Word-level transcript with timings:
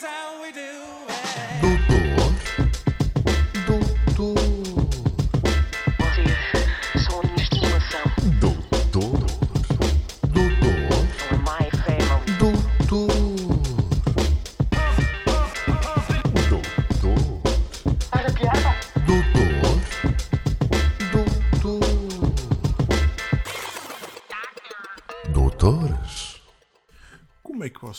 is 0.00 0.06
how 0.06 0.42
we 0.42 0.52
do 0.52 0.60
it. 1.62 1.99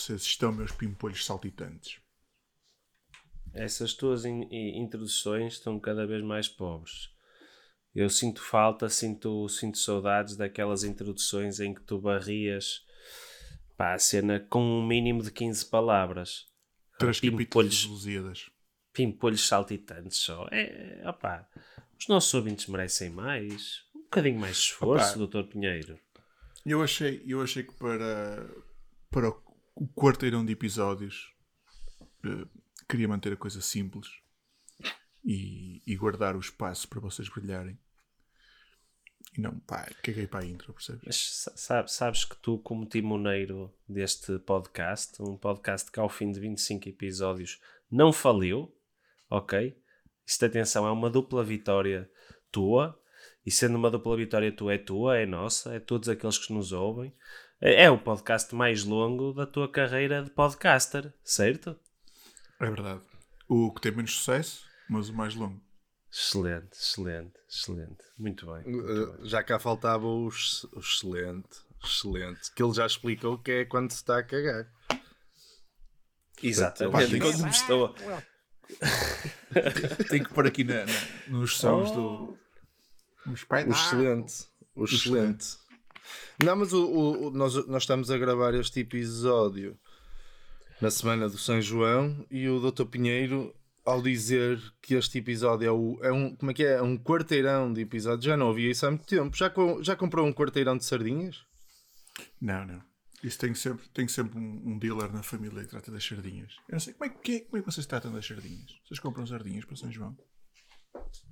Vocês 0.02 0.22
estão, 0.24 0.52
meus 0.52 0.72
pimpolhos 0.72 1.26
saltitantes? 1.26 2.00
Essas 3.54 3.94
tuas 3.94 4.24
in- 4.26 4.48
introduções 4.82 5.54
estão 5.54 5.80
cada 5.80 6.06
vez 6.08 6.24
mais 6.24 6.48
pobres. 6.48 7.10
Eu 7.94 8.10
sinto 8.10 8.42
falta, 8.42 8.88
sinto, 8.90 9.50
sinto 9.50 9.78
saudades 9.78 10.38
daquelas 10.38 10.84
introduções 10.86 11.60
em 11.60 11.74
que 11.74 11.82
tu 11.82 12.00
barrias 12.00 12.86
pá, 13.76 13.94
a 13.94 14.00
cena 14.00 14.40
com 14.40 14.64
um 14.64 14.86
mínimo 14.88 15.22
de 15.22 15.32
15 15.32 15.66
palavras. 15.66 16.46
Três 16.98 17.20
Pimpolhos, 17.20 17.84
Lusíadas. 17.86 18.50
pimpolhos 18.94 19.46
saltitantes 19.46 20.20
só. 20.20 20.48
É, 20.52 21.02
opá, 21.10 21.50
os 22.00 22.08
nossos 22.08 22.34
ouvintes 22.34 22.68
merecem 22.68 23.10
mais. 23.10 23.84
Um 23.96 24.02
bocadinho 24.04 24.40
mais 24.40 24.56
de 24.58 24.64
esforço, 24.64 25.10
Opá. 25.10 25.18
doutor 25.18 25.48
Pinheiro. 25.48 26.00
Eu 26.66 26.82
achei, 26.84 27.22
eu 27.28 27.42
achei 27.42 27.64
que 27.64 27.74
para, 27.74 28.48
para 29.10 29.32
o 29.82 29.88
quarteirão 29.88 30.46
de 30.46 30.52
episódios 30.54 31.34
eh, 32.24 32.46
queria 32.88 33.08
manter 33.08 33.34
a 33.34 33.38
coisa 33.38 33.62
simples 33.62 34.08
e, 35.26 35.82
e 35.88 35.96
guardar 35.96 36.36
o 36.36 36.40
espaço 36.40 36.88
para 36.88 37.00
vocês 37.00 37.28
brilharem. 37.30 37.80
E 39.36 39.42
não, 39.42 39.60
pá, 39.62 39.90
caguei 40.04 40.28
para 40.28 40.42
a 40.42 40.46
intro, 40.46 40.74
percebes? 40.74 41.02
Mas 41.06 41.16
sa- 41.16 41.56
sabe- 41.58 41.92
sabes 41.92 42.26
que 42.26 42.36
tu, 42.36 42.60
como 42.60 42.86
timoneiro 42.86 43.74
deste 43.88 44.38
podcast, 44.40 45.22
um 45.22 45.38
podcast 45.38 45.90
que 45.92 46.00
ao 46.00 46.10
fim 46.10 46.32
de 46.32 46.40
25 46.40 46.90
episódios 46.90 47.60
não 47.90 48.12
faliu, 48.14 48.76
ok? 49.30 49.76
Isto, 50.26 50.46
atenção, 50.46 50.86
é 50.86 50.92
uma 50.92 51.10
dupla 51.10 51.44
vitória 51.44 52.10
tua, 52.52 53.00
e 53.46 53.50
sendo 53.50 53.76
uma 53.78 53.90
dupla 53.90 54.16
vitória 54.18 54.52
tua, 54.52 54.74
é 54.74 54.78
tua, 54.78 55.18
é 55.18 55.26
nossa, 55.26 55.74
é 55.74 55.80
todos 55.80 56.08
aqueles 56.10 56.38
que 56.38 56.54
nos 56.54 56.72
ouvem. 56.72 57.12
É, 57.62 57.84
é 57.84 57.92
o 57.92 57.98
podcast 57.98 58.54
mais 58.56 58.84
longo 58.84 59.34
da 59.34 59.46
tua 59.46 59.70
carreira 59.72 60.24
de 60.24 60.30
podcaster, 60.32 61.14
certo? 61.24 61.80
É 62.60 62.66
verdade. 62.66 63.02
O 63.48 63.72
que 63.74 63.82
tem 63.82 63.92
menos 63.92 64.16
sucesso, 64.16 64.66
mas 64.90 65.10
o 65.10 65.14
mais 65.14 65.36
longo. 65.36 65.62
Excelente, 66.12 66.74
excelente, 66.74 67.34
excelente. 67.50 68.04
Muito 68.18 68.46
bem. 68.52 68.64
Uh, 68.76 69.26
já 69.26 69.42
cá 69.44 69.60
faltava 69.60 70.06
o, 70.06 70.26
o 70.28 70.30
excelente, 70.80 71.48
excelente, 71.84 72.54
que 72.54 72.62
ele 72.64 72.74
já 72.74 72.86
explicou 72.86 73.38
que 73.38 73.52
é 73.52 73.66
quando 73.66 73.92
se 73.92 73.98
está 73.98 74.18
a 74.20 74.24
cagar. 74.24 74.68
Exatamente. 76.44 77.20
Quando 77.20 77.44
me 77.44 77.50
estou 77.50 77.96
Tenho 80.10 80.24
que 80.26 80.34
pôr 80.34 80.48
aqui 80.48 80.64
na, 80.64 80.86
na- 80.86 81.08
nos 81.28 81.58
sons 81.58 81.92
do. 81.92 82.38
Nos 83.26 83.44
pais. 83.44 83.68
O 83.68 83.72
excelente, 83.72 84.34
o 84.76 84.86
excelente. 84.86 85.61
Não, 86.44 86.56
mas 86.56 86.74
o, 86.74 86.86
o- 86.86 87.28
o- 87.28 87.32
nós, 87.32 87.54
nós 87.68 87.84
estamos 87.84 88.10
a 88.12 88.18
gravar 88.18 88.54
este 88.54 88.80
episódio 88.82 89.78
na 90.82 90.90
semana 90.90 91.30
do 91.30 91.38
São 91.38 91.62
João 91.62 92.26
e 92.32 92.48
o 92.50 92.60
Dr. 92.72 92.86
Pinheiro, 92.86 93.54
ao 93.86 94.02
dizer 94.02 94.60
que 94.82 94.96
este 94.96 95.20
episódio 95.20 95.68
é, 95.68 95.72
o, 95.72 96.00
é 96.04 96.12
um, 96.12 96.36
como 96.36 96.52
é 96.52 96.54
que 96.54 96.64
é? 96.64 96.74
É 96.74 96.82
um 96.82 96.98
quarteirão 96.98 97.72
de 97.72 97.82
episódios, 97.82 98.26
já 98.26 98.36
não 98.36 98.50
havia 98.50 98.72
isso 98.72 98.86
há 98.86 98.90
muito 98.92 99.06
tempo. 99.06 99.36
Já, 99.38 99.50
com- 99.50 99.84
já 99.84 99.96
comprou 99.96 100.26
um 100.26 100.34
quarteirão 100.34 100.78
de 100.78 100.84
sardinhas? 100.86 101.38
Não, 102.42 102.66
não. 102.66 102.82
Isso 103.24 103.38
tem 103.38 103.54
sempre, 103.54 103.88
tem 103.90 104.08
sempre 104.08 104.40
um, 104.40 104.62
um 104.72 104.80
dealer 104.80 105.14
na 105.14 105.22
família 105.22 105.62
que 105.64 105.70
trata 105.70 105.92
das 105.92 106.04
sardinhas. 106.04 106.54
Eu 106.68 106.74
não 106.74 106.80
sei, 106.80 106.94
como 106.94 107.06
é, 107.06 107.14
que, 107.14 107.42
como 107.42 107.58
é 107.58 107.60
que 107.62 107.72
vocês 107.72 107.86
tratam 107.86 108.12
das 108.12 108.26
sardinhas? 108.26 108.72
Vocês 108.88 109.00
compram 109.00 109.28
sardinhas 109.28 109.64
para 109.64 109.76
São 109.76 109.92
João? 109.92 110.18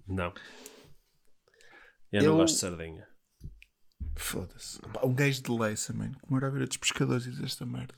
Não. 0.08 0.32
Eu, 2.12 2.22
Eu- 2.22 2.30
não 2.32 2.38
gosto 2.38 2.54
de 2.54 2.60
sardinha. 2.60 3.08
Foda-se. 4.20 4.80
Pá, 4.94 5.02
Um 5.06 5.14
gajo 5.14 5.42
de 5.42 5.52
Leissa, 5.52 5.94
mano. 5.94 6.16
Como 6.22 6.38
era 6.38 6.48
a 6.48 6.50
ver 6.50 6.64
a 6.64 6.66
dos 6.66 6.78
pescadores 6.78 7.26
e 7.26 7.44
esta 7.44 7.66
merda. 7.66 7.96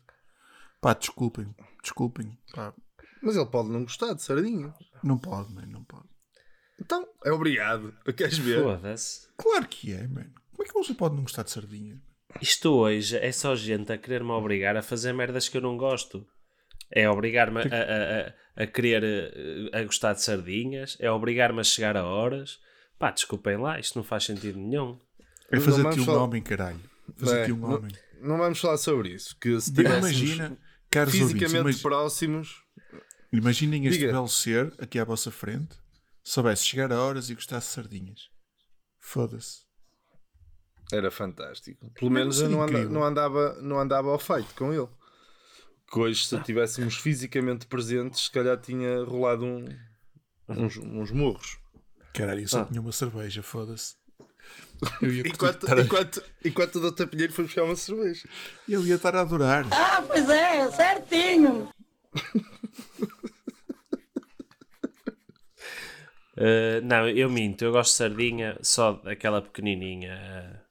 Pá, 0.80 0.94
desculpem. 0.94 1.54
Desculpem. 1.82 2.38
Pá, 2.54 2.74
Mas 3.22 3.36
ele 3.36 3.46
pode 3.48 3.70
não 3.70 3.84
gostar 3.84 4.14
de 4.14 4.22
sardinha. 4.22 4.74
não 5.04 5.18
pode, 5.18 5.52
mano. 5.54 5.72
Não 5.72 5.84
pode. 5.84 6.08
Então, 6.80 7.08
é 7.24 7.32
obrigado. 7.32 7.94
Queres 8.16 8.38
ver? 8.38 8.64
Foda-se. 8.64 9.28
Claro 9.38 9.68
que 9.68 9.94
é, 9.94 10.08
mano. 10.08 10.32
Como 10.52 10.64
é 10.64 10.66
que 10.68 10.74
você 10.74 10.94
pode 10.94 11.16
não 11.16 11.24
gostar 11.24 11.44
de 11.44 11.52
sardinhas? 11.52 12.00
Isto 12.42 12.72
hoje 12.74 13.18
é 13.18 13.32
só 13.32 13.56
gente 13.56 13.92
a 13.92 13.98
querer-me 13.98 14.32
obrigar 14.32 14.78
a 14.78 14.82
fazer 14.82 15.12
merdas 15.14 15.50
que 15.50 15.58
eu 15.58 15.62
não 15.62 15.76
gosto. 15.78 16.26
É 16.90 17.09
obrigar-me 17.09 17.59
a, 17.62 17.64
a, 17.64 18.62
a, 18.62 18.64
a 18.64 18.68
querer 18.68 19.03
eh, 19.03 19.80
a 19.80 19.84
gostar 19.84 20.14
de 20.14 20.22
sardinhas, 20.22 20.98
é 21.00 21.09
obrigar-me 21.12 21.59
a 21.59 21.64
chegar 21.64 21.96
a 21.98 22.06
horas. 22.06 22.59
Pá, 23.00 23.12
desculpem 23.12 23.58
lá, 23.58 23.80
isto 23.80 23.98
não 23.98 24.03
faz 24.03 24.24
sentido 24.26 24.59
nenhum. 24.59 25.00
É 25.52 25.56
Não 25.58 25.62
fazer-te 25.64 25.84
vamos 25.84 25.98
um 26.00 26.06
falar- 26.06 26.24
homem, 26.24 26.42
caralho. 26.42 26.80
Fazer-te 27.18 27.52
um 27.52 27.58
não- 27.58 27.70
homem. 27.76 27.92
Não 28.22 28.38
vamos 28.38 28.60
falar 28.60 28.78
sobre 28.78 29.10
isso. 29.10 29.36
Que 29.40 29.60
se 29.60 29.72
Imagina, 29.72 30.58
caros 30.90 31.14
ouvintes, 31.14 31.34
fisicamente 31.34 31.62
imagi- 31.62 31.82
próximos, 31.82 32.64
imaginem 33.34 33.86
este 33.88 34.00
Diga. 34.00 34.12
belo 34.14 34.28
ser 34.30 34.74
aqui 34.80 35.00
à 35.00 35.04
vossa 35.04 35.32
frente, 35.32 35.76
soubesse 36.24 36.64
chegar 36.66 36.92
a 36.94 37.02
horas 37.02 37.30
e 37.30 37.36
gostasse 37.36 37.68
de 37.68 37.74
sardinhas. 37.74 38.20
Foda-se. 39.00 39.70
era 40.94 41.10
fantástico. 41.10 41.90
Pelo 41.94 42.12
menos 42.12 42.36
isso 42.36 42.44
é 42.44 42.48
eu 42.48 42.52
não, 42.52 42.62
anda- 42.64 42.86
não 42.86 43.04
andava, 43.04 43.62
não 43.62 43.80
andava 43.80 44.10
ao 44.10 44.20
feito 44.20 44.54
com 44.56 44.74
ele. 44.74 44.90
Que 45.90 45.98
hoje, 46.00 46.26
se 46.28 46.36
estivéssemos 46.36 46.96
fisicamente 46.98 47.66
presentes, 47.66 48.26
se 48.26 48.32
calhar 48.32 48.58
tinha 48.60 49.02
rolado 49.06 49.46
um- 49.46 49.66
uns, 50.50 50.76
uns 50.78 51.10
murros. 51.12 51.58
Caralho, 52.14 52.42
eu 52.42 52.48
só 52.50 52.62
Ah. 52.62 52.66
tinha 52.66 52.82
uma 52.82 52.92
cerveja, 52.92 53.42
foda-se. 53.42 53.96
Eu 55.02 55.12
ia, 55.14 55.28
Enquanto, 55.28 55.64
estar 55.64 55.80
enquanto, 55.80 56.24
enquanto 56.44 56.75
o 56.78 56.92
Dr. 56.92 57.06
Pinheiro 57.08 57.31
foi 57.34 57.46
buscar 57.46 57.64
uma 57.64 57.75
cerveja. 57.75 58.28
eu 58.68 58.86
ia 58.86 58.96
estar 58.96 59.16
a 59.16 59.22
adorar. 59.22 59.66
Ah, 59.72 60.02
pois 60.08 60.28
é, 60.30 60.72
certinho. 60.72 61.69
Uh, 66.38 66.81
não, 66.84 67.08
eu 67.09 67.30
minto, 67.30 67.64
eu 67.64 67.72
gosto 67.72 67.91
de 67.91 67.97
sardinha 67.97 68.58
só 68.62 68.94
daquela 68.94 69.41
pequenininha. 69.41 70.62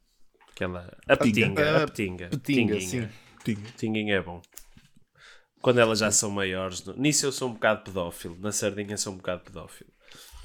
Aquela. 0.50 0.97
A 1.09 1.16
petinga, 1.16 1.62
a 1.81 1.82
Ah, 1.82 1.87
petinga. 1.87 2.28
petinga, 2.31 2.76
petinguinha. 2.78 3.10
Tinha. 3.44 3.59
Petinguinha 3.62 4.15
é 4.16 4.22
bom. 4.22 4.41
Quando 5.60 5.78
elas 5.78 5.99
já 5.99 6.10
são 6.10 6.31
maiores. 6.31 6.82
Nisso 6.97 7.26
eu 7.26 7.32
sou 7.32 7.49
um 7.50 7.53
bocado 7.53 7.82
pedófilo. 7.84 8.37
Na 8.41 8.50
sardinha 8.50 8.97
sou 8.97 9.12
um 9.12 9.16
bocado 9.16 9.43
pedófilo. 9.44 9.91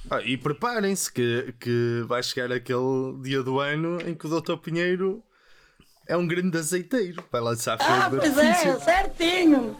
Ah, 0.09 0.21
e 0.21 0.37
preparem-se 0.37 1.11
que, 1.11 1.53
que 1.59 2.03
vai 2.07 2.21
chegar 2.21 2.51
aquele 2.51 3.19
dia 3.23 3.41
do 3.41 3.59
ano 3.59 3.99
em 4.07 4.13
que 4.13 4.27
o 4.27 4.41
Dr. 4.41 4.57
Pinheiro 4.57 5.23
é 6.07 6.15
um 6.15 6.27
grande 6.27 6.57
azeiteiro. 6.57 7.23
Vai 7.31 7.41
lançar 7.41 7.77
fogo 7.77 7.91
Ah, 7.91 8.09
de 8.09 8.17
pois 8.17 8.37
é, 8.37 8.49
artifício. 8.51 8.79
certinho. 8.81 9.77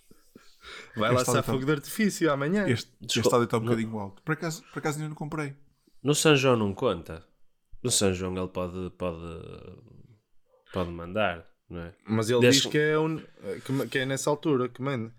Vai 0.95 1.13
Este 1.13 1.27
lançar 1.27 1.43
fogo 1.43 1.65
de 1.65 1.71
artifício 1.71 2.31
amanhã. 2.31 2.67
Este, 2.67 2.91
este 3.05 3.19
áudio 3.19 3.43
está 3.43 3.57
um 3.57 3.61
bocadinho 3.61 3.99
alto. 3.99 4.21
Por 4.23 4.31
acaso, 4.33 4.63
por 4.73 4.79
acaso 4.79 4.97
ainda 4.97 5.09
não 5.09 5.15
comprei. 5.15 5.53
No 6.01 6.15
São 6.15 6.35
João 6.35 6.55
não 6.57 6.73
conta. 6.73 7.23
No 7.83 7.91
São 7.91 8.13
João 8.13 8.35
ele 8.35 8.47
pode. 8.47 8.89
pode, 8.97 9.85
pode 10.73 10.89
mandar, 10.89 11.45
não 11.69 11.81
é? 11.81 11.93
Mas 12.07 12.29
ele 12.29 12.39
Desde- 12.39 12.61
diz 12.63 12.71
que 12.71 12.77
é, 12.79 12.97
um, 12.97 13.17
que, 13.17 13.87
que 13.89 13.99
é 13.99 14.05
nessa 14.05 14.29
altura 14.29 14.67
que 14.69 14.81
manda. 14.81 15.13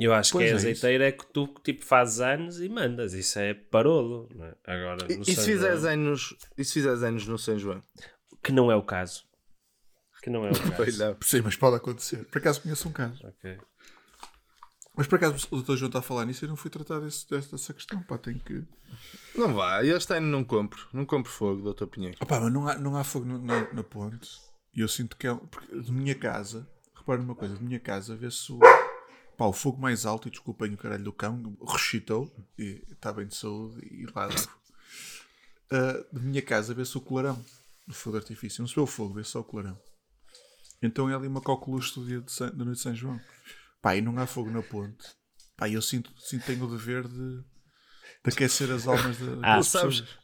Eu 0.00 0.12
acho 0.12 0.32
Pois 0.32 0.44
que 0.44 0.50
é 0.50 0.52
é 0.52 0.56
isso. 0.56 0.66
azeiteiro 0.66 1.04
é 1.04 1.12
que 1.12 1.26
tu 1.32 1.46
tipo 1.64 1.84
fazes 1.84 2.20
anos 2.20 2.60
e 2.60 2.68
mandas. 2.68 3.12
Isso 3.14 3.38
é 3.38 3.54
parolo, 3.54 4.28
não 4.34 4.44
é? 4.46 4.54
Agora, 4.66 5.06
E, 5.10 5.16
no 5.16 5.22
e 5.22 5.34
se 5.34 5.44
fizeres 5.44 5.80
João, 5.80 5.92
anos, 5.92 6.36
e 6.56 6.64
se 6.64 6.72
fizeres 6.74 7.02
anos 7.02 7.26
no 7.26 7.38
São 7.38 7.58
João? 7.58 7.82
que 8.42 8.52
não 8.52 8.70
é 8.70 8.76
o 8.76 8.82
caso. 8.82 9.24
Que 10.22 10.30
não 10.30 10.44
é 10.46 10.50
o 10.50 10.52
caso. 10.76 11.16
Sim, 11.22 11.40
mas 11.42 11.56
pode 11.56 11.76
acontecer. 11.76 12.24
Por 12.26 12.38
acaso 12.38 12.60
conheço 12.62 12.88
um 12.88 12.92
caso. 12.92 13.26
Ok. 13.26 13.58
Mas 14.96 15.06
por 15.06 15.14
acaso 15.16 15.46
o 15.52 15.62
Dr. 15.62 15.76
João 15.76 15.86
está 15.88 16.00
a 16.00 16.02
falar 16.02 16.24
nisso 16.24 16.44
e 16.44 16.46
eu 16.46 16.48
não 16.48 16.56
fui 16.56 16.70
tratar 16.70 16.98
desse, 16.98 17.28
dessa, 17.30 17.52
dessa 17.52 17.72
questão. 17.72 18.02
Pá, 18.02 18.18
tenho 18.18 18.40
que. 18.40 18.64
Não 19.36 19.54
vá, 19.54 19.84
este 19.84 20.12
ano 20.14 20.26
não 20.26 20.42
compro. 20.42 20.88
Não 20.92 21.06
compro 21.06 21.30
fogo, 21.30 21.72
Dr. 21.72 21.86
Pinheiro. 21.86 22.16
Opá, 22.20 22.40
mas 22.40 22.52
não 22.52 22.66
há, 22.66 22.74
não 22.78 22.96
há 22.96 23.04
fogo 23.04 23.24
no- 23.24 23.38
na, 23.38 23.72
na 23.72 23.82
ponte. 23.84 24.28
E 24.74 24.80
eu 24.80 24.88
sinto 24.88 25.16
que 25.16 25.28
é. 25.28 25.34
Porque 25.34 25.80
de 25.80 25.92
minha 25.92 26.16
casa, 26.16 26.68
repare 26.96 27.20
numa 27.20 27.36
coisa, 27.36 27.56
de 27.56 27.62
minha 27.62 27.78
casa 27.78 28.16
vê-se 28.16 28.50
o. 28.52 28.58
Pá, 29.38 29.46
o 29.46 29.52
fogo 29.52 29.80
mais 29.80 30.04
alto, 30.04 30.26
e 30.28 30.30
desculpem 30.32 30.74
o 30.74 30.76
caralho 30.76 31.04
do 31.04 31.12
cão, 31.12 31.56
ressuscitou, 31.64 32.30
e 32.58 32.82
está 32.90 33.12
bem 33.12 33.26
de 33.26 33.36
saúde, 33.36 33.78
e 33.86 34.04
lá 34.14 34.26
levo. 34.26 34.48
Ah, 35.70 36.04
de 36.12 36.20
minha 36.20 36.42
casa 36.42 36.74
vê-se 36.74 36.98
o 36.98 37.00
clarão 37.00 37.42
do 37.86 37.94
fogo 37.94 38.18
de 38.18 38.24
artifício. 38.24 38.60
Não 38.60 38.66
se 38.68 38.74
vê 38.74 38.80
o 38.80 38.86
fogo, 38.86 39.14
vê-se 39.14 39.30
só 39.30 39.40
o 39.40 39.44
clarão. 39.44 39.78
Então 40.82 41.08
é 41.08 41.14
ali 41.14 41.28
uma 41.28 41.40
coqueluche 41.40 41.94
do 42.00 42.04
dia 42.06 42.20
de 42.20 42.32
San- 42.32 42.50
da 42.50 42.64
noite 42.64 42.78
de 42.78 42.82
São 42.82 42.94
João. 42.94 43.20
Pá, 43.80 43.94
e 43.96 44.00
não 44.00 44.18
há 44.18 44.26
fogo 44.26 44.50
na 44.50 44.62
ponte. 44.62 45.06
Pá, 45.56 45.68
eu 45.68 45.80
sinto, 45.82 46.12
sinto 46.20 46.44
tenho 46.46 46.64
o 46.64 46.70
dever 46.70 47.06
de, 47.06 47.38
de 47.38 47.44
aquecer 48.24 48.70
as 48.72 48.86
almas 48.88 49.18
de, 49.18 49.24
Ah, 49.42 49.56
das 49.56 49.68
sabes, 49.68 50.00
pessoas. 50.00 50.18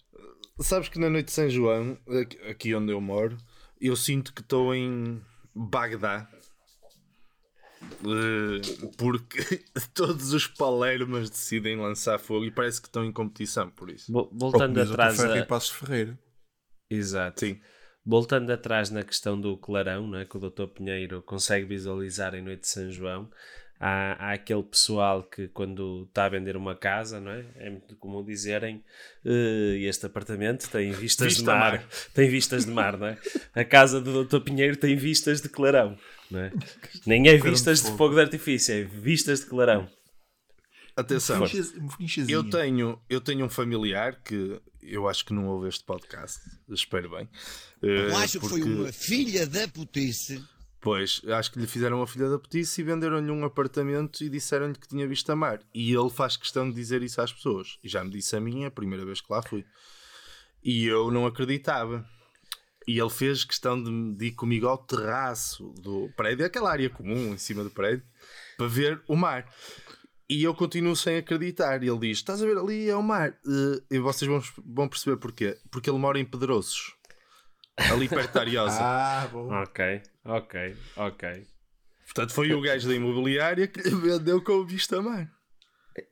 sabes 0.61 0.89
que 0.89 0.99
na 0.99 1.09
noite 1.09 1.27
de 1.27 1.33
São 1.33 1.49
João, 1.49 1.99
aqui- 2.21 2.39
aqui 2.49 2.75
onde 2.75 2.91
eu 2.93 3.01
moro, 3.01 3.37
eu 3.81 3.95
sinto 3.97 4.33
que 4.35 4.41
estou 4.43 4.75
em 4.75 5.23
Bagdá. 5.55 6.29
Eh, 8.05 8.89
porque 8.97 9.65
todos 9.95 10.33
os 10.33 10.47
palermas 10.47 11.31
decidem 11.31 11.77
lançar 11.77 12.19
fogo 12.19 12.45
e 12.45 12.51
parece 12.51 12.81
que 12.81 12.89
estão 12.89 13.05
em 13.05 13.13
competição 13.13 13.71
por 13.71 13.91
isso. 13.91 14.13
Voltando 14.33 14.81
atrás. 14.81 15.19
A... 15.21 15.39
e 15.39 15.45
Passos 15.45 15.71
Ferreira. 15.71 16.19
Exato. 16.91 17.41
Sim. 17.41 17.61
Voltando 18.05 18.51
atrás 18.51 18.91
na 18.91 19.03
questão 19.03 19.41
do 19.41 19.57
clarão, 19.57 20.07
não 20.07 20.19
é? 20.19 20.27
que 20.27 20.37
o 20.37 20.41
Dr. 20.41 20.67
Pinheiro 20.67 21.23
consegue 21.23 21.65
visualizar 21.65 22.35
em 22.35 22.43
Noite 22.43 22.61
de 22.61 22.69
São 22.69 22.91
João, 22.91 23.31
há, 23.81 24.29
há 24.29 24.33
aquele 24.33 24.63
pessoal 24.63 25.23
que 25.23 25.49
quando 25.49 26.05
está 26.09 26.27
a 26.27 26.29
vender 26.29 26.57
uma 26.57 26.75
casa, 26.75 27.21
não 27.21 27.31
é? 27.31 27.45
É 27.57 27.71
muito 27.71 27.97
comum 27.97 28.25
dizerem 28.25 28.85
"Eh, 29.25 29.79
este 29.89 30.07
apartamento 30.07 30.69
tem 30.71 30.93
vistas 30.93 31.33
de 31.33 31.39
Vista 31.39 31.55
mar. 31.55 31.73
mar." 31.73 31.89
Tem 32.13 32.29
vistas 32.29 32.65
de 32.67 32.71
mar, 32.71 32.99
não 32.99 33.07
é? 33.07 33.19
A 33.55 33.65
casa 33.65 34.01
do 34.01 34.25
Dr. 34.25 34.41
Pinheiro 34.41 34.77
tem 34.77 34.97
vistas 34.97 35.41
de 35.41 35.49
clarão, 35.49 35.99
é? 36.33 36.53
Nem 37.07 37.29
é 37.29 37.37
vistas 37.37 37.79
de 37.81 37.85
fogo. 37.87 37.99
fogo 37.99 38.15
de 38.15 38.21
artifício, 38.23 38.75
é 38.75 38.83
vistas 38.85 39.41
de 39.41 39.47
clarão. 39.47 39.89
Atenção, 40.97 41.43
eu 42.29 42.49
tenho, 42.49 43.01
eu 43.11 43.21
tenho 43.21 43.45
um 43.45 43.49
familiar 43.49 44.23
que 44.23 44.61
eu 44.81 45.09
acho 45.09 45.25
que 45.25 45.33
não 45.35 45.47
ouve 45.49 45.69
este 45.69 45.83
podcast, 45.85 46.39
espero 46.69 47.11
bem. 47.11 47.29
Eh, 47.83 48.11
Eu 48.11 48.17
acho 48.19 48.39
que 48.39 48.49
foi 48.49 48.61
porque- 48.61 48.75
uma 48.75 48.93
filha 48.93 49.45
da 49.47 49.67
putice. 49.67 50.41
Pois, 50.81 51.21
acho 51.27 51.51
que 51.51 51.59
lhe 51.59 51.67
fizeram 51.67 52.01
a 52.03 52.07
filha 52.07 52.29
da 52.29 52.39
petice 52.39 52.81
e 52.81 52.85
venderam-lhe 52.85 53.31
um 53.31 53.43
apartamento 53.45 54.23
e 54.23 54.29
disseram-lhe 54.29 54.75
que 54.75 54.87
tinha 54.87 55.09
visto 55.09 55.31
a 55.31 55.35
mar. 55.37 55.59
E 55.75 55.93
ele 55.93 56.11
faz 56.11 56.37
questão 56.37 56.69
de 56.69 56.77
dizer 56.77 57.03
isso 57.03 57.21
às 57.23 57.33
pessoas. 57.33 57.79
E 57.83 57.89
já 57.89 58.05
me 58.05 58.11
disse 58.11 58.37
a 58.37 58.41
mim 58.41 58.65
a 58.67 58.71
primeira 58.71 59.05
vez 59.05 59.21
que 59.23 59.33
lá 59.33 59.43
fui. 59.43 59.65
E 60.63 60.85
eu 60.85 61.11
não 61.11 61.27
acreditava. 61.27 62.07
E 62.87 62.99
ele 62.99 63.11
fez 63.11 63.45
questão 63.45 63.83
de, 63.83 64.15
de 64.15 64.27
ir 64.27 64.33
comigo 64.33 64.67
ao 64.67 64.79
terraço 64.79 65.73
do 65.81 66.11
prédio, 66.17 66.45
aquela 66.45 66.71
área 66.71 66.91
comum 66.91 67.33
em 67.33 67.39
cima 67.39 67.65
do 67.65 67.71
prédio, 67.71 68.05
para 68.57 68.67
ver 68.67 69.03
o 69.09 69.17
mar. 69.17 69.47
E 70.29 70.43
eu 70.43 70.55
continuo 70.55 70.97
sem 70.97 71.17
acreditar. 71.17 71.83
E 71.83 71.89
ele 71.89 71.99
diz: 71.99 72.19
Estás 72.19 72.43
a 72.43 72.47
ver 72.47 72.57
ali 72.57 72.89
é 72.89 72.97
o 72.97 73.03
mar. 73.03 73.31
Eh, 73.31 73.83
e 73.97 73.99
vocês 73.99 74.29
vão, 74.29 74.43
vão 74.65 74.89
perceber 74.89 75.17
porquê. 75.19 75.57
Porque 75.71 75.89
ele 75.89 75.99
mora 75.99 76.19
em 76.19 76.25
Pedroços, 76.25 76.95
ali 77.77 78.09
perto 78.09 78.33
da 78.33 78.41
Ariosa. 78.41 78.79
Ah, 78.83 79.29
bom. 79.31 79.53
Ok, 79.53 80.03
ok, 80.25 80.77
ok. 80.97 81.47
Portanto, 82.07 82.33
foi 82.33 82.53
o 82.53 82.61
gajo 82.61 82.89
da 82.89 82.95
imobiliária 82.95 83.67
que 83.67 83.81
lhe 83.81 83.91
vendeu 83.95 84.43
com 84.43 84.65
vista 84.65 84.99
a 84.99 85.03
mar. 85.03 85.31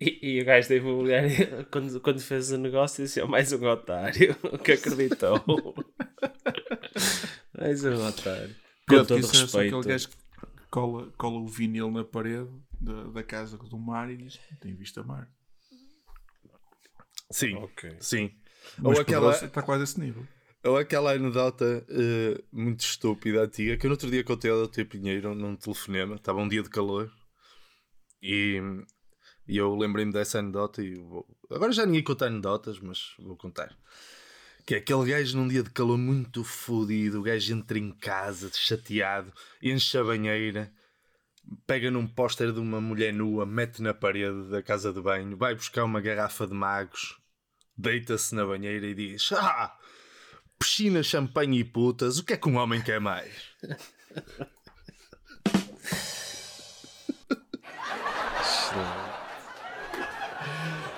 E, 0.00 0.36
e 0.36 0.40
o 0.40 0.44
gajo 0.44 0.68
da 0.68 0.76
imobiliária, 0.76 1.66
quando, 1.70 2.00
quando 2.00 2.20
fez 2.20 2.52
o 2.52 2.58
negócio, 2.58 3.02
disse: 3.04 3.20
"Oh, 3.20 3.26
mais 3.26 3.52
um 3.52 3.66
otário 3.66 4.36
que 4.62 4.72
acreditou. 4.72 5.74
Mais 7.58 7.84
um 7.84 8.06
otário. 8.06 8.54
Com 8.88 9.00
que 9.00 9.06
todo 9.06 9.14
é 9.14 9.20
respeito. 9.20 9.76
aquele 9.76 9.92
gajo 9.92 10.08
que 10.08 10.16
cola, 10.70 11.10
cola 11.16 11.38
o 11.38 11.46
vinil 11.46 11.90
na 11.90 12.04
parede 12.04 12.50
da, 12.80 13.04
da 13.04 13.22
casa 13.22 13.56
do 13.56 13.78
mar 13.78 14.10
e 14.10 14.16
diz: 14.16 14.38
tem 14.60 14.74
vista 14.74 15.02
mar. 15.02 15.28
Sim, 17.30 17.54
Ok. 17.56 17.96
sim. 18.00 18.30
Mas 18.78 18.96
Ou 18.96 19.02
aquela, 19.02 19.32
está 19.32 19.62
quase 19.62 19.80
a 19.80 19.84
esse 19.84 19.98
nível. 19.98 20.26
ou 20.64 20.76
aquela 20.76 21.12
anedota 21.12 21.84
eh, 21.88 22.42
muito 22.52 22.80
estúpida, 22.80 23.42
antiga, 23.42 23.76
que 23.76 23.86
eu 23.86 23.88
no 23.88 23.94
outro 23.94 24.10
dia 24.10 24.22
contei 24.22 24.50
ao 24.50 24.66
Dr. 24.68 24.84
Pinheiro 24.84 25.34
num 25.34 25.56
telefonema. 25.56 26.14
Estava 26.16 26.40
um 26.40 26.46
dia 26.48 26.62
de 26.62 26.70
calor 26.70 27.10
e, 28.22 28.60
e 29.48 29.56
eu 29.56 29.74
lembrei-me 29.74 30.12
dessa 30.12 30.38
anedota 30.38 30.80
e 30.82 30.94
vou... 30.94 31.26
agora 31.50 31.72
já 31.72 31.84
ninguém 31.84 32.04
conta 32.04 32.26
anedotas, 32.26 32.78
mas 32.78 33.14
vou 33.18 33.36
contar. 33.36 33.76
Que 34.64 34.76
é 34.76 34.78
aquele 34.78 35.10
gajo 35.10 35.36
num 35.36 35.48
dia 35.48 35.62
de 35.62 35.70
calor 35.70 35.98
muito 35.98 36.44
fodido, 36.44 37.20
o 37.20 37.22
gajo 37.22 37.52
entra 37.52 37.78
em 37.78 37.90
casa 37.90 38.50
chateado, 38.52 39.32
enche 39.60 39.98
a 39.98 40.04
banheira, 40.04 40.72
pega 41.66 41.90
num 41.90 42.06
póster 42.06 42.52
de 42.52 42.60
uma 42.60 42.80
mulher 42.80 43.12
nua, 43.12 43.44
mete 43.44 43.82
na 43.82 43.92
parede 43.92 44.50
da 44.50 44.62
casa 44.62 44.92
de 44.92 45.00
banho, 45.00 45.36
vai 45.36 45.54
buscar 45.54 45.84
uma 45.84 46.00
garrafa 46.00 46.46
de 46.46 46.54
magos, 46.54 47.18
deita-se 47.76 48.34
na 48.34 48.46
banheira 48.46 48.86
e 48.86 48.94
diz: 48.94 49.32
Ah, 49.32 49.76
piscina, 50.58 51.02
champanhe 51.02 51.58
e 51.58 51.64
putas, 51.64 52.18
o 52.18 52.24
que 52.24 52.34
é 52.34 52.36
que 52.36 52.48
um 52.48 52.56
homem 52.56 52.80
quer 52.80 53.00
mais? 53.00 53.32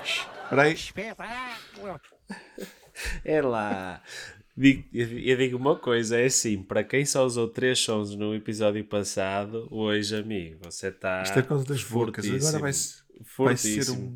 Espera 0.05 0.63
aí. 0.63 0.77
É 3.25 3.41
lá. 3.41 4.03
Eu 4.57 5.37
digo 5.37 5.57
uma 5.57 5.77
coisa, 5.77 6.19
é 6.19 6.27
assim, 6.27 6.63
para 6.63 6.85
quem 6.85 7.05
só 7.05 7.27
usou 7.27 7.49
três 7.49 7.81
sons 7.81 8.15
no 8.15 8.35
episódio 8.35 8.85
passado, 8.85 9.67
hoje, 9.71 10.15
amigo, 10.15 10.61
você 10.63 10.89
está. 10.89 11.23
Isto 11.23 11.41
é 11.41 11.43
por 11.43 11.49
causa 11.49 11.65
das 11.65 11.83
bocas. 11.83 12.25
Agora 12.25 12.59
vai, 12.61 12.73
vai 13.39 13.57
ser 13.57 13.91
um, 13.91 14.15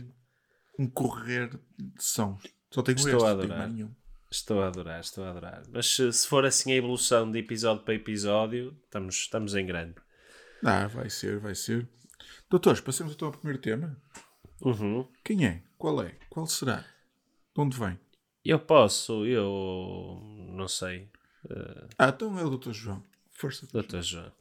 um 0.78 0.86
correr 0.86 1.50
de 1.76 2.04
som. 2.04 2.38
Só 2.70 2.82
tenho 2.82 2.96
Estou 2.96 3.14
este, 3.14 3.26
a 3.26 3.30
adorar. 3.30 3.70
Estou 4.30 4.62
a 4.62 4.68
adorar, 4.68 5.00
estou 5.00 5.24
a 5.24 5.30
adorar. 5.30 5.62
Mas 5.72 5.86
se, 5.86 6.12
se 6.12 6.26
for 6.28 6.44
assim 6.44 6.72
a 6.72 6.76
evolução 6.76 7.30
de 7.30 7.38
episódio 7.38 7.82
para 7.82 7.94
episódio, 7.94 8.76
estamos, 8.84 9.16
estamos 9.16 9.54
em 9.56 9.66
grande. 9.66 9.94
Ah, 10.62 10.86
vai 10.86 11.10
ser, 11.10 11.40
vai 11.40 11.54
ser. 11.54 11.88
Doutores, 12.48 12.80
passemos 12.80 13.14
então 13.14 13.26
ao 13.28 13.32
primeiro 13.32 13.60
tema. 13.60 14.00
Uhum. 14.60 15.08
Quem 15.24 15.46
é? 15.46 15.62
Qual 15.76 16.02
é? 16.02 16.14
Qual 16.30 16.46
será? 16.46 16.84
De 17.54 17.60
onde 17.60 17.78
vem? 17.78 17.98
Eu 18.48 18.58
posso, 18.58 19.26
eu 19.26 20.22
não 20.54 20.66
sei, 20.66 21.06
Ah, 21.98 22.08
então 22.08 22.38
é 22.38 22.42
o 22.42 22.48
Doutor 22.48 22.72
João. 22.72 23.02
Força. 23.30 23.68
doutor 23.70 24.00
João. 24.00 24.32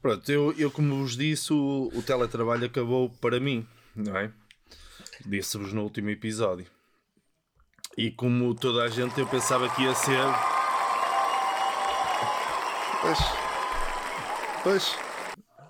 Pronto, 0.00 0.32
eu, 0.32 0.50
eu 0.56 0.70
como 0.70 0.96
vos 0.96 1.14
disse, 1.14 1.52
o, 1.52 1.90
o 1.94 2.02
teletrabalho 2.02 2.64
acabou 2.64 3.10
para 3.20 3.38
mim, 3.38 3.66
não 3.94 4.16
é? 4.16 4.32
Disse-vos 5.26 5.74
no 5.74 5.82
último 5.82 6.08
episódio. 6.08 6.66
E 7.98 8.10
como 8.10 8.54
toda 8.54 8.82
a 8.82 8.88
gente, 8.88 9.20
eu 9.20 9.26
pensava 9.26 9.68
que 9.68 9.82
ia 9.82 9.94
ser. 9.94 10.16
Pois. 13.02 13.18
Pois. 14.62 14.96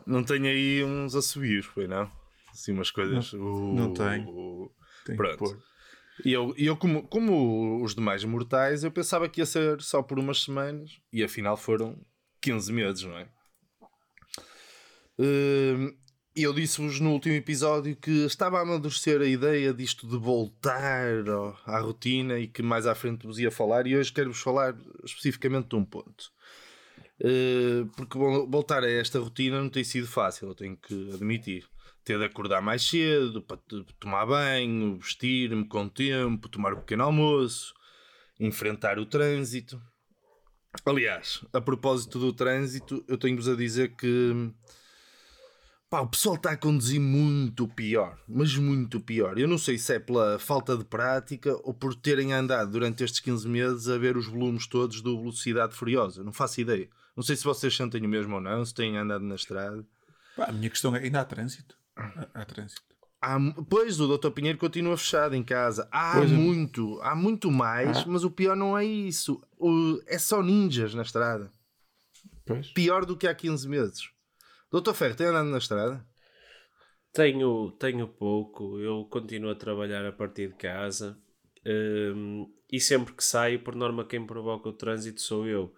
Não 0.06 0.22
tem 0.22 0.46
aí 0.46 0.84
uns 0.84 1.16
a 1.16 1.22
subir, 1.22 1.64
foi 1.64 1.88
não? 1.88 2.08
Assim, 2.52 2.70
umas 2.70 2.92
coisas. 2.92 3.32
não 3.32 3.92
tem. 3.92 4.24
Uh, 4.28 4.70
Tem 5.04 5.16
Pronto. 5.16 5.60
E 6.24 6.32
eu, 6.32 6.54
e 6.56 6.66
eu 6.66 6.76
como, 6.76 7.02
como 7.08 7.82
os 7.82 7.94
demais 7.94 8.22
mortais, 8.24 8.84
eu 8.84 8.90
pensava 8.90 9.28
que 9.28 9.40
ia 9.40 9.46
ser 9.46 9.80
só 9.80 10.02
por 10.02 10.18
umas 10.18 10.42
semanas 10.42 10.98
e 11.12 11.22
afinal 11.24 11.56
foram 11.56 11.98
15 12.40 12.72
meses, 12.72 13.02
não 13.02 13.16
é? 13.18 13.28
Hum, 15.18 15.94
eu 16.34 16.52
disse-vos 16.52 16.98
no 17.00 17.12
último 17.12 17.34
episódio 17.34 17.96
que 17.96 18.24
estava 18.24 18.58
a 18.58 18.62
amadurecer 18.62 19.20
a 19.20 19.26
ideia 19.26 19.72
disto 19.72 20.06
de 20.06 20.16
voltar 20.16 21.24
à 21.66 21.78
rotina 21.80 22.38
e 22.38 22.48
que 22.48 22.62
mais 22.62 22.86
à 22.86 22.94
frente 22.94 23.26
vos 23.26 23.38
ia 23.38 23.50
falar, 23.50 23.86
e 23.86 23.96
hoje 23.96 24.12
quero-vos 24.12 24.40
falar 24.40 24.74
especificamente 25.04 25.68
de 25.68 25.76
um 25.76 25.84
ponto. 25.84 26.30
Uh, 27.20 27.86
porque 27.96 28.18
vol- 28.18 28.48
voltar 28.48 28.82
a 28.82 28.90
esta 28.90 29.18
rotina 29.20 29.60
não 29.60 29.68
tem 29.68 29.84
sido 29.84 30.08
fácil, 30.08 30.48
eu 30.48 30.54
tenho 30.54 30.76
que 30.76 31.10
admitir. 31.14 31.68
Ter 32.04 32.18
de 32.18 32.24
acordar 32.24 32.60
mais 32.60 32.82
cedo 32.82 33.40
para 33.42 33.58
tomar 34.00 34.26
banho, 34.26 34.98
vestir-me 34.98 35.66
com 35.66 35.88
tempo, 35.88 36.48
tomar 36.48 36.74
um 36.74 36.80
pequeno 36.80 37.04
almoço, 37.04 37.72
enfrentar 38.40 38.98
o 38.98 39.06
trânsito. 39.06 39.80
Aliás, 40.84 41.44
a 41.52 41.60
propósito 41.60 42.18
do 42.18 42.32
trânsito, 42.32 43.04
eu 43.06 43.16
tenho-vos 43.16 43.48
a 43.48 43.54
dizer 43.54 43.94
que 43.94 44.52
pá, 45.92 46.00
o 46.00 46.08
pessoal 46.08 46.36
está 46.36 46.52
a 46.52 46.56
conduzir 46.56 46.98
muito 46.98 47.68
pior, 47.68 48.18
mas 48.26 48.56
muito 48.56 48.98
pior. 48.98 49.38
Eu 49.38 49.46
não 49.46 49.58
sei 49.58 49.76
se 49.76 49.94
é 49.94 49.98
pela 49.98 50.38
falta 50.38 50.74
de 50.74 50.84
prática 50.84 51.54
ou 51.62 51.74
por 51.74 51.94
terem 51.94 52.32
andado 52.32 52.70
durante 52.70 53.04
estes 53.04 53.20
15 53.20 53.46
meses 53.46 53.88
a 53.88 53.98
ver 53.98 54.16
os 54.16 54.26
volumes 54.26 54.66
todos 54.66 55.02
do 55.02 55.18
Velocidade 55.18 55.74
Furiosa. 55.74 56.24
Não 56.24 56.32
faço 56.32 56.62
ideia. 56.62 56.88
Não 57.14 57.22
sei 57.22 57.36
se 57.36 57.44
vocês 57.44 57.76
sentem 57.76 58.04
o 58.04 58.08
mesmo 58.08 58.36
ou 58.36 58.40
não, 58.40 58.64
se 58.64 58.72
têm 58.72 58.96
andado 58.96 59.22
na 59.22 59.34
estrada. 59.34 59.86
Pá, 60.34 60.46
a 60.46 60.52
minha 60.52 60.70
questão 60.70 60.96
é: 60.96 61.00
ainda 61.00 61.20
há 61.20 61.24
trânsito? 61.26 61.76
Há, 61.96 62.28
há 62.34 62.44
trânsito. 62.44 62.82
Há, 63.20 63.38
pois, 63.70 64.00
o 64.00 64.18
Dr. 64.18 64.30
Pinheiro 64.30 64.58
continua 64.58 64.96
fechado 64.96 65.34
em 65.36 65.44
casa. 65.44 65.88
Há 65.92 66.14
Pois 66.18 66.30
é. 66.32 66.34
muito, 66.34 67.00
há 67.02 67.14
muito 67.14 67.50
mais, 67.52 68.04
mas 68.04 68.24
o 68.24 68.30
pior 68.30 68.56
não 68.56 68.76
é 68.76 68.84
isso. 68.84 69.40
O- 69.58 70.00
é 70.06 70.18
só 70.18 70.42
ninjas 70.42 70.92
na 70.94 71.02
estrada. 71.02 71.52
Pois. 72.44 72.72
Pior 72.72 73.04
do 73.06 73.16
que 73.16 73.28
há 73.28 73.34
15 73.34 73.68
meses. 73.68 74.10
Dr. 74.72 74.92
Ferro, 74.92 75.14
tem 75.14 75.26
andado 75.28 75.48
na 75.48 75.58
estrada? 75.58 76.04
Tenho, 77.12 77.70
tenho 77.72 78.08
pouco, 78.08 78.78
eu 78.80 79.04
continuo 79.04 79.50
a 79.50 79.54
trabalhar 79.54 80.04
a 80.06 80.12
partir 80.12 80.48
de 80.48 80.54
casa 80.54 81.18
hum, 81.66 82.50
e 82.70 82.80
sempre 82.80 83.12
que 83.12 83.22
saio, 83.22 83.62
por 83.62 83.74
norma, 83.76 84.04
quem 84.04 84.26
provoca 84.26 84.70
o 84.70 84.72
trânsito 84.72 85.20
sou 85.20 85.46
eu. 85.46 85.74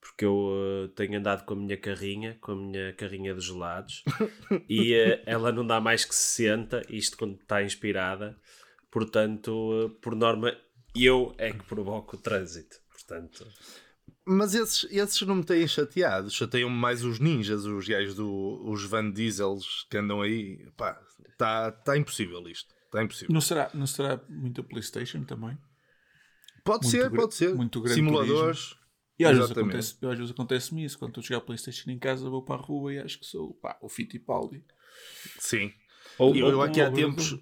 Porque 0.00 0.24
eu 0.24 0.50
eh, 0.84 0.88
tenho 0.94 1.18
andado 1.18 1.44
com 1.44 1.54
a 1.54 1.56
minha 1.56 1.76
carrinha, 1.76 2.38
com 2.40 2.52
a 2.52 2.56
minha 2.56 2.92
carrinha 2.94 3.34
de 3.34 3.40
gelados, 3.40 4.04
e 4.68 4.94
eh, 4.94 5.22
ela 5.26 5.52
não 5.52 5.66
dá 5.66 5.80
mais 5.80 6.04
que 6.04 6.14
60, 6.14 6.82
isto 6.88 7.16
quando 7.16 7.40
está 7.40 7.62
inspirada, 7.62 8.36
portanto, 8.90 9.72
eh, 9.72 9.98
por 10.00 10.14
norma, 10.14 10.56
eu 10.94 11.34
é 11.38 11.52
que 11.52 11.64
provoco 11.64 12.16
o 12.16 12.18
trânsito. 12.18 12.76
Portanto, 12.90 13.46
Mas 14.26 14.54
esses, 14.54 14.86
esses 14.90 15.22
não 15.22 15.36
me 15.36 15.44
têm 15.44 15.66
chateado. 15.66 16.30
Chateiam-me 16.30 16.76
mais 16.76 17.04
os 17.04 17.18
ninjas, 17.18 17.64
os 17.64 17.86
gajos 17.86 18.14
do, 18.14 18.62
os 18.64 18.84
Van 18.84 19.10
Diesels 19.10 19.86
que 19.90 19.96
andam 19.96 20.20
aí. 20.20 20.68
Pá, 20.76 21.00
está 21.30 21.70
tá 21.70 21.96
impossível 21.96 22.46
isto. 22.48 22.74
Está 22.84 23.02
impossível. 23.02 23.32
Não 23.32 23.40
será, 23.40 23.70
não 23.72 23.86
será 23.86 24.20
muito 24.28 24.60
a 24.60 24.64
PlayStation 24.64 25.22
também? 25.24 25.56
Pode 26.64 26.86
muito 26.86 27.02
ser, 27.02 27.10
pode 27.10 27.34
ser. 27.34 27.54
muito 27.54 27.88
Simuladores. 27.88 28.76
E 29.18 29.24
às 29.24 29.36
vezes, 29.36 29.50
acontece, 29.50 29.96
às 30.06 30.16
vezes 30.18 30.30
acontece-me 30.32 30.84
isso. 30.84 30.98
Quando 30.98 31.10
estou 31.10 31.22
a 31.22 31.24
jogar 31.26 31.40
PlayStation 31.46 31.90
em 31.90 31.98
casa, 31.98 32.30
vou 32.30 32.42
para 32.42 32.54
a 32.60 32.64
rua 32.64 32.94
e 32.94 32.98
acho 32.98 33.18
que 33.18 33.26
sou 33.26 33.54
pá, 33.54 33.76
o 33.82 33.88
Fittipaldi. 33.88 34.62
Sim. 35.38 35.72
ou, 36.18 36.34
Eu, 36.36 36.46
ou 36.46 36.52
eu 36.52 36.62
aqui 36.62 36.80
há 36.80 36.84
como- 36.86 36.96
tempos. 36.96 37.38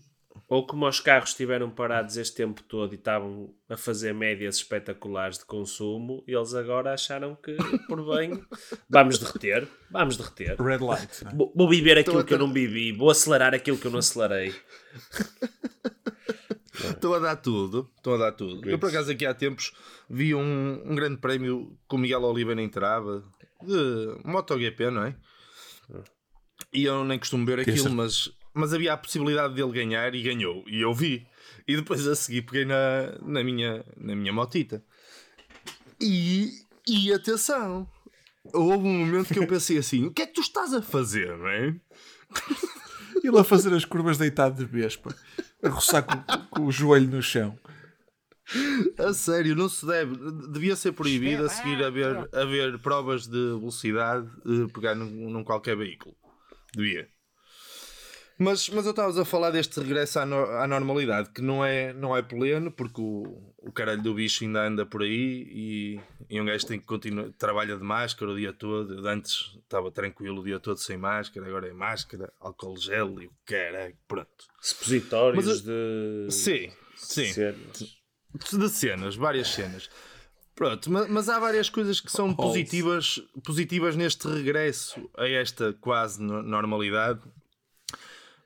Ou 0.49 0.67
como 0.67 0.87
os 0.87 1.01
carros 1.01 1.31
estiveram 1.31 1.71
parados 1.71 2.17
este 2.19 2.37
tempo 2.37 2.63
todo 2.63 2.93
e 2.93 2.97
estavam 2.97 3.55
a 3.71 3.77
fazer 3.77 4.13
médias 4.15 4.57
espetaculares 4.57 5.39
de 5.39 5.47
consumo, 5.47 6.23
eles 6.27 6.53
agora 6.55 6.93
acharam 6.93 7.35
que, 7.35 7.57
por 7.89 8.05
bem, 8.15 8.31
vamos 8.89 9.19
derreter, 9.19 9.67
vamos 9.91 10.17
derreter. 10.19 10.61
Red 10.61 10.79
Light. 10.85 11.25
é? 11.27 11.35
Vou 11.35 11.53
vou 11.57 11.69
viver 11.69 11.97
aquilo 11.99 12.19
a 12.19 12.25
que 12.25 12.35
eu 12.35 12.39
não 12.39 12.53
vivi, 12.53 12.93
vou 12.93 13.11
acelerar 13.11 13.55
aquilo 13.55 13.79
que 13.79 13.87
eu 13.87 13.91
não 13.91 13.99
acelerei. 13.99 14.55
Estão 16.91 17.15
a 17.15 17.19
dar 17.19 17.37
tudo. 17.37 17.91
Estão 17.97 18.15
a 18.15 18.19
dar 18.19 18.33
tudo. 18.33 18.69
Eu, 18.69 18.79
por 18.79 18.89
acaso, 18.89 19.11
aqui 19.11 19.25
há 19.25 19.35
tempos 19.35 19.73
vi 20.09 20.35
um, 20.35 20.83
um 20.85 20.95
grande 20.95 21.19
prémio 21.19 21.77
com 21.89 21.97
o 21.97 21.99
Miguel 21.99 22.23
Oliveira 22.23 22.63
entrava 22.63 23.25
de 23.63 24.19
MotoGP, 24.25 24.91
não 24.91 25.05
é? 25.05 25.17
E 26.73 26.85
eu 26.85 27.05
nem 27.05 27.19
costumo 27.19 27.47
ver 27.47 27.61
aquilo, 27.61 27.91
mas, 27.91 28.31
mas 28.53 28.73
havia 28.75 28.93
a 28.93 28.97
possibilidade 28.97 29.55
dele 29.55 29.73
ganhar 29.73 30.15
e 30.15 30.23
ganhou. 30.23 30.65
E 30.67 30.81
eu 30.81 30.93
vi. 30.93 31.27
E 31.67 31.77
depois 31.77 32.07
a 32.07 32.15
seguir 32.15 32.43
peguei 32.43 32.65
na, 32.65 33.19
na, 33.23 33.43
minha, 33.43 33.85
na 33.97 34.15
minha 34.15 34.33
motita. 34.33 34.85
E, 36.01 36.51
e 36.87 37.13
atenção, 37.13 37.89
houve 38.53 38.87
um 38.87 39.07
momento 39.07 39.33
que 39.33 39.39
eu 39.39 39.47
pensei 39.47 39.79
assim: 39.79 40.05
o 40.05 40.13
que 40.13 40.23
é 40.23 40.27
que 40.27 40.35
tu 40.35 40.41
estás 40.41 40.75
a 40.75 40.83
fazer, 40.83 41.37
não 41.37 41.49
é? 41.49 41.75
Ele 43.23 43.39
a 43.39 43.45
fazer 43.45 43.73
as 43.75 43.85
curvas 43.85 44.19
deitado 44.19 44.57
de 44.57 44.65
vespa, 44.65 45.15
a 45.63 45.69
roçar 45.69 46.03
com, 46.03 46.47
com 46.51 46.67
o 46.67 46.73
joelho 46.73 47.09
no 47.09 47.23
chão. 47.23 47.59
A 48.99 49.13
sério, 49.13 49.57
não 49.57 49.69
se 49.69 49.85
deve. 49.85 50.17
Devia 50.53 50.77
ser 50.77 50.93
proibido 50.93 51.45
a 51.45 51.49
seguir 51.49 51.83
a 51.83 51.91
ver 52.45 52.79
provas 52.79 53.27
de 53.27 53.37
velocidade 53.37 54.29
eh, 54.47 54.73
pegar 54.73 54.95
num, 54.95 55.31
num 55.31 55.43
qualquer 55.43 55.77
veículo. 55.77 56.15
Devia. 56.73 57.09
Mas, 58.39 58.69
mas 58.69 58.85
eu 58.85 58.91
estava 58.91 59.23
a 59.23 59.25
falar 59.25 59.51
deste 59.51 59.81
regresso 59.81 60.19
à, 60.19 60.27
no- 60.27 60.45
à 60.45 60.67
normalidade, 60.67 61.31
que 61.31 61.41
não 61.41 61.65
é, 61.65 61.93
não 61.95 62.15
é 62.15 62.21
pleno, 62.21 62.71
porque 62.71 63.01
o, 63.01 63.55
o 63.57 63.73
caralho 63.73 64.03
do 64.03 64.13
bicho 64.13 64.45
ainda 64.45 64.67
anda 64.67 64.85
por 64.85 65.03
aí 65.03 65.49
e, 65.51 66.01
e 66.29 66.39
um 66.39 66.45
gajo 66.45 66.67
tem 66.67 66.79
que 66.79 66.85
continuar, 66.85 67.31
trabalha 67.39 67.77
de 67.77 67.83
máscara 67.83 68.31
o 68.31 68.37
dia 68.37 68.53
todo. 68.53 68.93
Eu 68.95 69.09
Antes 69.09 69.57
estava 69.63 69.91
tranquilo 69.91 70.43
o 70.43 70.45
dia 70.45 70.61
todo 70.61 70.77
sem 70.77 70.99
máscara, 70.99 71.47
agora 71.47 71.67
é 71.69 71.73
máscara, 71.73 72.31
álcool 72.39 72.77
gel 72.77 73.23
e 73.23 73.27
o 73.27 73.33
caralho, 73.47 73.97
pronto. 74.07 74.29
Supositórios 74.61 75.47
Mas 75.47 75.63
de. 75.63 76.27
Sim, 76.31 76.71
sim. 76.95 77.33
cenas. 77.33 77.97
de 78.53 78.69
cenas, 78.69 79.17
várias 79.17 79.49
cenas. 79.49 79.89
Pronto, 80.55 80.91
ma- 80.91 81.07
mas, 81.09 81.29
há 81.31 81.39
várias 81.39 81.69
coisas 81.71 82.01
que 82.01 82.11
são 82.13 82.35
positivas, 82.35 83.21
positivas 83.45 83.97
neste 83.97 84.27
regresso 84.29 85.09
a 85.17 85.27
esta 85.27 85.73
quase 85.81 86.23
no- 86.23 86.43
normalidade. 86.43 87.21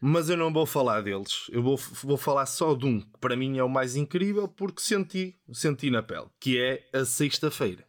Mas 0.01 0.31
eu 0.31 0.37
não 0.37 0.53
vou 0.53 0.65
falar 0.65 1.03
deles. 1.03 1.47
Eu 1.51 1.63
vou, 1.63 1.77
vou 1.77 2.17
falar 2.17 2.47
só 2.47 2.75
de 2.75 2.87
um 2.87 3.01
que 3.01 3.19
para 3.21 3.37
mim 3.37 3.59
é 3.59 3.65
o 3.65 3.69
mais 3.69 3.97
incrível 3.97 4.49
porque 4.49 4.81
senti, 4.81 5.39
senti 5.53 5.91
na 5.91 6.03
pele, 6.03 6.29
que 6.41 6.59
é 6.59 6.89
a 6.93 7.05
sexta-feira. 7.05 7.87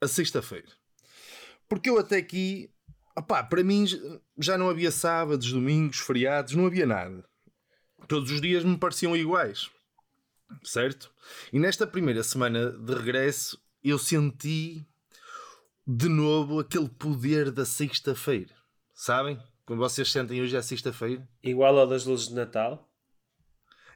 A 0.00 0.06
sexta-feira. 0.06 0.68
Porque 1.68 1.88
eu 1.88 1.98
até 1.98 2.18
aqui, 2.18 2.70
opá, 3.16 3.42
para 3.42 3.64
mim 3.64 3.86
já 4.38 4.58
não 4.58 4.68
havia 4.68 4.90
sábados, 4.90 5.50
domingos, 5.50 5.98
feriados, 5.98 6.54
não 6.54 6.66
havia 6.66 6.86
nada. 6.86 7.24
Todos 8.06 8.30
os 8.30 8.40
dias 8.40 8.62
me 8.62 8.76
pareciam 8.76 9.16
iguais 9.16 9.70
certo? 10.62 11.10
E 11.52 11.58
nesta 11.58 11.86
primeira 11.86 12.22
semana 12.22 12.70
de 12.70 12.94
regresso 12.94 13.60
eu 13.82 13.98
senti 13.98 14.86
de 15.86 16.08
novo 16.08 16.58
aquele 16.58 16.88
poder 16.88 17.50
da 17.50 17.64
sexta-feira, 17.64 18.54
sabem? 18.94 19.40
Quando 19.68 19.80
vocês 19.80 20.10
sentem 20.10 20.40
hoje 20.40 20.56
é 20.56 20.62
sexta-feira. 20.62 21.28
Igual 21.44 21.78
ao 21.78 21.86
das 21.86 22.06
luzes 22.06 22.28
de 22.28 22.34
Natal. 22.34 22.88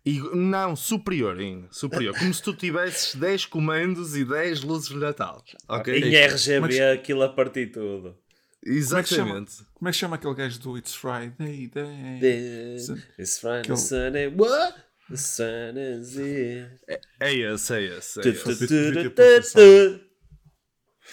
E 0.05 0.21
não, 0.35 0.77
superior 0.77 1.39
ainda, 1.39 1.69
superior. 1.71 2.15
Como 2.19 2.35
se 2.35 2.43
tu 2.43 2.53
tivesses 2.55 3.15
10 3.17 3.47
comandos 3.47 4.15
e 4.15 4.23
10 4.23 4.65
luzes 4.65 4.91
de 4.91 4.97
Natal. 4.97 5.43
Ok? 5.67 5.97
Em 5.99 6.15
RGB 6.15 6.61
Mas- 6.61 6.79
aquilo 6.99 7.23
a 7.23 7.31
partir 7.31 7.69
tudo. 7.69 8.15
Como 8.63 8.99
é, 8.99 9.03
que 9.03 9.09
chama, 9.09 9.31
Exatamente. 9.31 9.53
como 9.73 9.89
é 9.89 9.93
que 9.93 9.97
chama 9.99 10.17
aquele 10.17 10.35
gajo 10.35 10.61
do 10.61 10.77
It's 10.77 10.95
Friday? 10.95 11.33
Day? 11.69 12.19
The- 12.21 12.77
It's 13.19 13.39
Friday, 13.39 13.61
Aquele- 13.61 13.77
Sunday, 13.79 14.27
what? 14.29 14.75
The 15.09 15.17
sun 15.17 15.75
is 16.01 16.17
here. 16.19 16.71
É 17.19 17.33
esse, 17.35 17.75
é 17.75 17.83
esse. 17.97 18.21
É 18.21 18.29
esse. 18.29 20.01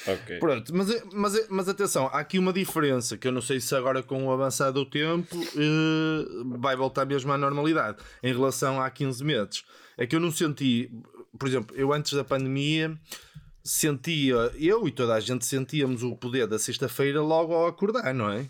Tu, 0.06 0.12
tu, 0.12 0.18
devia 0.18 0.20
tu, 0.20 0.20
ter 0.20 0.20
tu, 0.20 0.20
pensado. 0.20 0.20
tu. 0.20 0.22
Ok. 0.24 0.40
Pronto, 0.40 0.76
mas, 0.76 1.04
mas, 1.14 1.50
mas 1.50 1.70
atenção, 1.70 2.08
há 2.08 2.20
aqui 2.20 2.40
uma 2.40 2.54
diferença 2.54 3.18
que 3.18 3.28
eu 3.28 3.32
não 3.32 3.42
sei 3.42 3.60
se 3.60 3.76
agora 3.76 4.04
com 4.04 4.26
o 4.26 4.32
avançar 4.32 4.72
do 4.72 4.86
tempo 4.86 5.36
eh, 5.56 6.26
vai 6.60 6.76
voltar 6.76 7.06
mesmo 7.06 7.32
à 7.32 7.38
normalidade 7.38 7.98
em 8.24 8.34
relação 8.34 8.82
há 8.82 8.90
15 8.90 9.24
meses. 9.24 9.64
É 9.98 10.08
que 10.08 10.16
eu 10.16 10.20
não 10.20 10.32
senti, 10.32 10.92
por 11.38 11.48
exemplo, 11.48 11.76
eu 11.76 11.92
antes 11.92 12.14
da 12.14 12.24
pandemia 12.24 12.98
sentia, 13.64 14.52
eu 14.56 14.88
e 14.88 14.92
toda 14.92 15.14
a 15.14 15.20
gente 15.20 15.46
sentíamos 15.46 16.02
o 16.02 16.16
poder 16.16 16.48
da 16.48 16.58
sexta-feira 16.58 17.22
logo 17.22 17.54
ao 17.54 17.68
acordar, 17.68 18.14
não 18.14 18.30
é? 18.30 18.50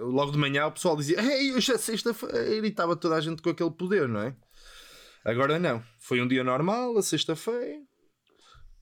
Logo 0.00 0.30
de 0.32 0.38
manhã 0.38 0.66
o 0.66 0.72
pessoal 0.72 0.96
dizia, 0.96 1.20
ei, 1.20 1.52
hoje 1.52 1.72
é 1.72 1.78
sexta-feira 1.78 2.66
e 2.66 2.70
estava 2.70 2.96
toda 2.96 3.16
a 3.16 3.20
gente 3.20 3.42
com 3.42 3.50
aquele 3.50 3.70
poder, 3.70 4.08
não 4.08 4.22
é? 4.22 4.34
Agora 5.24 5.58
não, 5.58 5.82
foi 5.98 6.22
um 6.22 6.28
dia 6.28 6.42
normal, 6.42 6.96
a 6.96 7.02
sexta-feira. 7.02 7.87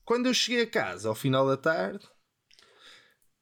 Quando 0.07 0.27
eu 0.27 0.33
cheguei 0.33 0.61
a 0.61 0.67
casa 0.67 1.09
ao 1.09 1.13
final 1.13 1.45
da 1.45 1.57
tarde, 1.57 2.07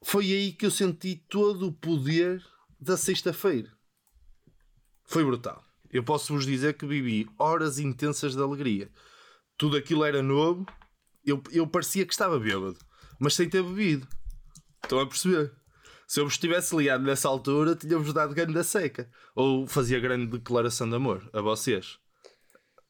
foi 0.02 0.26
aí 0.34 0.52
que 0.52 0.66
eu 0.66 0.72
senti 0.72 1.16
todo 1.30 1.68
o 1.68 1.72
poder 1.72 2.44
da 2.80 2.98
sexta-feira. 2.98 3.72
Foi 5.04 5.24
brutal. 5.24 5.64
Eu 5.92 6.04
posso 6.04 6.34
vos 6.34 6.44
dizer 6.44 6.74
que 6.74 6.88
vivi 6.88 7.30
horas 7.38 7.78
intensas 7.78 8.36
de 8.36 8.42
alegria. 8.42 8.92
Tudo 9.56 9.78
aquilo 9.78 10.04
era 10.04 10.24
novo. 10.24 10.66
Eu, 11.24 11.40
eu 11.52 11.68
parecia 11.68 12.04
que 12.04 12.14
estava 12.14 12.40
bêbado, 12.40 12.80
mas 13.20 13.36
sem 13.36 13.48
ter 13.48 13.62
bebido. 13.62 14.08
Estão 14.84 15.00
a 15.00 15.06
perceber? 15.06 15.54
Se 16.08 16.20
eu 16.20 16.26
vos 16.26 16.40
tivesse 16.40 16.76
ligado 16.76 17.04
nessa 17.04 17.30
altura, 17.30 17.76
tinha-vos 17.76 18.12
dado 18.12 18.34
grande 18.34 18.64
seca. 18.64 19.08
Ou 19.36 19.68
fazia 19.68 20.00
grande 20.00 20.26
declaração 20.36 20.90
de 20.90 20.96
amor 20.96 21.30
a 21.32 21.42
vocês. 21.42 22.00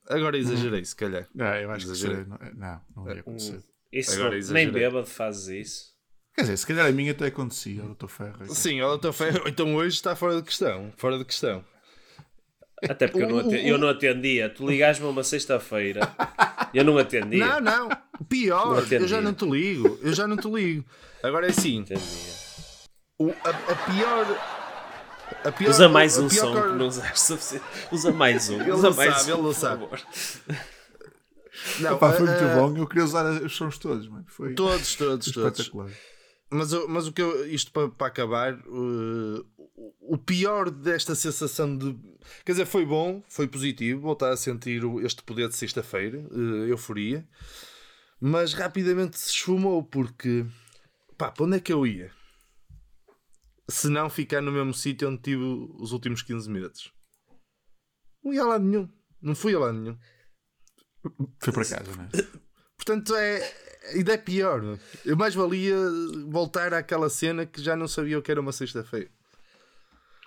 Agora 0.10 0.38
exagerei, 0.38 0.84
se 0.86 0.96
calhar. 0.96 1.28
Ah, 1.40 1.60
eu 1.60 1.72
acho 1.72 1.86
que 1.86 1.92
Exagerei. 1.92 2.24
seria- 2.26 2.54
não, 2.56 2.82
não 2.96 3.14
ia 3.14 3.20
acontecer. 3.22 3.60
Isso 3.92 4.14
Agora 4.14 4.38
não- 4.40 4.54
nem 4.54 4.70
bêbado 4.70 5.08
fazes 5.08 5.48
isso. 5.48 5.96
Quer 6.36 6.42
dizer, 6.42 6.58
se 6.58 6.68
calhar 6.68 6.86
a 6.86 6.92
minha 6.92 7.12
até 7.12 7.28
acontecia, 7.28 7.84
o 7.84 7.96
Dr. 7.96 8.08
Ferro. 8.08 8.54
Sim, 8.54 8.80
ela 8.82 8.96
está 8.96 9.14
fe- 9.14 9.42
então 9.48 9.74
hoje 9.76 9.96
está 9.96 10.16
fora 10.16 10.36
de 10.36 10.44
questão. 10.44 10.92
Fora 10.98 11.18
de 11.18 11.24
questão. 11.26 11.64
Até 12.88 13.08
porque 13.08 13.24
eu 13.24 13.30
não, 13.30 13.40
aten- 13.48 13.66
eu 13.68 13.78
não 13.78 13.88
atendia. 13.88 14.50
Tu 14.50 14.68
ligas-me 14.68 15.06
uma 15.06 15.24
sexta-feira. 15.24 16.02
Eu 16.74 16.84
não 16.84 16.98
atendia. 16.98 17.46
Não, 17.46 17.62
não. 17.62 17.90
Não 17.90 18.26
Pior, 18.28 18.80
atendia. 18.80 19.00
eu 19.00 19.08
já 19.08 19.22
não 19.22 19.34
te 19.34 19.46
ligo. 19.46 19.98
Eu 20.02 20.14
já 20.14 20.28
não 20.28 20.36
te 20.38 20.48
ligo. 20.50 20.86
Agora 21.24 21.48
é 21.48 21.50
assim: 21.50 21.82
Atendia. 21.84 22.34
o- 23.18 23.32
a, 23.32 23.50
a 23.50 23.76
pior. 23.94 24.55
A 25.44 25.52
pior 25.52 25.70
Usa 25.70 25.90
mais 25.90 26.18
a 26.18 26.22
um 26.22 26.30
som 26.30 26.54
cor- 26.54 26.70
que 26.72 26.76
não 26.76 26.88
usaste 26.88 27.20
suficiente. 27.20 27.66
Usa 27.92 28.12
mais 28.12 28.50
um. 28.50 28.62
Ele 28.62 28.72
Usa 28.72 28.90
não 28.90 28.96
mais 28.96 29.14
sabe, 29.16 29.32
um, 29.32 29.34
ele 29.36 29.42
não 29.44 29.50
por 29.54 29.56
sabe. 29.56 29.82
favor. 29.84 30.02
Não, 31.80 31.98
Pá, 31.98 32.12
foi 32.12 32.28
a- 32.28 32.32
muito 32.32 32.44
a- 32.44 32.56
bom. 32.56 32.78
Eu 32.78 32.86
queria 32.88 33.04
usar 33.06 33.26
os 33.42 33.56
sons 33.56 33.78
todos, 33.78 34.08
mano. 34.10 34.26
Foi 34.28 34.54
Todos, 34.54 34.94
todos, 34.96 35.32
todos. 35.32 35.72
Mas, 36.50 36.74
o- 36.74 36.88
mas 36.88 37.08
o 37.08 37.14
que 37.14 37.22
eu, 37.22 37.48
isto 37.48 37.72
para, 37.72 37.88
para 37.90 38.08
acabar, 38.08 38.54
uh, 38.68 39.46
o- 40.02 40.18
pior 40.18 40.70
desta 40.70 41.16
sensação 41.16 41.76
de. 41.78 41.96
Quer 42.46 42.52
dizer, 42.52 42.66
foi 42.66 42.86
bom, 42.86 43.24
foi 43.30 43.48
positivo, 43.48 44.02
voltar 44.02 44.32
a 44.34 44.38
sentir 44.38 44.82
este 45.04 45.24
poder 45.24 45.48
de 45.48 45.56
sexta-feira, 45.56 46.20
uh, 46.32 46.66
euforia, 46.68 47.26
mas 48.20 48.54
rapidamente 48.54 49.18
se 49.18 49.30
esfumou 49.32 49.82
porque. 49.84 50.46
Pá, 51.18 51.32
para 51.32 51.46
onde 51.46 51.56
é 51.58 51.60
que 51.62 51.72
eu 51.72 51.88
ia? 51.88 52.12
Se 53.70 53.90
não 53.90 54.10
ficar 54.10 54.42
no 54.42 54.52
mesmo 54.52 54.74
sítio 54.74 55.10
onde 55.10 55.22
tive 55.22 55.44
os 55.80 55.92
últimos 55.92 56.22
15 56.22 56.50
meses. 56.50 56.92
Não 58.24 58.34
ia 58.34 58.44
a 58.44 58.46
lado 58.46 58.64
nenhum. 58.64 58.90
Não 59.22 59.36
fui 59.36 59.56
a 59.56 59.60
lado 59.60 59.78
nenhum. 59.78 59.98
Foi 61.40 61.54
para 61.54 61.66
casa, 61.66 61.96
não 61.96 62.04
é? 62.04 62.10
Portanto, 62.76 63.16
é, 63.16 63.54
ainda 63.94 64.14
é 64.14 64.18
pior. 64.18 64.62
Eu 65.04 65.16
mais 65.18 65.34
valia 65.34 65.76
voltar 66.28 66.74
àquela 66.74 67.10
cena 67.10 67.46
que 67.46 67.62
já 67.62 67.76
não 67.76 67.88
sabia 67.88 68.20
o 68.20 68.22
que 68.22 68.32
era 68.32 68.42
uma 68.42 68.52
sexta-feira. 68.52 69.10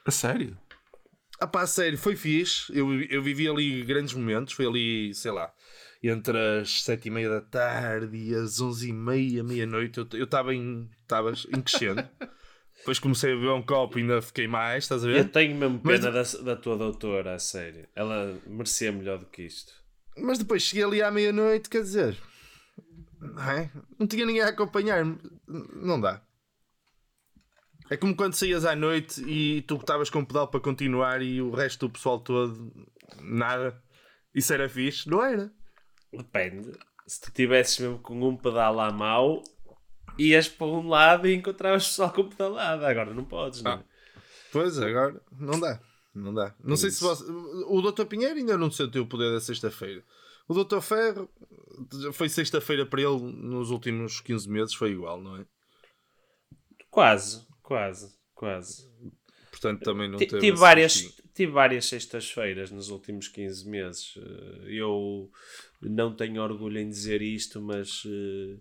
A 0.04 0.10
sério? 0.10 0.58
Ah 1.40 1.46
pá, 1.46 1.62
a 1.62 1.66
sério, 1.66 1.98
foi 1.98 2.16
fixe. 2.16 2.76
Eu, 2.76 3.02
eu 3.04 3.22
vivi 3.22 3.48
ali 3.48 3.84
grandes 3.84 4.14
momentos. 4.14 4.54
Foi 4.54 4.66
ali, 4.66 5.14
sei 5.14 5.30
lá, 5.30 5.52
entre 6.02 6.36
as 6.60 6.82
sete 6.82 7.08
e 7.08 7.10
meia 7.10 7.28
da 7.28 7.40
tarde 7.40 8.16
e 8.16 8.34
as 8.34 8.60
onze 8.60 8.88
e 8.88 8.92
meia, 8.92 9.44
meia-noite. 9.44 9.98
Eu 10.12 10.24
estava 10.24 10.54
em, 10.54 10.88
tava 11.06 11.32
em 11.54 11.60
crescendo. 11.60 12.08
Depois 12.88 12.98
comecei 13.00 13.34
a 13.34 13.36
beber 13.36 13.50
um 13.50 13.60
copo 13.60 13.98
e 13.98 14.00
ainda 14.00 14.22
fiquei 14.22 14.48
mais, 14.48 14.84
estás 14.84 15.04
a 15.04 15.06
ver? 15.06 15.18
Eu 15.18 15.28
tenho 15.28 15.54
mesmo 15.54 15.78
Mas- 15.84 16.00
pena 16.00 16.10
da, 16.10 16.22
da 16.54 16.56
tua 16.56 16.74
doutora, 16.78 17.34
a 17.34 17.38
sério. 17.38 17.86
Ela 17.94 18.40
merecia 18.46 18.90
melhor 18.90 19.18
do 19.18 19.26
que 19.26 19.42
isto. 19.42 19.74
Mas 20.16 20.38
depois 20.38 20.62
cheguei 20.62 20.84
ali 20.84 21.02
à 21.02 21.10
meia-noite, 21.10 21.68
quer 21.68 21.82
dizer, 21.82 22.16
não, 23.20 23.42
é? 23.42 23.70
não 23.98 24.06
tinha 24.06 24.24
ninguém 24.24 24.40
a 24.40 24.48
acompanhar, 24.48 25.04
não 25.46 26.00
dá. 26.00 26.22
É 27.90 27.96
como 27.98 28.16
quando 28.16 28.32
saías 28.32 28.64
à 28.64 28.74
noite 28.74 29.22
e 29.22 29.60
tu 29.62 29.74
estavas 29.76 30.08
com 30.08 30.20
o 30.20 30.26
pedal 30.26 30.48
para 30.48 30.58
continuar 30.58 31.20
e 31.20 31.42
o 31.42 31.50
resto 31.50 31.86
do 31.88 31.92
pessoal 31.92 32.18
todo, 32.18 32.72
nada. 33.20 33.78
Isso 34.34 34.50
era 34.54 34.66
fixe? 34.66 35.10
Não 35.10 35.22
era? 35.22 35.52
Depende. 36.10 36.72
Se 37.06 37.20
tu 37.20 37.30
tivesses 37.32 37.78
mesmo 37.80 37.98
com 37.98 38.18
um 38.26 38.34
pedal 38.34 38.80
à 38.80 38.90
mão, 38.90 39.42
ias 40.18 40.48
para 40.48 40.66
um 40.66 40.88
lado 40.88 41.26
e 41.26 41.34
encontravas 41.34 41.86
pessoal 41.88 42.12
com 42.12 42.28
pedalada. 42.28 42.88
Agora 42.88 43.14
não 43.14 43.24
podes, 43.24 43.62
não 43.62 43.72
é? 43.72 43.84
Pois, 44.52 44.78
agora 44.78 45.20
não 45.38 45.58
dá. 45.60 45.80
Não 46.14 46.34
dá. 46.34 46.54
Não 46.62 46.76
sei 46.76 46.90
se 46.90 47.00
você... 47.02 47.24
O 47.66 47.80
Dr. 47.80 48.04
Pinheiro 48.06 48.34
ainda 48.36 48.58
não 48.58 48.70
sentiu 48.70 49.02
o 49.02 49.06
poder 49.06 49.32
da 49.32 49.40
sexta-feira. 49.40 50.02
O 50.48 50.64
Dr. 50.64 50.80
Ferro 50.80 51.28
foi 52.12 52.28
sexta-feira 52.28 52.84
para 52.86 53.02
ele 53.02 53.20
nos 53.20 53.70
últimos 53.70 54.20
15 54.20 54.48
meses, 54.50 54.74
foi 54.74 54.92
igual, 54.92 55.20
não 55.20 55.36
é? 55.36 55.46
Quase, 56.90 57.46
quase, 57.62 58.14
quase. 58.34 58.88
Portanto, 59.50 59.82
também 59.82 60.08
não 60.08 60.18
teve. 60.18 60.38
Tive 60.38 60.56
várias, 60.56 60.94
tive 61.34 61.52
várias 61.52 61.86
sextas-feiras 61.86 62.70
nos 62.70 62.88
últimos 62.88 63.28
15 63.28 63.68
meses. 63.68 64.14
Eh, 64.16 64.74
Eu 64.76 65.30
não 65.82 66.14
tenho 66.14 66.42
orgulho 66.42 66.78
em 66.78 66.88
dizer 66.88 67.20
isto, 67.22 67.60
mas, 67.60 68.02
eh, 68.06 68.56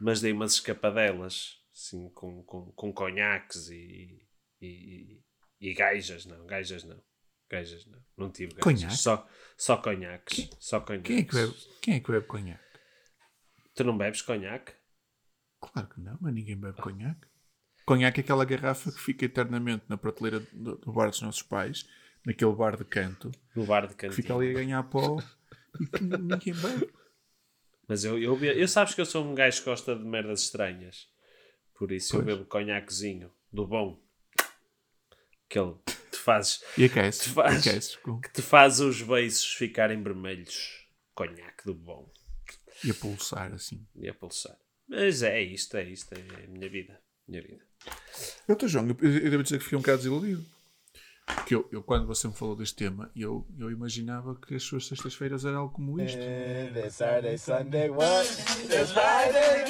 mas 0.00 0.20
dei 0.20 0.32
umas 0.32 0.54
escapadelas 0.54 1.60
assim, 1.74 2.08
com, 2.10 2.42
com, 2.44 2.72
com 2.72 2.92
conhaques 2.92 3.68
e, 3.70 4.26
e, 4.60 5.20
e 5.60 5.74
gajas. 5.74 6.24
Não, 6.26 6.46
gajas 6.46 6.84
não. 6.84 7.02
Gajas 7.50 7.86
não. 7.86 7.98
Não 8.16 8.30
tive 8.30 8.54
gajas. 8.54 8.62
Conhaque? 8.64 8.96
Só, 8.96 9.28
só 9.56 9.76
conhaques. 9.76 10.48
Só 10.58 10.80
conhaques. 10.80 11.06
Quem 11.08 11.18
é 11.18 11.24
que 11.24 11.34
bebe, 11.34 11.54
quem 11.82 11.94
é 11.94 12.00
que 12.00 12.10
bebe 12.12 12.26
conhaque? 12.26 12.64
Tu 13.74 13.84
não 13.84 13.96
bebes 13.98 14.22
conhaque? 14.22 14.72
Claro 15.60 15.88
que 15.88 16.00
não, 16.00 16.16
mas 16.20 16.32
ninguém 16.34 16.56
bebe 16.56 16.80
conhaque. 16.80 17.26
Conhaque 17.84 18.20
é 18.20 18.22
aquela 18.22 18.44
garrafa 18.44 18.90
que 18.90 19.00
fica 19.00 19.24
eternamente 19.26 19.84
na 19.88 19.96
prateleira 19.96 20.40
do, 20.52 20.76
do 20.78 20.92
bar 20.92 21.10
dos 21.10 21.20
nossos 21.20 21.42
pais, 21.42 21.86
naquele 22.24 22.52
bar 22.54 22.76
de 22.76 22.84
canto, 22.84 23.30
No 23.54 23.66
bar 23.66 23.86
de 23.86 23.94
cantina. 23.94 24.14
fica 24.14 24.34
ali 24.34 24.50
a 24.50 24.54
ganhar 24.54 24.82
pó 24.84 25.18
e 25.80 25.86
que 25.86 26.02
ninguém 26.02 26.54
bebe. 26.54 26.93
Mas 27.88 28.04
eu, 28.04 28.18
eu, 28.18 28.42
eu 28.42 28.68
sabes 28.68 28.94
que 28.94 29.00
eu 29.00 29.06
sou 29.06 29.24
um 29.24 29.34
gajo 29.34 29.58
que 29.58 29.64
gosta 29.66 29.94
de 29.94 30.04
merdas 30.04 30.42
estranhas. 30.42 31.08
Por 31.74 31.90
isso 31.92 32.16
eu 32.16 32.22
Pois. 32.24 32.36
bebo 32.36 32.48
conhaquezinho, 32.48 33.30
do 33.52 33.66
bom. 33.66 34.00
Aquele 35.48 35.74
que 35.86 36.10
te 36.10 36.16
fazes, 36.18 36.62
E 36.78 36.84
aquece, 36.84 37.24
Tu 37.24 37.30
faz- 37.34 37.66
aquece 37.66 37.98
com, 37.98 38.20
que 38.20 38.32
te 38.32 38.42
faz 38.42 38.80
os 38.80 39.02
beiços 39.02 39.52
ficarem 39.54 40.02
vermelhos. 40.02 40.84
Conhaque 41.14 41.64
do 41.64 41.74
bom. 41.74 42.10
e 42.82 42.90
a 42.90 42.94
pulsar 42.94 43.52
assim. 43.52 43.86
E 43.94 44.08
a 44.08 44.14
pulsar. 44.14 44.56
Mas 44.88 45.22
é 45.22 45.40
isto, 45.42 45.76
é 45.76 45.84
isto, 45.84 46.12
é 46.14 46.44
a 46.44 46.48
minha 46.48 46.68
vida. 46.68 47.00
Minha 47.28 47.42
vida. 47.42 47.64
Eu 48.48 48.54
estou 48.54 48.68
João, 48.68 48.86
eu, 48.88 48.96
eu 49.20 49.30
devo 49.30 49.42
dizer 49.42 49.58
que 49.58 49.64
fiquei 49.64 49.78
um 49.78 49.80
bocado 49.82 49.98
desiludido. 49.98 50.44
Porque 51.26 51.54
eu, 51.54 51.66
eu, 51.72 51.82
quando 51.82 52.06
você 52.06 52.28
me 52.28 52.34
falou 52.34 52.54
deste 52.54 52.76
tema, 52.76 53.10
eu, 53.16 53.46
eu 53.58 53.70
imaginava 53.70 54.34
que 54.34 54.54
as 54.54 54.62
suas 54.62 54.86
sextas-feiras 54.86 55.44
era 55.44 55.56
algo 55.56 55.72
como 55.72 55.98
isto. 56.00 56.18
Saturday, 56.90 57.38
Sunday, 57.38 57.88
what? 57.88 58.26
Friday, 58.28 59.64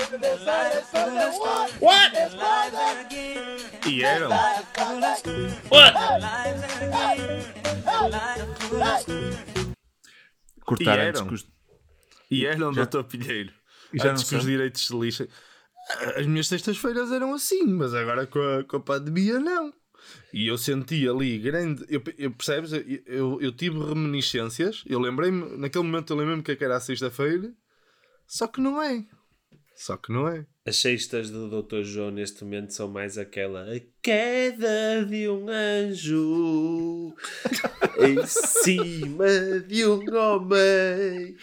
Saturday, 0.00 0.84
Sunday, 0.84 1.38
what? 1.80 2.16
Again. 3.00 3.56
E 3.88 4.02
eram. 4.04 4.30
Cortar 10.64 10.98
E 10.98 11.00
antes 11.00 11.20
eram. 11.20 11.28
que 11.28 11.34
os. 11.34 11.46
E 12.30 12.46
eram, 12.46 12.72
Dr. 12.72 13.02
Pinheiro. 13.04 13.52
E 13.92 13.98
já 13.98 14.10
Antes 14.10 14.22
não 14.22 14.28
que 14.28 14.36
os 14.36 14.44
direitos 14.44 14.86
se 14.86 14.96
lixem. 14.96 15.28
As 16.16 16.26
minhas 16.26 16.48
sextas-feiras 16.48 17.12
eram 17.12 17.32
assim, 17.32 17.64
mas 17.64 17.94
agora 17.94 18.26
com 18.26 18.40
a, 18.40 18.64
com 18.64 18.76
a 18.76 18.80
pandemia 18.80 19.38
não. 19.38 19.72
E 20.32 20.46
eu 20.46 20.58
senti 20.58 21.08
ali 21.08 21.38
grande. 21.38 21.84
Eu, 21.88 22.02
eu- 22.18 22.30
percebes? 22.30 22.72
Eu, 22.72 22.84
eu, 23.06 23.40
eu 23.40 23.52
tive 23.52 23.78
reminiscências. 23.78 24.82
Eu 24.86 25.00
lembrei-me, 25.00 25.56
naquele 25.56 25.84
momento 25.84 26.12
eu 26.12 26.16
lembrei-me 26.16 26.42
que 26.42 26.64
era 26.64 26.76
a 26.76 26.80
sexta-feira. 26.80 27.52
Só 28.26 28.46
que 28.46 28.60
não 28.60 28.82
é. 28.82 29.04
Só 29.76 29.96
que 29.96 30.10
não 30.10 30.26
é. 30.26 30.46
As 30.66 30.76
sextas 30.78 31.30
do 31.30 31.62
Dr. 31.62 31.82
João 31.82 32.10
neste 32.10 32.42
momento 32.42 32.72
são 32.72 32.88
mais 32.88 33.18
aquela 33.18 33.62
A 33.72 33.78
queda 34.02 35.04
de 35.06 35.28
um 35.28 35.48
anjo 35.50 37.14
em 38.00 38.26
cima 38.26 39.26
de 39.68 39.86
um 39.86 40.00
homem. 40.16 41.36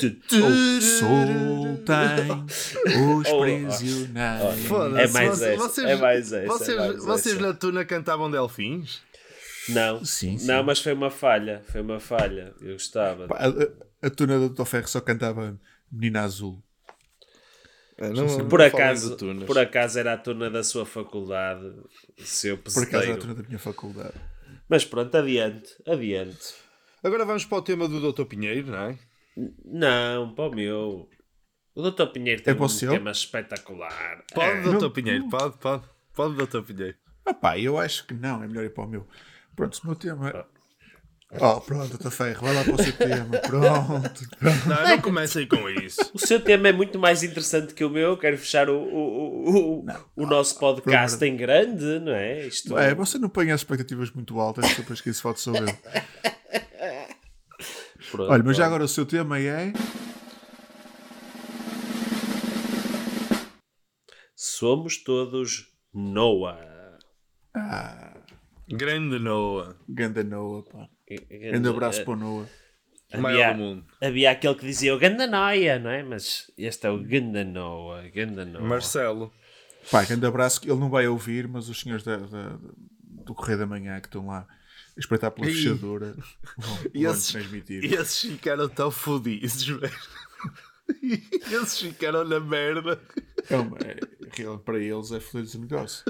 Tu, 0.00 0.10
tu, 0.26 0.36
O 0.46 0.80
sol 0.80 1.76
tem 1.84 2.44
os 2.46 3.28
Oh, 3.28 3.36
oh, 3.36 3.40
prisioneiros. 3.42 4.70
É 4.98 5.06
mais 5.08 5.28
vocês- 5.38 5.42
essa, 5.42 5.56
Vocês, 5.56 5.86
é 5.88 5.96
mais 5.96 6.32
essa, 6.32 6.36
é 6.38 6.46
Vocês, 6.46 6.78
mais 6.78 7.04
vocês 7.04 7.34
essa. 7.36 7.46
na 7.46 7.52
tuna 7.54 7.84
cantavam 7.84 8.30
delfins? 8.30 9.00
Não, 9.68 10.04
Sim, 10.04 10.38
sim. 10.38 10.46
não, 10.46 10.62
mas 10.62 10.80
foi 10.80 10.92
uma 10.92 11.10
falha. 11.10 11.62
Foi 11.66 11.80
uma 11.82 12.00
falha. 12.00 12.54
Eu 12.60 12.72
gostava. 12.74 13.26
Pá, 13.28 13.36
A, 13.36 13.48
a, 13.48 14.06
a 14.06 14.10
tuna 14.10 14.38
do 14.38 14.48
Dr. 14.48 14.64
Ferro 14.64 14.88
só 14.88 15.00
cantava 15.00 15.58
Menina 15.90 16.22
Azul. 16.22 16.62
É, 17.98 18.10
não- 18.10 18.48
Por 18.48 18.58
não 18.58 18.66
acaso, 18.66 19.16
por 19.46 19.58
acaso 19.58 19.98
era 19.98 20.12
a 20.12 20.18
tuna 20.18 20.50
da 20.50 20.62
sua 20.62 20.84
faculdade, 20.84 21.72
seu 22.18 22.58
Por 22.58 22.82
acaso 22.82 23.04
era 23.04 23.14
a 23.14 23.16
tuna 23.18 23.34
da 23.34 23.42
minha 23.42 23.58
faculdade. 23.58 24.14
Mas 24.68 24.84
pronto, 24.84 25.14
adiante, 25.16 25.72
adiante. 25.86 26.54
Agora 27.02 27.24
vamos 27.24 27.44
para 27.46 27.58
o 27.58 27.62
tema 27.62 27.88
do 27.88 28.12
Dr. 28.12 28.24
Pinheiro, 28.24 28.66
não 28.70 28.78
é? 28.78 28.98
Não, 29.64 30.34
para 30.34 30.50
o 30.50 30.54
meu. 30.54 31.08
O 31.74 31.90
Dr. 31.90 32.06
Pinheiro 32.06 32.42
tem 32.42 32.54
É 32.54 32.60
um 32.60 32.68
seu? 32.68 32.90
tema 32.90 33.10
espetacular. 33.10 34.24
Pode, 34.34 34.50
É. 34.50 34.62
Dr. 34.62 34.80
não- 34.82 34.90
Pinheiro, 34.90 35.28
pode, 35.28 35.56
pode. 35.58 35.84
Pode, 36.14 36.34
Dr. 36.34 36.62
Pinheiro. 36.62 36.96
Ah 37.24 37.34
pá, 37.34 37.58
eu 37.58 37.78
acho 37.78 38.06
que 38.06 38.14
não, 38.14 38.42
é 38.42 38.46
melhor 38.48 38.64
ir 38.64 38.70
para 38.74 38.84
o 38.84 38.88
meu. 38.88 39.06
Pronto, 39.54 39.74
o 39.82 39.86
meu 39.86 39.96
tema. 39.96 40.46
Oh, 41.40 41.60
pronto, 41.60 41.98
Dr. 41.98 42.10
Ferro, 42.10 42.40
vai 42.46 42.54
lá 42.54 42.62
para 42.62 42.74
o 42.74 42.82
seu 42.82 42.92
tema. 42.92 43.38
Pronto, 43.38 44.28
pronto. 44.38 44.68
Não, 44.68 44.88
não 44.88 45.00
comecem 45.00 45.46
com 45.46 45.68
isso. 45.68 46.00
O 46.14 46.18
seu 46.20 46.40
tema 46.40 46.68
é 46.68 46.72
muito 46.72 47.00
mais 47.00 47.24
interessante 47.24 47.74
que 47.74 47.84
o 47.84 47.90
meu. 47.90 48.10
Eu 48.10 48.16
quero 48.16 48.38
fechar 48.38 48.70
o, 48.70 48.78
o, 48.78 49.80
o, 49.80 49.86
o 50.14 50.26
nosso 50.26 50.56
podcast 50.56 51.22
em 51.24 51.36
grande, 51.36 51.98
não 51.98 52.12
é? 52.12 52.46
Isto 52.46 52.78
É, 52.78 52.94
você 52.94 53.18
não 53.18 53.28
põe 53.28 53.50
as 53.50 53.60
expectativas 53.60 54.10
muito 54.12 54.38
altas, 54.38 54.72
depois 54.76 55.00
que 55.00 55.10
isso 55.10 55.20
falta 55.20 55.40
sou 55.40 55.56
eu. 55.56 55.66
Pronto, 58.12 58.30
Olha, 58.30 58.42
mas 58.44 58.56
já 58.56 58.66
agora 58.66 58.84
o 58.84 58.88
seu 58.88 59.04
tema 59.04 59.40
é. 59.40 59.72
Somos 64.36 65.02
todos 65.02 65.66
Noah. 65.92 66.98
Grande 68.68 69.18
Noah. 69.18 69.76
Ganda 69.88 70.22
Noah, 70.22 70.62
pá. 70.70 70.88
Grande 71.30 71.68
abraço 71.68 72.04
para 72.04 72.12
o 72.12 72.16
Noah. 72.16 72.48
O 73.14 73.18
maior 73.18 73.42
Havia, 73.50 73.54
do 73.54 73.58
mundo. 73.62 73.86
havia 74.02 74.30
aquele 74.32 74.54
que 74.56 74.66
dizia 74.66 74.94
o 74.94 74.98
Ganda 74.98 75.26
Noia, 75.28 75.78
não 75.78 75.90
é? 75.90 76.02
Mas 76.02 76.50
este 76.58 76.86
é 76.86 76.90
o 76.90 76.98
Ganda 77.02 77.44
Noah. 77.44 78.08
Ganda 78.08 78.44
Noah. 78.44 78.66
Marcelo. 78.66 79.32
Pá, 79.90 80.02
grande 80.04 80.26
abraço, 80.26 80.60
que 80.60 80.68
ele 80.68 80.80
não 80.80 80.90
vai 80.90 81.06
ouvir, 81.06 81.46
mas 81.46 81.68
os 81.68 81.78
senhores 81.80 82.02
da, 82.04 82.16
da- 82.16 82.58
do 83.02 83.34
Correio 83.34 83.58
da 83.60 83.66
Manhã 83.66 84.00
que 84.00 84.08
estão 84.08 84.26
lá 84.26 84.40
a 84.40 84.98
espreitar 85.00 85.30
pela 85.30 85.48
Ih. 85.48 85.54
fechadura 85.54 86.16
vão, 86.58 86.78
E 86.92 87.04
esses, 87.04 87.28
transmitir. 87.30 87.84
e 87.84 87.94
esses 87.94 88.20
ficaram 88.32 88.68
tão 88.68 88.90
fodidos, 88.90 89.62
velho. 89.64 89.92
E 91.02 91.20
esses 91.54 91.80
ficaram 91.80 92.24
na 92.24 92.38
merda. 92.38 93.00
É 93.50 93.56
uma- 93.56 93.76
é- 93.78 93.96
para 94.64 94.78
eles 94.78 95.10
é 95.12 95.18
foder 95.20 95.48
o 95.56 95.58
negócio. 95.60 96.04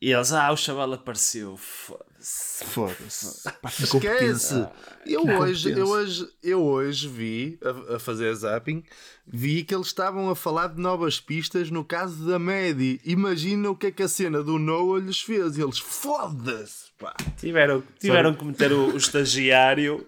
E 0.00 0.12
eles, 0.12 0.32
ah, 0.32 0.52
o 0.52 0.56
chaval 0.56 0.92
apareceu. 0.92 1.56
Foda-se. 1.56 2.64
Foda-se. 2.66 3.48
Esquece! 3.64 3.84
incompetência. 3.84 4.70
Eu 5.04 5.26
hoje, 5.26 5.72
eu, 5.72 5.86
hoje, 5.88 6.28
eu 6.42 6.62
hoje 6.64 7.08
vi, 7.08 7.58
a, 7.64 7.96
a 7.96 7.98
fazer 7.98 8.32
zapping, 8.34 8.84
vi 9.26 9.64
que 9.64 9.74
eles 9.74 9.88
estavam 9.88 10.30
a 10.30 10.36
falar 10.36 10.68
de 10.68 10.80
novas 10.80 11.18
pistas 11.18 11.70
no 11.70 11.84
caso 11.84 12.24
da 12.26 12.38
Maddie. 12.38 13.00
Imagina 13.04 13.70
o 13.70 13.76
que 13.76 13.88
é 13.88 13.90
que 13.90 14.02
a 14.04 14.08
cena 14.08 14.40
do 14.40 14.56
Noah 14.56 15.00
lhes 15.00 15.20
fez. 15.20 15.58
E 15.58 15.62
eles, 15.62 15.80
foda-se, 15.80 16.92
pá. 16.96 17.16
Tiveram, 17.36 17.82
tiveram 17.98 18.34
que 18.34 18.44
meter 18.44 18.72
o, 18.72 18.92
o 18.92 18.96
estagiário 18.96 20.06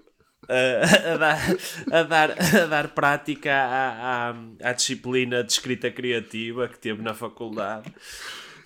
a, 0.48 1.12
a 1.12 1.16
dar, 1.16 1.57
a, 1.90 2.03
dar, 2.03 2.31
a 2.31 2.66
dar 2.66 2.88
prática 2.88 3.53
à, 3.53 4.31
à, 4.31 4.70
à 4.70 4.72
disciplina 4.72 5.42
de 5.42 5.53
escrita 5.53 5.90
criativa 5.90 6.68
que 6.68 6.79
teve 6.79 7.03
na 7.03 7.14
faculdade. 7.14 7.92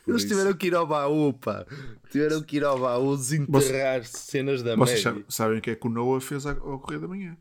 Eles 0.07 0.25
tiveram 0.25 0.53
que 0.55 0.67
ir 0.67 0.75
ao 0.75 0.87
baú, 0.87 1.33
pá. 1.33 1.65
Tiveram 2.11 2.43
que 2.43 2.57
ir 2.57 2.65
ao 2.65 2.79
baú 2.79 3.17
desenterrar 3.17 4.05
cenas 4.05 4.63
da 4.63 4.77
Vocês 4.77 5.05
média. 5.05 5.25
sa- 5.29 5.37
sabem 5.45 5.59
o 5.59 5.61
que 5.63 5.71
é 5.71 5.75
que 5.75 5.87
o 5.87 5.91
Noah 5.91 6.21
fez 6.21 6.45
ao 6.47 6.79
correr 6.79 6.99
da 6.99 7.09
manhã? 7.09 7.37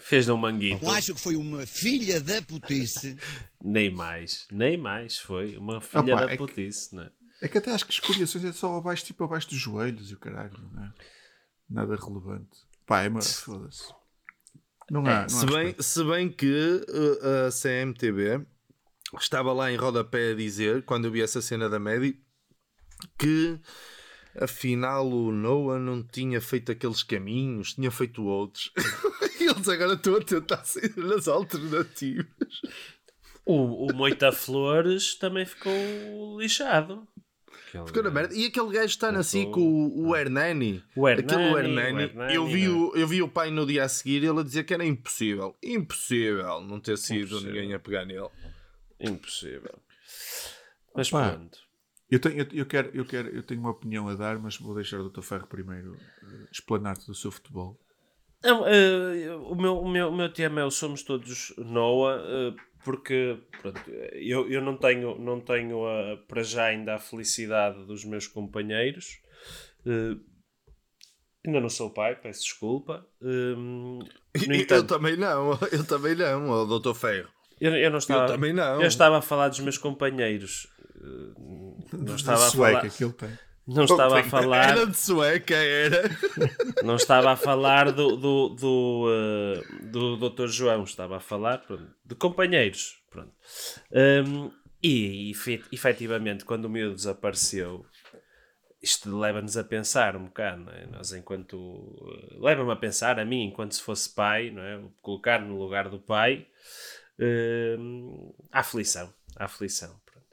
Fez 0.00 0.28
um 0.28 0.36
manguito. 0.36 0.84
Eu 0.84 0.90
acho 0.90 1.14
que 1.14 1.20
foi 1.20 1.36
uma 1.36 1.64
filha 1.66 2.20
da 2.20 2.40
putice. 2.42 3.16
Nem 3.62 3.90
mais, 3.90 4.46
nem 4.52 4.76
mais. 4.76 5.18
Foi 5.18 5.56
uma 5.56 5.80
filha 5.80 6.14
Opa, 6.14 6.26
da 6.26 6.32
é 6.32 6.36
que- 6.36 6.36
putice, 6.38 6.94
não 6.94 7.02
é? 7.04 7.10
É 7.40 7.48
que 7.48 7.58
até 7.58 7.72
acho 7.72 7.84
que 7.86 7.90
as 7.92 7.96
escoriações 7.98 8.44
é 8.44 8.52
só 8.52 8.76
abaixo, 8.76 9.04
tipo 9.04 9.24
abaixo 9.24 9.48
dos 9.50 9.58
joelhos 9.58 10.10
e 10.10 10.14
o 10.14 10.18
caralho, 10.18 10.52
não 10.72 10.84
é? 10.84 10.92
Nada 11.68 11.96
relevante. 11.96 12.58
Pá, 12.86 13.02
é 13.02 13.08
uma. 13.08 13.20
Foda-se. 13.22 13.92
Não 14.90 15.00
há. 15.00 15.04
Não 15.04 15.10
há 15.24 15.28
Se 15.28 15.46
bem, 15.46 15.54
respeito. 15.56 15.82
se 15.82 16.04
bem 16.04 16.30
que 16.30 16.84
uh, 16.88 17.46
a 17.46 17.50
CMTB 17.50 18.46
estava 19.18 19.52
lá 19.52 19.70
em 19.72 19.76
rodapé 19.76 20.32
a 20.32 20.34
dizer, 20.34 20.82
quando 20.82 21.06
eu 21.06 21.10
vi 21.10 21.22
essa 21.22 21.40
cena 21.40 21.68
da 21.68 21.78
Medi, 21.78 22.18
que 23.18 23.58
afinal 24.40 25.08
o 25.08 25.30
Noah 25.30 25.78
não 25.78 26.02
tinha 26.02 26.40
feito 26.40 26.72
aqueles 26.72 27.02
caminhos, 27.02 27.74
tinha 27.74 27.90
feito 27.90 28.24
outros. 28.24 28.72
e 29.40 29.44
eles 29.50 29.68
agora 29.68 29.94
estão 29.94 30.16
a 30.16 30.20
tentar 30.20 30.64
sair 30.64 30.92
nas 30.96 31.28
alternativas. 31.28 32.26
O, 33.46 33.90
o 33.90 33.94
Moita 33.94 34.32
Flores 34.32 35.16
também 35.16 35.44
ficou 35.44 36.40
lixado. 36.40 37.06
Aquele 37.68 37.86
Ficou 37.86 38.02
na 38.04 38.10
merda. 38.10 38.34
E 38.34 38.46
aquele 38.46 38.70
gajo 38.70 38.86
está 38.86 39.10
assim 39.10 39.50
com 39.50 39.60
o, 39.60 40.08
o 40.08 40.16
Hernani. 40.16 40.82
O 40.94 41.08
Hernani, 41.08 41.32
Aquele 41.32 41.52
o 41.52 41.58
Hernani. 41.58 42.02
Hernani, 42.04 42.34
eu, 42.34 42.46
vi 42.46 42.68
o, 42.68 42.92
eu 42.94 43.06
vi 43.06 43.20
o 43.20 43.28
pai 43.28 43.50
no 43.50 43.66
dia 43.66 43.84
a 43.84 43.88
seguir 43.88 44.24
ele 44.24 44.40
a 44.40 44.42
dizer 44.42 44.64
que 44.64 44.72
era 44.72 44.84
impossível. 44.84 45.56
Impossível 45.62 46.60
não 46.60 46.78
ter 46.78 46.96
sido 46.96 47.36
Impossível. 47.36 47.52
ninguém 47.52 47.74
a 47.74 47.78
pegar 47.80 48.04
nele. 48.04 48.28
Impossível. 49.08 49.78
Mas 50.94 51.10
Pá. 51.10 51.30
pronto. 51.30 51.58
Eu 52.10 52.20
tenho, 52.20 52.40
eu, 52.40 52.46
eu 52.52 52.66
quero, 52.66 52.90
eu, 52.94 53.04
quero, 53.04 53.28
eu 53.28 53.42
tenho 53.42 53.60
uma 53.60 53.70
opinião 53.70 54.08
a 54.08 54.14
dar, 54.14 54.38
mas 54.38 54.56
vou 54.56 54.74
deixar 54.74 55.00
o 55.00 55.08
Dr. 55.08 55.22
Ferro 55.22 55.46
primeiro 55.46 55.96
eh, 56.22 56.48
explanar-te 56.52 57.06
do 57.06 57.14
seu 57.14 57.30
futebol. 57.30 57.80
Não, 58.42 58.66
eh, 58.66 59.34
o, 59.34 59.54
meu, 59.54 59.78
o, 59.78 59.88
meu, 59.88 60.08
o 60.08 60.16
meu 60.16 60.32
tema 60.32 60.60
é 60.60 60.64
o 60.64 60.70
Somos 60.70 61.02
Todos 61.02 61.54
Noah, 61.56 62.22
eh, 62.22 62.54
porque 62.84 63.38
pronto, 63.62 63.80
eu, 64.12 64.48
eu 64.50 64.60
não 64.60 64.76
tenho, 64.76 65.18
não 65.18 65.40
tenho 65.40 65.86
a, 65.86 66.18
para 66.28 66.42
já 66.42 66.66
ainda 66.66 66.94
a 66.94 66.98
felicidade 66.98 67.84
dos 67.86 68.04
meus 68.04 68.26
companheiros. 68.26 69.18
Eh, 69.86 70.16
ainda 71.46 71.60
não 71.60 71.70
sou 71.70 71.90
pai, 71.90 72.14
peço 72.16 72.42
desculpa. 72.42 73.06
Eh, 73.22 73.56
no 73.56 74.06
eu 74.36 74.54
entanto, 74.54 74.88
também 74.94 75.16
não, 75.16 75.58
eu 75.72 75.86
também 75.86 76.14
não, 76.14 76.50
ó, 76.50 76.64
doutor 76.66 76.94
Ferro. 76.94 77.33
Eu, 77.60 77.74
eu 77.76 77.90
não 77.90 77.98
estava, 77.98 78.24
Eu 78.24 78.28
também 78.34 78.52
não. 78.52 78.80
eu 78.80 78.86
estava 78.88 79.18
a 79.18 79.22
falar 79.22 79.48
dos 79.48 79.60
meus 79.60 79.78
companheiros. 79.78 80.66
Eh, 80.96 81.96
Não 81.96 82.14
estava 82.16 82.46
a 82.46 82.50
falar, 82.50 82.88
que 82.90 83.04
ele 83.04 83.12
tem. 83.12 83.38
não 83.66 83.84
estava 83.84 84.20
a 84.20 84.24
falar 84.24 84.68
Era 84.70 84.86
de 84.86 84.96
sueca, 84.96 85.54
era. 85.54 86.02
Não 86.84 86.96
estava 86.96 87.30
a 87.32 87.36
falar 87.36 87.90
do, 87.92 88.16
do, 88.16 88.48
do, 88.50 89.06
eh, 89.10 89.86
do 89.86 90.16
Dr. 90.30 90.46
João, 90.48 90.84
estava 90.84 91.16
a 91.16 91.20
falar 91.20 91.58
pronto, 91.58 91.86
de 92.04 92.14
companheiros. 92.14 93.02
Pronto. 93.10 93.32
Um, 93.92 94.50
e 94.82 95.30
efe- 95.30 95.62
efetivamente, 95.72 96.44
quando 96.44 96.66
o 96.66 96.68
miúdo 96.68 96.94
desapareceu, 96.96 97.86
isto 98.82 99.16
leva-nos 99.18 99.56
a 99.56 99.64
pensar 99.64 100.14
um 100.14 100.24
bocado, 100.26 100.64
não 100.64 100.72
é? 100.72 100.86
Nós, 100.86 101.12
enquanto. 101.12 101.56
eh, 102.32 102.36
Leva-me 102.38 102.70
a 102.72 102.76
pensar, 102.76 103.18
a 103.18 103.24
mim, 103.24 103.44
enquanto 103.44 103.74
se 103.74 103.82
fosse 103.82 104.12
pai, 104.14 104.50
não 104.50 104.62
é? 104.62 104.78
Colocar 105.00 105.40
no 105.40 105.56
lugar 105.58 105.88
do 105.88 105.98
pai, 105.98 106.46
hum, 107.18 108.32
a 108.52 108.60
aflição. 108.60 109.12
Aflição. 109.36 109.88
pronto. 110.04 110.26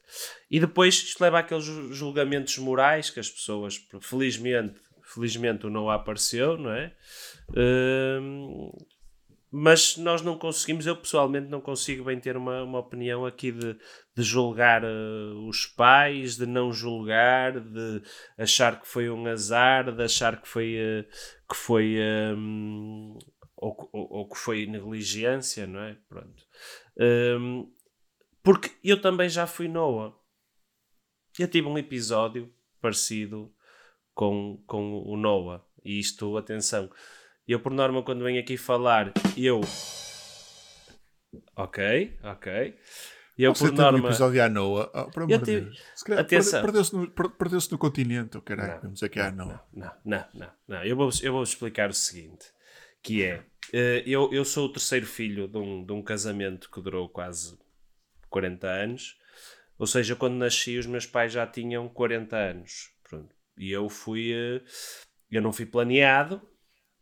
E 0.49 0.59
depois 0.59 0.95
isto 0.95 1.21
leva 1.21 1.39
àqueles 1.39 1.63
ju- 1.63 1.93
julgamentos 1.93 2.57
morais 2.57 3.09
que 3.09 3.19
as 3.19 3.29
pessoas, 3.29 3.77
felizmente, 4.01 4.79
felizmente 5.03 5.65
não 5.67 5.89
apareceu, 5.89 6.57
não 6.57 6.71
é? 6.71 6.93
Hum, 7.55 8.71
mas 9.53 9.97
nós 9.97 10.21
não 10.21 10.37
conseguimos, 10.37 10.85
eu 10.87 10.95
pessoalmente 10.95 11.49
não 11.49 11.59
consigo 11.59 12.05
bem 12.05 12.17
ter 12.19 12.37
uma, 12.37 12.63
uma 12.63 12.79
opinião 12.79 13.25
aqui 13.25 13.51
de, 13.51 13.73
de 14.15 14.23
julgar 14.23 14.81
eh, 14.83 14.87
os 15.45 15.65
pais, 15.65 16.37
de 16.37 16.45
não 16.45 16.71
julgar, 16.71 17.59
de 17.59 18.01
achar 18.37 18.79
que 18.79 18.87
foi 18.87 19.09
um 19.09 19.27
azar, 19.27 19.91
de 19.93 20.01
achar 20.03 20.41
que 20.41 20.47
foi, 20.47 20.75
eh, 20.77 21.05
que 21.49 21.55
foi 21.55 21.97
hum, 22.37 23.17
ou, 23.57 23.89
ou- 23.91 24.07
ou 24.19 24.29
que 24.29 24.37
foi 24.37 24.65
negligência, 24.65 25.67
não 25.67 25.81
é? 25.81 25.97
Pronto. 26.07 26.43
Hum, 26.97 27.71
porque 28.43 28.71
eu 28.84 28.99
também 29.01 29.30
já 29.30 29.45
fui 29.47 29.67
Noah. 29.67 30.13
Eu 31.39 31.47
tive 31.47 31.67
um 31.67 31.77
episódio 31.77 32.54
parecido 32.82 33.54
com, 34.13 34.62
com 34.67 35.01
o 35.06 35.15
Noah. 35.17 35.63
E 35.84 35.99
isto, 35.99 36.38
atenção, 36.38 36.89
eu 37.47 37.60
por 37.60 37.71
norma 37.71 38.04
quando 38.04 38.23
venho 38.23 38.39
aqui 38.39 38.58
falar, 38.58 39.12
eu... 39.38 39.62
Ok, 41.56 42.17
ok. 42.23 42.75
Eu 43.38 43.56
Você 43.56 43.65
por 43.69 43.75
tem 43.75 43.80
um 43.80 43.91
norma... 43.91 44.10
episódio 44.10 44.43
à 44.43 44.49
Noah. 44.49 44.91
Oh, 44.93 45.10
por 45.12 45.23
amor 45.23 45.32
Eu 45.34 45.41
tive- 45.43 45.71
Atenção. 46.17 46.62
perde- 46.62 46.65
Perdeu-se 46.65 46.95
no, 46.95 47.10
per- 47.12 47.30
perdeu-se 47.32 47.71
no 47.71 47.77
continente, 47.77 48.38
oh, 48.38 48.41
caralho. 48.41 48.73
Não, 48.73 48.82
Vamos 48.82 48.93
dizer 48.95 49.10
que 49.10 49.19
é 49.19 49.23
à 49.23 49.32
Noah. 49.32 49.65
Não, 49.73 49.91
não, 50.06 50.25
não, 50.34 50.51
não. 50.67 50.84
Eu 50.84 50.95
vou, 50.95 51.10
eu 51.23 51.32
vou 51.34 51.41
explicar 51.43 51.89
o 51.89 51.93
seguinte: 51.93 52.45
que 53.01 53.23
é 53.23 53.45
eu, 54.06 54.32
eu 54.34 54.43
sou 54.43 54.65
o 54.65 54.71
terceiro 54.71 55.06
filho 55.06 55.47
de 55.47 55.58
um, 55.58 55.86
de 55.86 55.93
um 55.93 56.02
casamento 56.02 56.69
que 56.69 56.82
durou 56.82 57.08
quase 57.10 57.58
40 58.30 58.67
anos. 58.67 59.17
Ou 59.78 59.88
seja, 59.88 60.15
quando 60.15 60.36
nasci, 60.36 60.78
os 60.78 60.86
meus 60.86 61.06
pais 61.06 61.34
já 61.34 61.47
tinham 61.47 61.89
40 61.89 62.36
anos. 62.38 62.91
Pronto. 63.04 63.36
E 63.58 63.71
eu 63.71 63.89
fui. 63.89 64.32
eh, 64.32 64.62
eu 65.30 65.41
não 65.41 65.52
fui 65.52 65.65
planeado. 65.65 66.41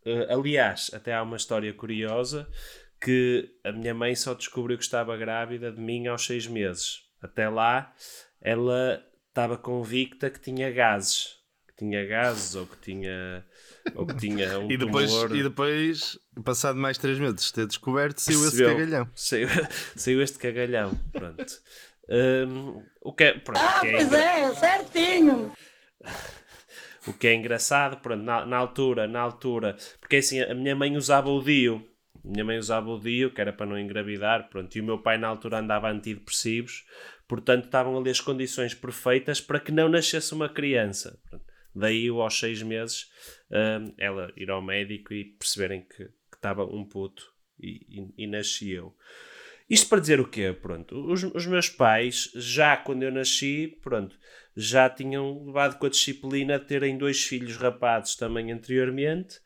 Eh, 0.05 0.27
aliás, 0.33 0.89
até 0.93 1.13
há 1.13 1.23
uma 1.23 1.37
história 1.37 1.73
curiosa 1.73 2.49
que 3.01 3.49
a 3.63 3.71
minha 3.71 3.93
mãe 3.93 4.15
só 4.15 4.33
descobriu 4.33 4.77
que 4.77 4.83
estava 4.83 5.15
grávida 5.17 5.71
de 5.71 5.79
mim 5.81 6.07
aos 6.07 6.25
seis 6.25 6.47
meses. 6.47 7.01
Até 7.21 7.49
lá, 7.49 7.93
ela 8.41 9.03
estava 9.27 9.57
convicta 9.57 10.29
que 10.29 10.39
tinha 10.39 10.71
gases. 10.71 11.38
Tinha 11.79 12.05
gases 12.05 12.55
ou 12.55 12.65
que 12.67 12.77
tinha, 12.77 13.43
ou 13.95 14.05
que 14.05 14.15
tinha 14.17 14.59
um 14.59 14.69
E 14.69 14.77
depois, 14.77 15.09
tumor. 15.11 15.35
e 15.35 15.41
depois, 15.43 16.19
passado 16.43 16.77
mais 16.77 16.97
três 16.97 17.17
meses 17.17 17.45
de 17.45 17.53
ter 17.53 17.65
descoberto, 17.65 18.19
saiu 18.19 18.41
esse 18.45 18.57
Percebeu? 18.57 18.77
cagalhão. 18.77 19.09
Saiu, 19.15 19.47
saiu 19.95 20.21
este 20.21 20.37
cagalhão. 20.37 20.91
Pronto. 21.13 21.45
Hum, 22.09 22.83
o 23.01 23.13
que 23.13 23.23
é, 23.23 23.33
pronto, 23.39 23.59
Ah, 23.63 23.79
que 23.81 23.87
é 23.87 23.91
pois 23.93 24.13
é, 24.13 24.53
certinho. 24.55 25.51
O 27.07 27.13
que 27.13 27.27
é 27.27 27.33
engraçado, 27.33 27.97
pronto, 28.01 28.21
na, 28.21 28.45
na 28.45 28.57
altura, 28.57 29.07
na 29.07 29.19
altura, 29.21 29.77
porque 30.01 30.17
assim, 30.17 30.41
a 30.41 30.53
minha 30.53 30.75
mãe 30.75 30.95
usava 30.97 31.29
o 31.29 31.41
Dio, 31.41 31.83
a 32.23 32.27
minha 32.27 32.43
mãe 32.43 32.57
usava 32.59 32.89
o 32.89 32.99
Dio, 32.99 33.31
que 33.33 33.39
era 33.39 33.53
para 33.53 33.65
não 33.65 33.79
engravidar, 33.79 34.49
pronto, 34.49 34.75
e 34.77 34.81
o 34.81 34.83
meu 34.83 34.99
pai 34.99 35.17
na 35.17 35.27
altura 35.29 35.59
andava 35.59 35.89
antidepressivos, 35.89 36.85
portanto 37.27 37.65
estavam 37.65 37.97
ali 37.97 38.09
as 38.11 38.19
condições 38.19 38.73
perfeitas 38.73 39.39
para 39.39 39.59
que 39.61 39.71
não 39.71 39.87
nascesse 39.87 40.33
uma 40.33 40.49
criança. 40.49 41.17
Pronto. 41.29 41.45
Daí, 41.73 42.07
aos 42.07 42.39
seis 42.39 42.61
meses, 42.61 43.09
hum, 43.51 43.93
ela 43.97 44.31
ir 44.35 44.49
ao 44.49 44.61
médico 44.61 45.13
e 45.13 45.23
perceberem 45.23 45.81
que, 45.81 46.09
estava 46.33 46.63
um 46.65 46.85
puto 46.85 47.31
e, 47.59 47.85
e, 47.89 48.23
e 48.23 48.27
nasci 48.27 48.71
eu. 48.71 48.95
Isto 49.69 49.87
para 49.87 49.99
dizer 49.99 50.19
o 50.19 50.27
quê? 50.27 50.55
Pronto, 50.59 50.95
os, 51.11 51.23
os 51.23 51.45
meus 51.45 51.69
pais, 51.69 52.31
já 52.33 52.75
quando 52.75 53.03
eu 53.03 53.11
nasci, 53.11 53.77
pronto, 53.81 54.17
já 54.55 54.89
tinham 54.89 55.45
levado 55.45 55.77
com 55.77 55.85
a 55.85 55.89
disciplina 55.89 56.57
de 56.57 56.65
terem 56.65 56.97
dois 56.97 57.23
filhos 57.23 57.55
rapazes 57.57 58.15
também 58.15 58.51
anteriormente 58.51 59.39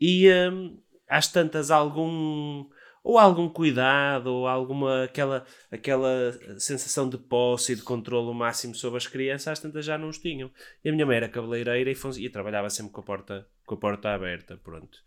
e 0.00 0.28
hum, 0.30 0.78
às 1.08 1.28
tantas 1.28 1.70
algum 1.70 2.68
ou 3.04 3.18
algum 3.18 3.48
cuidado 3.48 4.28
ou 4.28 4.46
alguma 4.46 5.04
aquela 5.04 5.44
aquela 5.70 6.32
sensação 6.58 7.08
de 7.08 7.18
posse 7.18 7.72
e 7.72 7.76
de 7.76 7.82
controle 7.82 8.28
o 8.28 8.34
máximo 8.34 8.74
sobre 8.74 8.98
as 8.98 9.06
crianças 9.06 9.48
às 9.48 9.58
tantas 9.58 9.84
já 9.84 9.98
não 9.98 10.08
os 10.08 10.18
tinham 10.18 10.50
e 10.84 10.88
a 10.88 10.92
minha 10.92 11.06
mãe 11.06 11.16
era 11.16 11.28
cabeleireira 11.28 11.90
e, 11.90 11.96
e 12.18 12.28
trabalhava 12.28 12.70
sempre 12.70 12.92
com 12.92 13.00
a 13.00 13.04
porta 13.04 13.46
com 13.66 13.74
a 13.74 13.78
porta 13.78 14.10
aberta 14.10 14.56
pronto 14.56 14.98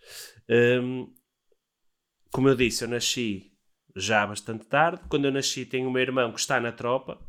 Hum, 0.49 1.13
como 2.31 2.49
eu 2.49 2.55
disse 2.55 2.84
eu 2.84 2.88
nasci 2.88 3.51
já 3.95 4.27
bastante 4.27 4.65
tarde 4.65 5.01
quando 5.10 5.25
eu 5.25 5.31
nasci 5.31 5.65
tenho 5.65 5.89
meu 5.89 6.01
irmão 6.01 6.31
que 6.31 6.39
está 6.39 6.60
na 6.60 6.71
tropa 6.71 7.19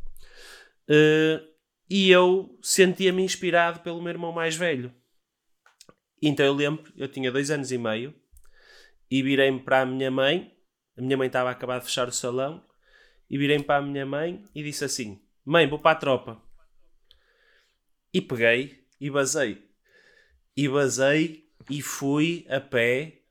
eh, 0.87 1.41
e 1.89 2.09
eu 2.09 2.57
sentia-me 2.61 3.23
inspirado 3.23 3.79
pelo 3.79 4.01
meu 4.01 4.09
irmão 4.09 4.31
mais 4.31 4.55
velho. 4.55 4.93
Então 6.21 6.45
eu 6.45 6.53
lembro, 6.53 6.91
eu 6.95 7.07
tinha 7.07 7.31
dois 7.31 7.51
anos 7.51 7.71
e 7.71 7.77
meio 7.77 8.13
e 9.09 9.21
virei-me 9.21 9.59
para 9.59 9.81
a 9.81 9.85
minha 9.85 10.11
mãe. 10.11 10.56
A 10.97 11.01
minha 11.01 11.15
mãe 11.15 11.27
estava 11.27 11.49
a 11.49 11.51
acabar 11.51 11.79
de 11.79 11.85
fechar 11.85 12.07
o 12.07 12.11
salão 12.11 12.63
e 13.29 13.37
virei-me 13.37 13.63
para 13.63 13.83
a 13.83 13.87
minha 13.87 14.05
mãe 14.05 14.43
e 14.55 14.63
disse 14.63 14.83
assim: 14.83 15.21
Mãe, 15.45 15.67
vou 15.67 15.79
para 15.79 15.91
a 15.91 15.99
tropa. 15.99 16.41
E 18.13 18.21
peguei 18.21 18.83
e 18.99 19.09
basei. 19.09 19.63
E 20.55 20.67
basei 20.67 21.47
e 21.69 21.81
fui 21.81 22.45
a 22.49 22.59
pé 22.59 23.21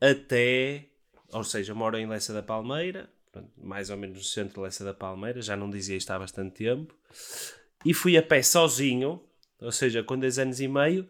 até, 0.00 0.86
ou 1.32 1.42
seja, 1.42 1.74
moro 1.74 1.96
em 1.96 2.06
Leça 2.06 2.32
da 2.32 2.42
Palmeira, 2.42 3.08
mais 3.56 3.90
ou 3.90 3.96
menos 3.96 4.18
no 4.18 4.24
centro 4.24 4.56
de 4.56 4.60
Leça 4.60 4.84
da 4.84 4.92
Palmeira, 4.92 5.40
já 5.40 5.56
não 5.56 5.70
dizia 5.70 5.96
isto 5.96 6.10
há 6.10 6.18
bastante 6.18 6.56
tempo, 6.56 6.94
e 7.84 7.94
fui 7.94 8.16
a 8.16 8.22
pé 8.22 8.42
sozinho, 8.42 9.22
ou 9.60 9.72
seja, 9.72 10.02
com 10.02 10.18
10 10.18 10.38
anos 10.38 10.60
e 10.60 10.68
meio, 10.68 11.08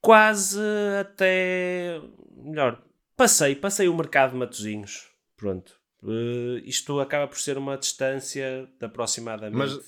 quase 0.00 0.58
até, 0.98 2.00
melhor, 2.36 2.82
passei, 3.16 3.54
passei 3.54 3.88
o 3.88 3.94
mercado 3.94 4.32
de 4.32 4.36
Matozinhos, 4.36 5.08
pronto. 5.36 5.72
Eh, 6.04 6.62
isto 6.64 6.98
acaba 7.00 7.28
por 7.28 7.38
ser 7.38 7.56
uma 7.56 7.76
distância 7.76 8.68
de 8.78 8.86
aproximadamente... 8.86 9.80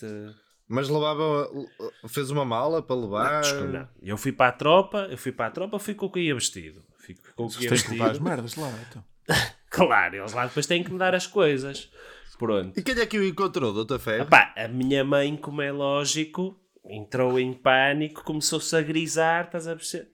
Mas 0.67 0.89
levava. 0.89 1.51
Fez 2.09 2.31
uma 2.31 2.45
mala 2.45 2.83
para 2.83 2.97
levar. 2.97 3.43
Não, 3.43 3.67
não. 3.69 3.89
Eu 4.03 4.17
fui 4.17 4.33
para 4.33 4.49
a 4.49 4.53
tropa, 4.53 5.07
eu 5.11 5.19
fui 5.19 5.31
para 5.31 5.47
a 5.47 5.51
tropa, 5.51 5.79
fui 5.79 5.95
com 5.95 6.07
o 6.07 6.11
que 6.11 6.21
ia 6.21 6.35
vestido. 6.35 6.83
Fui 6.97 7.15
com 7.37 7.45
o 7.45 7.49
que 7.51 7.65
ia 7.65 7.69
Tens 7.69 7.83
que 7.83 7.91
levar 7.93 8.05
as 8.07 8.11
vestido. 8.13 8.29
merdas 8.29 8.55
lá, 8.57 8.73
então. 8.89 9.05
Claro, 9.69 10.15
eles 10.15 10.33
lá 10.33 10.47
depois 10.47 10.67
têm 10.67 10.85
que 10.85 10.93
me 10.93 10.99
dar 10.99 11.17
as 11.17 11.27
coisas. 11.27 11.91
Pronto. 12.39 12.79
E 12.79 12.83
quem 12.83 12.97
é 12.97 13.07
que 13.07 13.19
o 13.19 13.25
encontrou, 13.25 13.73
Doutor 13.73 13.99
Ferro? 13.99 14.23
Epá, 14.23 14.55
a 14.57 14.69
minha 14.69 15.05
mãe, 15.05 15.37
como 15.37 15.61
é 15.61 15.73
lógico, 15.73 16.57
entrou 16.85 17.41
em 17.41 17.53
pânico, 17.53 18.23
começou-se 18.23 18.75
a 18.77 18.81
grisar, 18.81 19.47
estás 19.47 19.67
a 19.67 19.75
perceber? 19.75 20.11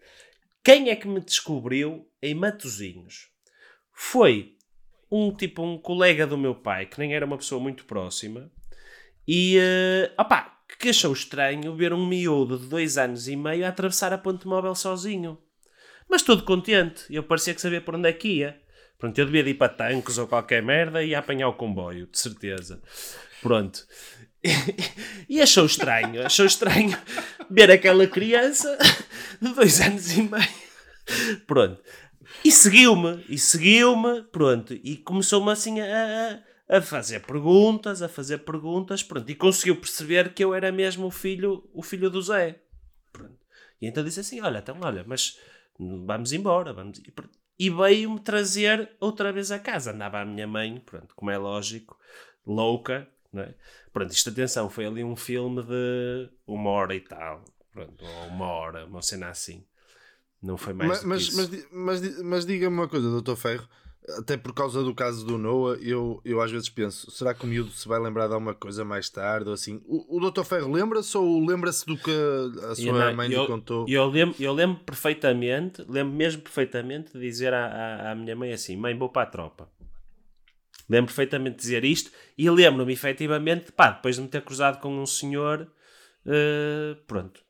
Quem 0.63 0.91
é 0.91 0.97
que 0.97 1.09
me 1.09 1.21
descobriu 1.21 2.07
em 2.23 2.35
Matozinhos? 2.35 3.29
Foi 3.93 4.57
um 5.11 5.35
tipo, 5.35 5.63
um 5.63 5.79
colega 5.79 6.27
do 6.27 6.39
meu 6.39 6.55
pai, 6.55 6.87
que 6.87 6.99
nem 6.99 7.15
era 7.15 7.27
uma 7.27 7.39
pessoa 7.39 7.61
muito 7.61 7.85
próxima, 7.85 8.51
e, 9.27 9.57
eh, 9.59 10.13
opá, 10.19 10.61
que 10.79 10.91
achou 10.91 11.13
estranho 11.13 11.75
ver 11.75 11.93
um 11.93 12.07
miúdo 12.07 12.59
de 12.59 12.67
dois 12.67 12.99
anos 12.99 13.27
e 13.27 13.37
meio 13.37 13.65
a 13.65 13.69
atravessar 13.69 14.13
a 14.13 14.19
ponte 14.19 14.47
móvel 14.47 14.75
sozinho. 14.75 15.39
Mas 16.09 16.23
todo 16.23 16.45
contente, 16.45 17.05
eu 17.11 17.23
parecia 17.23 17.55
que 17.55 17.61
sabia 17.61 17.81
por 17.81 17.95
onde 17.95 18.09
é 18.09 18.13
que 18.13 18.29
ia. 18.29 18.61
Pronto, 18.99 19.19
eu 19.19 19.27
devia 19.27 19.43
de 19.43 19.51
ir 19.51 19.55
para 19.55 19.73
tanques 19.73 20.19
ou 20.19 20.27
qualquer 20.27 20.63
merda 20.63 21.03
e 21.03 21.15
apanhar 21.15 21.49
o 21.49 21.55
comboio, 21.55 22.07
de 22.07 22.19
certeza. 22.19 22.83
Pronto. 23.41 23.87
E 25.29 25.41
achou 25.41 25.67
estranho, 25.67 26.25
achou 26.25 26.47
estranho 26.47 26.97
ver 27.51 27.71
aquela 27.71 28.07
criança 28.07 28.77
de 29.41 29.55
dois 29.55 29.81
anos 29.81 30.17
e 30.17 30.23
meio. 30.23 31.41
Pronto. 31.47 31.83
E 32.45 32.51
seguiu-me, 32.51 33.25
e 33.29 33.39
seguiu-me, 33.39 34.23
pronto. 34.25 34.73
E 34.75 34.97
começou-me 34.97 35.51
assim 35.51 35.81
a, 35.81 36.43
a, 36.69 36.81
fazer 36.81 37.21
perguntas, 37.21 38.03
a 38.03 38.09
fazer 38.09 38.39
perguntas, 38.39 39.03
pronto. 39.03 39.31
E 39.31 39.35
conseguiu 39.35 39.77
perceber 39.77 40.33
que 40.33 40.43
eu 40.43 40.55
era 40.55 40.73
mesmo 40.73 41.07
o 41.07 41.11
filho, 41.11 41.69
o 41.75 41.83
filho 41.83 42.09
do 42.09 42.23
Zé. 42.23 42.61
Pronto. 43.13 43.39
E 43.81 43.87
então 43.87 44.03
disse 44.03 44.21
assim: 44.21 44.41
Olha, 44.41 44.59
então, 44.59 44.77
olha, 44.81 45.05
mas 45.07 45.39
vamos 45.79 46.33
embora. 46.33 46.73
Vamos... 46.73 46.99
E. 46.99 47.13
E 47.61 47.69
veio-me 47.69 48.19
trazer 48.19 48.91
outra 48.99 49.31
vez 49.31 49.51
a 49.51 49.59
casa. 49.59 49.93
Andava 49.93 50.23
a 50.23 50.25
minha 50.25 50.47
mãe, 50.47 50.83
pronto, 50.87 51.15
como 51.15 51.31
é 51.31 51.37
lógico, 51.37 51.95
louca, 52.47 53.07
não 53.33 53.43
é? 53.43 53.55
Pronto, 53.93 54.13
isto 54.13 54.31
atenção, 54.31 54.69
foi 54.69 54.87
ali 54.87 55.05
um 55.05 55.17
filme 55.17 55.63
de 55.63 56.29
uma 56.47 56.71
hora 56.71 56.95
e 56.95 57.01
tal, 57.01 57.45
pronto, 57.73 58.05
ou 58.05 58.27
uma 58.29 58.47
hora, 58.47 58.87
uma 58.87 59.03
cena 59.03 59.29
assim. 59.29 59.65
Não 60.43 60.57
foi 60.57 60.73
mais 60.73 61.05
Mas, 61.05 61.05
mas, 61.05 61.35
mas, 61.35 61.69
mas, 61.71 62.23
mas 62.23 62.47
diga-me 62.47 62.75
uma 62.75 62.89
coisa, 62.89 63.09
Doutor 63.11 63.37
Ferro. 63.37 63.69
Até 64.19 64.37
por 64.37 64.55
causa 64.55 64.83
do 64.83 64.95
caso 64.95 65.25
do 65.27 65.37
Noah, 65.37 65.79
eu, 65.81 66.23
eu 66.25 66.41
às 66.41 66.51
vezes 66.51 66.71
penso: 66.71 67.11
será 67.11 67.35
que 67.35 67.45
o 67.45 67.47
miúdo 67.47 67.71
se 67.71 67.87
vai 67.87 68.01
lembrar 68.01 68.29
de 68.29 68.33
alguma 68.33 68.55
coisa 68.55 68.83
mais 68.83 69.11
tarde? 69.11 69.47
Ou 69.47 69.53
assim? 69.53 69.83
O, 69.85 70.17
o 70.17 70.21
Doutor 70.21 70.45
Ferro 70.45 70.73
lembra-se 70.73 71.17
ou 71.17 71.45
lembra-se 71.45 71.85
do 71.85 71.97
que 71.99 72.11
a 72.71 72.75
sua 72.75 72.93
não, 72.93 73.15
mãe 73.15 73.29
lhe 73.29 73.35
eu, 73.35 73.47
contou? 73.47 73.85
Eu 73.87 74.07
lembro, 74.07 74.35
eu 74.41 74.53
lembro 74.55 74.83
perfeitamente, 74.85 75.85
lembro 75.87 76.15
mesmo 76.15 76.41
perfeitamente 76.41 77.13
de 77.13 77.21
dizer 77.21 77.53
à, 77.53 77.67
à, 77.67 78.13
à 78.13 78.15
minha 78.15 78.35
mãe 78.35 78.53
assim: 78.53 78.75
Mãe, 78.75 78.97
vou 78.97 79.11
para 79.11 79.23
a 79.23 79.27
tropa. 79.27 79.69
Lembro 80.91 81.07
perfeitamente 81.07 81.57
de 81.57 81.63
dizer 81.63 81.85
isto 81.85 82.11
e 82.37 82.51
lembro-me 82.51 82.93
efetivamente, 82.93 83.71
pá, 83.71 83.91
depois 83.91 84.17
de 84.17 84.23
me 84.23 84.29
ter 84.29 84.43
cruzado 84.43 84.81
com 84.81 85.01
um 85.01 85.07
senhor, 85.07 85.69
eh, 86.27 86.97
pronto. 87.07 87.41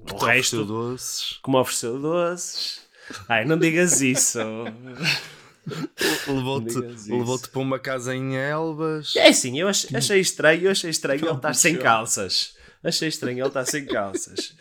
O 0.00 0.04
Te 0.06 0.14
ofereceu 0.14 0.60
resto, 0.60 0.64
doces. 0.64 1.40
que 1.44 1.50
me 1.50 1.56
ofereceu 1.56 2.00
doces. 2.00 2.80
Ai, 3.28 3.44
não 3.44 3.56
digas 3.56 4.00
isso. 4.00 4.40
Levou-te 6.26 6.78
levou 7.08 7.38
para 7.38 7.60
uma 7.60 7.78
casa 7.78 8.14
em 8.14 8.36
Elvas. 8.36 9.14
É 9.16 9.28
assim, 9.28 9.58
eu 9.58 9.68
achei, 9.68 9.96
achei 9.96 10.20
estranho, 10.20 10.64
eu 10.64 10.70
achei 10.70 10.90
estranho 10.90 11.24
ele 11.24 11.36
estar 11.36 11.54
sem 11.54 11.76
calças. 11.76 12.56
Achei 12.82 13.08
estranho 13.08 13.38
ele 13.38 13.48
estar 13.48 13.64
sem 13.64 13.84
calças. 13.84 14.54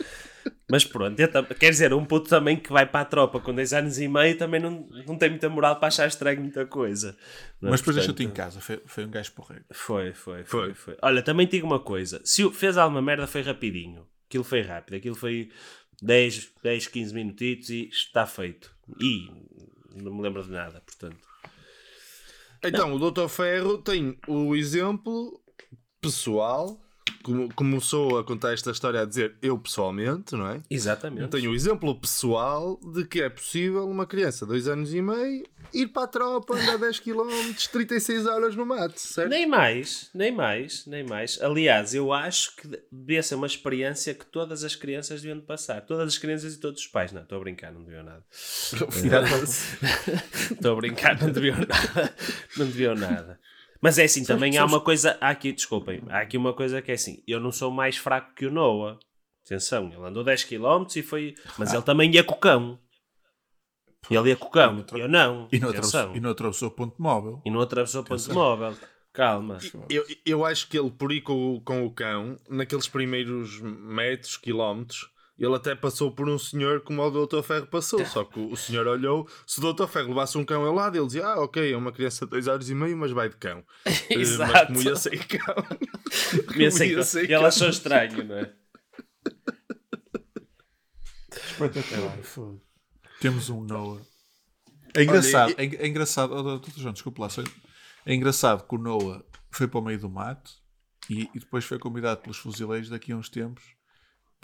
Mas 0.70 0.84
pronto, 0.84 1.16
quer 1.60 1.70
dizer, 1.70 1.94
um 1.94 2.04
puto 2.04 2.30
também 2.30 2.58
que 2.58 2.72
vai 2.72 2.86
para 2.86 3.02
a 3.02 3.06
tropa 3.06 3.40
com 3.40 3.54
10 3.54 3.74
anos 3.74 4.00
e 4.00 4.08
meio 4.08 4.38
também 4.38 4.60
não, 4.60 4.88
não 5.06 5.18
tem 5.18 5.30
muita 5.30 5.48
moral 5.48 5.76
para 5.78 5.90
achar 5.90 6.08
estranho 6.08 6.42
muita 6.42 6.66
coisa. 6.66 7.16
Não 7.62 7.70
é? 7.70 7.72
Mas 7.72 7.82
depois 7.82 7.96
deixou-te 7.96 8.24
em 8.24 8.32
casa. 8.32 8.60
Foi, 8.60 8.82
foi 8.86 9.06
um 9.06 9.12
gajo 9.12 9.32
porreiro. 9.34 9.66
Foi, 9.72 10.14
foi, 10.14 10.44
foi, 10.44 10.74
foi. 10.74 10.98
Olha, 11.02 11.22
também 11.22 11.48
digo 11.48 11.68
uma 11.68 11.80
coisa: 11.80 12.20
se 12.24 12.50
fez 12.52 12.78
alguma 12.78 13.02
merda, 13.02 13.28
foi 13.28 13.42
rapidinho. 13.42 14.08
Aquilo 14.28 14.44
foi 14.44 14.62
rápido, 14.62 14.96
aquilo 14.96 15.16
foi 15.16 15.52
10, 16.02 16.52
10 16.64 16.88
15 16.88 17.14
minutitos 17.14 17.70
e 17.70 17.88
está 17.90 18.26
feito. 18.26 18.76
E 19.00 19.30
não 19.96 20.14
me 20.16 20.22
lembro 20.22 20.44
de 20.44 20.52
nada, 20.52 20.82
portanto. 20.82 21.18
Então, 22.64 22.94
o 22.94 23.00
Doutor 23.00 23.30
Ferro 23.30 23.78
tem 23.78 24.18
o 24.28 24.56
exemplo 24.56 25.40
pessoal. 26.02 26.82
Como, 27.26 27.52
começou 27.56 28.20
a 28.20 28.24
contar 28.24 28.54
esta 28.54 28.70
história 28.70 29.02
a 29.02 29.06
dizer 29.06 29.34
eu 29.42 29.58
pessoalmente, 29.58 30.36
não 30.36 30.48
é? 30.48 30.62
Exatamente. 30.70 31.30
Tenho 31.30 31.50
o 31.50 31.56
exemplo 31.56 32.00
pessoal 32.00 32.80
de 32.94 33.04
que 33.04 33.20
é 33.20 33.30
possível 33.30 33.90
uma 33.90 34.06
criança 34.06 34.46
de 34.46 34.52
2 34.52 34.68
anos 34.68 34.94
e 34.94 35.02
meio 35.02 35.44
ir 35.74 35.88
para 35.88 36.04
a 36.04 36.08
tropa, 36.08 36.56
andar 36.56 36.78
10 36.78 37.00
km, 37.00 37.28
36 37.72 38.28
horas 38.28 38.56
no 38.56 38.64
mato, 38.64 39.00
certo? 39.00 39.32
Nem 39.32 39.48
mais, 39.48 40.12
nem 40.14 40.32
mais, 40.32 40.86
nem 40.86 41.04
mais. 41.04 41.42
Aliás, 41.42 41.96
eu 41.96 42.14
acho 42.14 42.56
que 42.58 42.80
devia 42.92 43.24
ser 43.24 43.34
uma 43.34 43.48
experiência 43.48 44.14
que 44.14 44.28
todas 44.28 44.64
as 44.64 44.76
crianças 44.76 45.20
deviam 45.22 45.40
de 45.40 45.46
passar. 45.46 45.82
Todas 45.82 46.10
as 46.10 46.20
crianças 46.20 46.54
e 46.54 46.60
todos 46.60 46.82
os 46.82 46.88
pais. 46.88 47.12
Não, 47.12 47.24
estou 47.24 47.40
a 47.40 47.42
brincar, 47.42 47.72
não 47.72 47.82
deviam 47.84 48.04
nada. 48.04 48.24
Estou 50.52 50.74
a 50.74 50.76
brincar, 50.76 51.20
não 51.20 51.32
deviam 51.32 51.58
nada. 51.58 52.16
Não 52.56 52.66
deviam 52.68 52.94
nada. 52.94 53.40
Mas 53.86 53.98
é 54.00 54.04
assim, 54.06 54.24
também 54.26 54.58
há 54.58 54.66
uma 54.66 54.82
coisa. 54.82 55.18
Há 55.22 55.30
aqui, 55.30 55.52
desculpem, 55.52 56.02
há 56.10 56.20
aqui 56.20 56.38
uma 56.38 56.54
coisa 56.54 56.82
que 56.82 56.92
é 56.92 56.96
assim: 56.96 57.24
eu 57.28 57.40
não 57.40 57.52
sou 57.52 57.72
mais 57.72 57.98
fraco 57.98 58.34
que 58.36 58.46
o 58.46 58.52
Noah. 58.52 58.98
Atenção, 59.46 59.88
ele 59.94 60.04
andou 60.06 60.24
10 60.24 60.44
km 60.46 60.86
e 60.96 61.02
foi. 61.04 61.36
Mas 61.58 61.72
ele 61.74 61.84
também 61.84 62.12
ia 62.14 62.24
com 62.24 62.34
o 62.34 62.38
cão. 62.38 62.80
Ele 64.10 64.30
ia 64.30 64.36
com 64.36 64.48
o 64.48 64.50
cão. 64.52 64.86
Eu 64.94 65.08
não. 65.08 65.48
E 65.52 65.60
não, 65.60 65.70
atravessou, 65.70 66.16
e 66.16 66.20
não 66.20 66.30
atravessou 66.32 66.68
o 66.68 66.72
ponto 66.72 67.02
móvel. 67.02 67.42
E 67.46 67.50
não 67.52 67.62
atravessou 67.62 68.02
o 68.02 68.04
ponto 68.04 68.34
móvel. 68.34 68.76
Calma. 69.14 69.58
Eu, 69.90 70.06
eu 70.26 70.46
acho 70.46 70.68
que 70.68 70.78
ele, 70.78 70.92
por 70.92 71.12
ir 71.12 71.22
com, 71.22 71.56
o- 71.56 71.62
com 71.62 71.86
o 71.86 71.92
cão, 71.92 72.38
naqueles 72.50 72.88
primeiros 72.88 73.62
metros, 73.62 74.36
quilómetros, 74.38 75.10
ele 75.38 75.54
até 75.56 75.76
passou 75.76 76.12
por 76.12 76.30
um 76.30 76.38
senhor 76.40 76.82
como 76.82 77.02
o 77.02 77.10
Doutor 77.12 77.44
Ferro 77.44 77.68
passou. 77.68 78.06
Só 78.06 78.24
que 78.24 78.40
o, 78.40 78.56
senhor 78.56 78.88
olhou, 78.88 79.28
se 79.46 79.60
o 79.60 79.62
Doutor 79.62 79.88
Ferro 79.88 80.10
levasse 80.10 80.38
um 80.38 80.46
cão 80.46 80.64
ao 80.66 80.74
lado, 80.74 80.98
ele 80.98 81.06
dizia: 81.06 81.26
Ah, 81.28 81.42
ok, 81.44 81.74
é 81.74 81.76
uma 81.78 81.92
criança 81.92 82.26
de 82.26 82.32
2 82.32 82.48
horas 82.48 82.70
e 82.70 82.76
meio, 82.76 82.96
mas 82.98 83.12
vai 83.12 83.28
de 83.30 83.36
cão. 83.38 83.64
Eh, 83.86 84.18
Mas 84.18 84.30
Exato. 84.30 84.68
como 84.68 84.82
ia 84.82 84.96
sem 84.96 85.18
cão. 85.18 85.56
Ia 86.56 86.72
sem 86.72 86.90
ia 86.92 87.04
cão. 87.04 87.22
E 87.24 87.34
ela 87.34 87.48
achou 87.50 87.68
estranho, 87.70 88.24
não 88.24 88.36
é? 88.38 88.54
Espetacular. 91.32 92.18
foda. 92.24 92.62
Temos 93.20 93.50
um 93.50 93.64
Noah. 93.64 94.02
É 94.94 95.04
engraçado, 95.04 95.54
Olha, 95.58 95.66
é, 95.66 95.76
é 95.84 95.88
engraçado, 95.88 96.34
oh, 96.34 96.42
doutor 96.44 96.72
João, 96.78 96.94
desculpa 96.94 97.24
lá, 97.24 97.30
só- 97.30 97.44
é 98.06 98.14
engraçado 98.14 98.66
que 98.66 98.76
o 98.76 98.78
Noah 98.78 99.24
foi 99.52 99.68
para 99.68 99.80
o 99.80 99.84
meio 99.84 100.00
do 100.00 100.10
mato 100.10 100.52
e, 101.10 101.30
e 101.36 101.40
depois 101.40 101.66
foi 101.66 101.78
convidado 101.78 102.22
pelos 102.22 102.38
fuzileiros 102.38 102.88
daqui 102.90 103.12
a 103.12 103.18
uns 103.18 103.28
tempos 103.30 103.75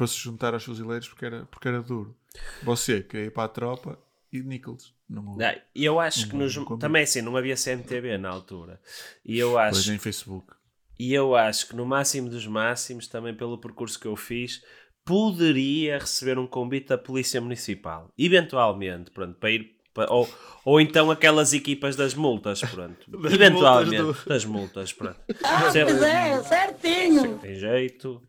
para 0.02 0.08
se 0.08 0.18
juntar 0.18 0.54
aos 0.56 0.64
fuzileiros 0.64 1.08
porque 1.08 1.26
era, 1.26 1.46
porque 1.46 1.68
era 1.68 1.80
duro. 1.80 2.18
Você 2.64 3.04
queria 3.04 3.28
ir 3.28 3.32
para 3.32 3.44
a 3.44 3.48
tropa 3.48 4.00
e 4.34 4.42
Nichols. 4.42 4.96
Não, 5.08 5.22
Não, 5.38 5.56
E 5.76 5.86
eu 5.86 6.00
acho 6.00 6.28
que 6.28 6.36
nos, 6.36 6.56
não 6.56 6.66
também 6.80 7.04
assim, 7.04 7.22
não 7.22 7.38
havia 7.38 7.56
CMTV 7.56 8.18
na 8.18 8.30
altura. 8.30 8.82
E 9.24 9.38
eu 9.38 9.52
Pois 9.52 9.78
acho, 9.78 9.92
em 9.94 10.00
Facebook. 10.00 10.54
e 10.98 11.14
eu 11.14 11.36
acho 11.36 11.68
que 11.68 11.76
no 11.76 11.86
máximo 11.86 12.30
dos 12.30 12.48
máximos, 12.48 13.08
também 13.08 13.36
pelo 13.36 13.60
percurso 13.60 14.00
que 14.00 14.08
eu 14.08 14.16
fiz, 14.16 14.64
poderia 15.06 16.00
receber 16.00 16.40
um 16.40 16.48
convite 16.48 16.88
da 16.88 16.98
Polícia 16.98 17.40
Municipal. 17.40 18.10
Eventualmente, 18.18 19.12
pronto, 19.12 19.36
para 19.38 19.52
ir. 19.52 19.76
ou, 20.10 20.28
ou 20.66 20.82
então 20.82 21.12
aquelas 21.12 21.54
equipas 21.54 21.96
das 21.96 22.16
multas, 22.16 22.62
pronto. 22.62 23.06
Das 23.22 23.34
Eventualmente, 23.34 24.02
multas 24.02 24.24
do- 24.24 24.30
das 24.30 24.46
multas, 24.46 24.94
pronto. 24.94 25.20
Ah, 25.44 25.70
Sempre- 25.70 25.94
Zé, 26.00 26.44
certinho. 26.44 27.38
tem 27.40 27.54
jeito, 27.56 28.22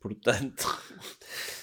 portanto. 0.00 0.66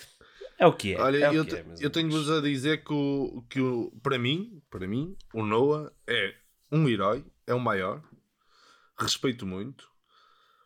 É 0.60 0.66
o 0.66 0.74
que 0.74 0.96
é. 0.96 1.00
Olha, 1.00 1.18
é 1.18 1.38
eu, 1.38 1.46
que 1.46 1.56
é, 1.56 1.66
eu 1.80 1.90
tenho-vos 1.90 2.32
a 2.32 2.42
dizer 2.42 2.84
que, 2.84 2.92
o, 2.92 3.46
que 3.48 3.62
o, 3.62 3.92
para 4.02 4.18
mim, 4.18 4.60
para 4.72 4.88
mim, 4.88 5.16
o 5.32 5.46
Noah 5.46 5.94
é 6.08 6.34
um 6.72 6.90
herói, 6.90 7.24
é 7.46 7.54
o 7.54 7.60
maior, 7.60 8.02
respeito 8.98 9.46
muito. 9.46 9.88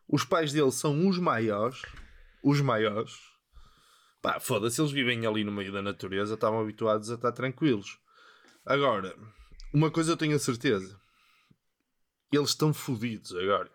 Os 0.07 0.23
pais 0.23 0.53
dele 0.53 0.71
são 0.71 1.09
os 1.09 1.19
maiores, 1.19 1.81
os 2.41 2.61
maiores. 2.61 3.19
Pá, 4.21 4.39
foda-se, 4.39 4.79
eles 4.79 4.91
vivem 4.91 5.25
ali 5.25 5.43
no 5.43 5.51
meio 5.51 5.73
da 5.73 5.81
natureza, 5.81 6.35
estavam 6.35 6.61
habituados 6.61 7.11
a 7.11 7.15
estar 7.15 7.33
tranquilos. 7.33 7.99
Agora, 8.65 9.13
uma 9.73 9.91
coisa 9.91 10.13
eu 10.13 10.17
tenho 10.17 10.35
a 10.35 10.39
certeza. 10.39 10.99
Eles 12.31 12.49
estão 12.49 12.73
fodidos 12.73 13.35
agora. 13.35 13.69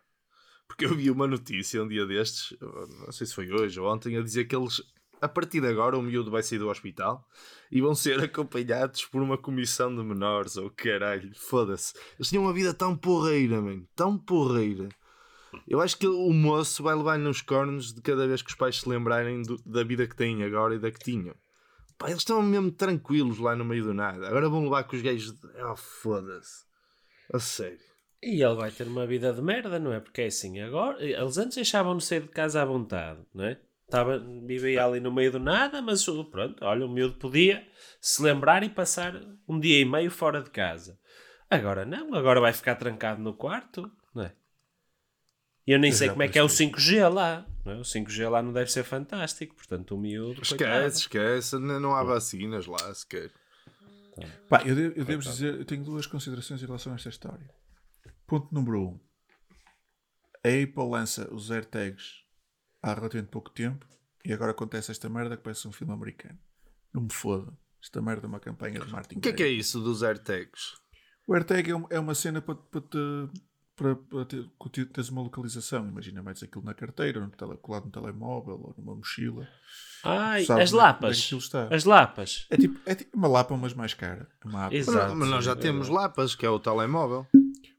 Porque 0.69 0.85
eu 0.85 0.95
vi 0.95 1.11
uma 1.11 1.27
notícia 1.27 1.83
um 1.83 1.89
dia 1.89 2.05
destes, 2.07 2.57
não 2.61 3.13
sei 3.13 3.27
se 3.27 3.35
foi 3.35 3.51
hoje 3.53 3.79
ou 3.81 3.91
ontem, 3.93 4.17
a 4.17 4.23
dizer 4.23 4.45
que 4.47 4.55
eles, 4.57 4.83
a 5.21 5.29
partir 5.29 5.61
de 5.61 5.69
agora, 5.69 5.97
o 5.99 6.03
miúdo 6.03 6.31
vai 6.31 6.43
sair 6.43 6.59
do 6.59 6.69
hospital 6.69 7.25
e 7.71 7.81
vão 7.81 7.95
ser 7.95 8.19
acompanhados 8.23 9.05
por 9.07 9.23
uma 9.23 9.39
comissão 9.39 9.95
de 9.95 10.03
menores, 10.03 10.57
ou 10.57 10.71
caralho, 10.71 11.31
foda-se. 11.37 11.95
Eles 12.19 12.29
tinham 12.29 12.45
uma 12.45 12.53
vida 12.53 12.75
tão 12.75 12.97
porreira, 12.97 13.61
mano, 13.61 13.87
tão 13.95 14.19
porreira. 14.19 14.89
Eu 15.67 15.81
acho 15.81 15.97
que 15.97 16.07
o 16.07 16.33
moço 16.33 16.83
vai 16.83 16.95
levar 16.95 17.19
nos 17.19 17.41
cornos 17.41 17.93
de 17.95 18.03
cada 18.03 18.27
vez 18.27 18.43
que 18.43 18.51
os 18.51 18.57
pais 18.57 18.81
se 18.81 18.89
lembrarem 18.89 19.43
do- 19.43 19.57
da 19.65 19.83
vida 19.83 20.07
que 20.07 20.15
têm 20.17 20.43
agora 20.43 20.75
e 20.75 20.79
da 20.79 20.91
que 20.91 20.99
tinham. 20.99 21.35
Pá, 21.97 22.09
eles 22.09 22.19
estão 22.19 22.43
mesmo 22.43 22.71
tranquilos 22.71 23.39
lá 23.39 23.57
no 23.57 23.65
meio 23.65 23.85
do 23.85 23.95
nada. 23.95 24.29
Agora 24.29 24.51
vão 24.51 24.65
levar 24.65 24.85
com 24.85 24.95
os 24.97 25.01
gajos. 25.03 25.33
de- 25.33 25.47
Oh, 25.63 25.75
foda-se. 25.77 26.65
A 27.33 27.39
sério. 27.39 27.79
E 28.29 28.43
ele 28.43 28.55
vai 28.57 28.71
ter 28.73 28.89
uma 28.89 29.07
vida 29.07 29.33
de 29.33 29.41
merda, 29.41 29.79
não 29.79 29.93
é? 29.93 30.01
Porque 30.01 30.23
é 30.23 30.27
assim, 30.27 30.61
agora. 30.61 31.01
Eles 31.03 31.39
antes 31.39 31.55
deixavam-no 31.55 32.01
sair 32.01 32.23
de 32.23 32.29
casa 32.29 32.61
à 32.61 32.65
vontade, 32.65 33.21
não 33.33 33.45
é? 33.45 33.59
Estava, 33.85 34.19
vivia 34.45 34.85
ali 34.85 34.99
no 34.99 35.13
meio 35.13 35.31
do 35.31 35.39
nada, 35.39 35.81
mas 35.81 36.07
o- 36.09 36.25
pronto, 36.25 36.65
olha, 36.65 36.85
o 36.85 36.89
miúdo 36.89 37.15
podia 37.19 37.65
se 38.01 38.21
lembrar 38.21 38.65
e 38.65 38.69
passar 38.69 39.15
um 39.49 39.61
dia 39.61 39.81
e 39.81 39.85
meio 39.85 40.11
fora 40.11 40.43
de 40.43 40.51
casa. 40.51 40.99
Agora 41.49 41.87
não, 41.87 42.13
agora 42.15 42.41
vai 42.41 42.53
ficar 42.53 42.75
trancado 42.75 43.23
no 43.23 43.33
quarto, 43.33 43.89
não 44.13 44.25
é? 44.25 44.33
E 45.65 45.71
eu 45.73 45.79
nem 45.79 45.93
sei 45.93 46.09
como 46.09 46.23
é 46.25 46.29
que 46.29 46.37
é 46.39 46.43
o 46.43 46.49
pensei. 46.49 46.69
5G 46.69 47.09
lá, 47.09 47.47
não 47.65 47.73
é? 47.75 47.77
O 47.77 47.83
5G 47.85 48.29
lá 48.29 48.43
não 48.43 48.53
deve 48.53 48.73
ser 48.73 48.83
fantástico, 48.83 49.55
portanto 49.55 49.95
o 49.95 49.99
miúdo. 49.99 50.41
coitado. 50.49 50.87
Esquece, 50.89 50.99
esquece. 50.99 51.59
Não, 51.59 51.79
não 51.79 51.95
há 51.95 52.03
vacinas 52.03 52.67
lá 52.67 52.93
sequer. 52.93 53.31
Pá, 54.49 54.63
eu, 54.65 54.75
devo, 54.75 54.99
eu 54.99 55.05
devo 55.05 55.23
dizer, 55.23 55.55
eu 55.55 55.65
tenho 55.65 55.85
duas 55.85 56.07
considerações 56.07 56.61
em 56.61 56.67
relação 56.67 56.93
a 56.93 56.97
esta 56.97 57.09
história. 57.09 57.49
Ponto 58.27 58.53
número 58.55 58.81
um. 58.81 59.01
A 60.45 60.49
Apple 60.49 60.89
lança 60.91 61.33
os 61.33 61.51
AirTags 61.51 62.23
há 62.83 62.95
relativamente 62.95 63.31
pouco 63.31 63.51
tempo 63.51 63.87
e 64.25 64.33
agora 64.33 64.51
acontece 64.53 64.91
esta 64.91 65.09
merda 65.09 65.37
que 65.37 65.43
parece 65.43 65.67
um 65.67 65.73
filme 65.73 65.93
americano. 65.93 66.39
Não 66.93 67.03
me 67.03 67.13
foda. 67.13 67.53
Esta 67.83 68.01
merda 68.03 68.27
é 68.27 68.29
uma 68.29 68.41
campanha 68.41 68.81
de 68.81 68.91
marketing. 68.91 69.19
O 69.19 69.23
que 69.23 69.29
é 69.29 69.33
que 69.33 69.43
é 69.43 69.49
isso 69.49 69.81
dos 69.81 70.03
AirTags? 70.03 70.75
O 71.27 71.35
AirTag 71.35 71.71
é, 71.71 71.77
um- 71.77 71.87
é 71.91 71.99
uma 71.99 72.15
cena 72.15 72.41
para, 72.41 72.55
para, 72.55 72.81
te, 72.81 72.99
para, 73.77 73.97
para 73.97 74.25
te- 74.25 74.87
teres 74.87 75.09
uma 75.11 75.23
localização. 75.23 75.87
Imagina, 75.89 76.23
metes 76.23 76.43
aquilo 76.43 76.65
na 76.65 76.75
carteira, 76.75 77.21
no 77.21 77.31
tele, 77.31 77.57
colado 77.59 77.87
no 77.87 77.91
telemóvel 77.91 78.55
ou 78.55 78.75
numa 78.79 78.95
mochila. 78.95 79.47
Ai, 80.05 80.45
Sabes 80.45 80.65
as 80.65 80.73
onde 80.73 80.81
é 80.81 80.83
lapas. 80.85 81.33
está. 81.33 81.69
As 81.75 81.85
lapas. 81.85 82.47
É 82.51 82.57
tipo, 82.57 82.79
é 82.89 82.95
tipo 82.95 83.17
uma 83.17 83.27
lapa, 83.29 83.57
mas 83.57 83.75
mais 83.75 83.95
cara. 83.95 84.29
É 84.45 84.49
Uma. 84.49 84.73
Exato. 84.75 85.15
Mas 85.17 85.29
nós 85.29 85.45
já 85.45 85.53
é 85.53 85.57
temos 85.57 85.89
lapas, 85.89 86.35
que 86.37 86.47
é 86.47 86.51
o 86.51 86.61
telemóvel. 86.61 87.27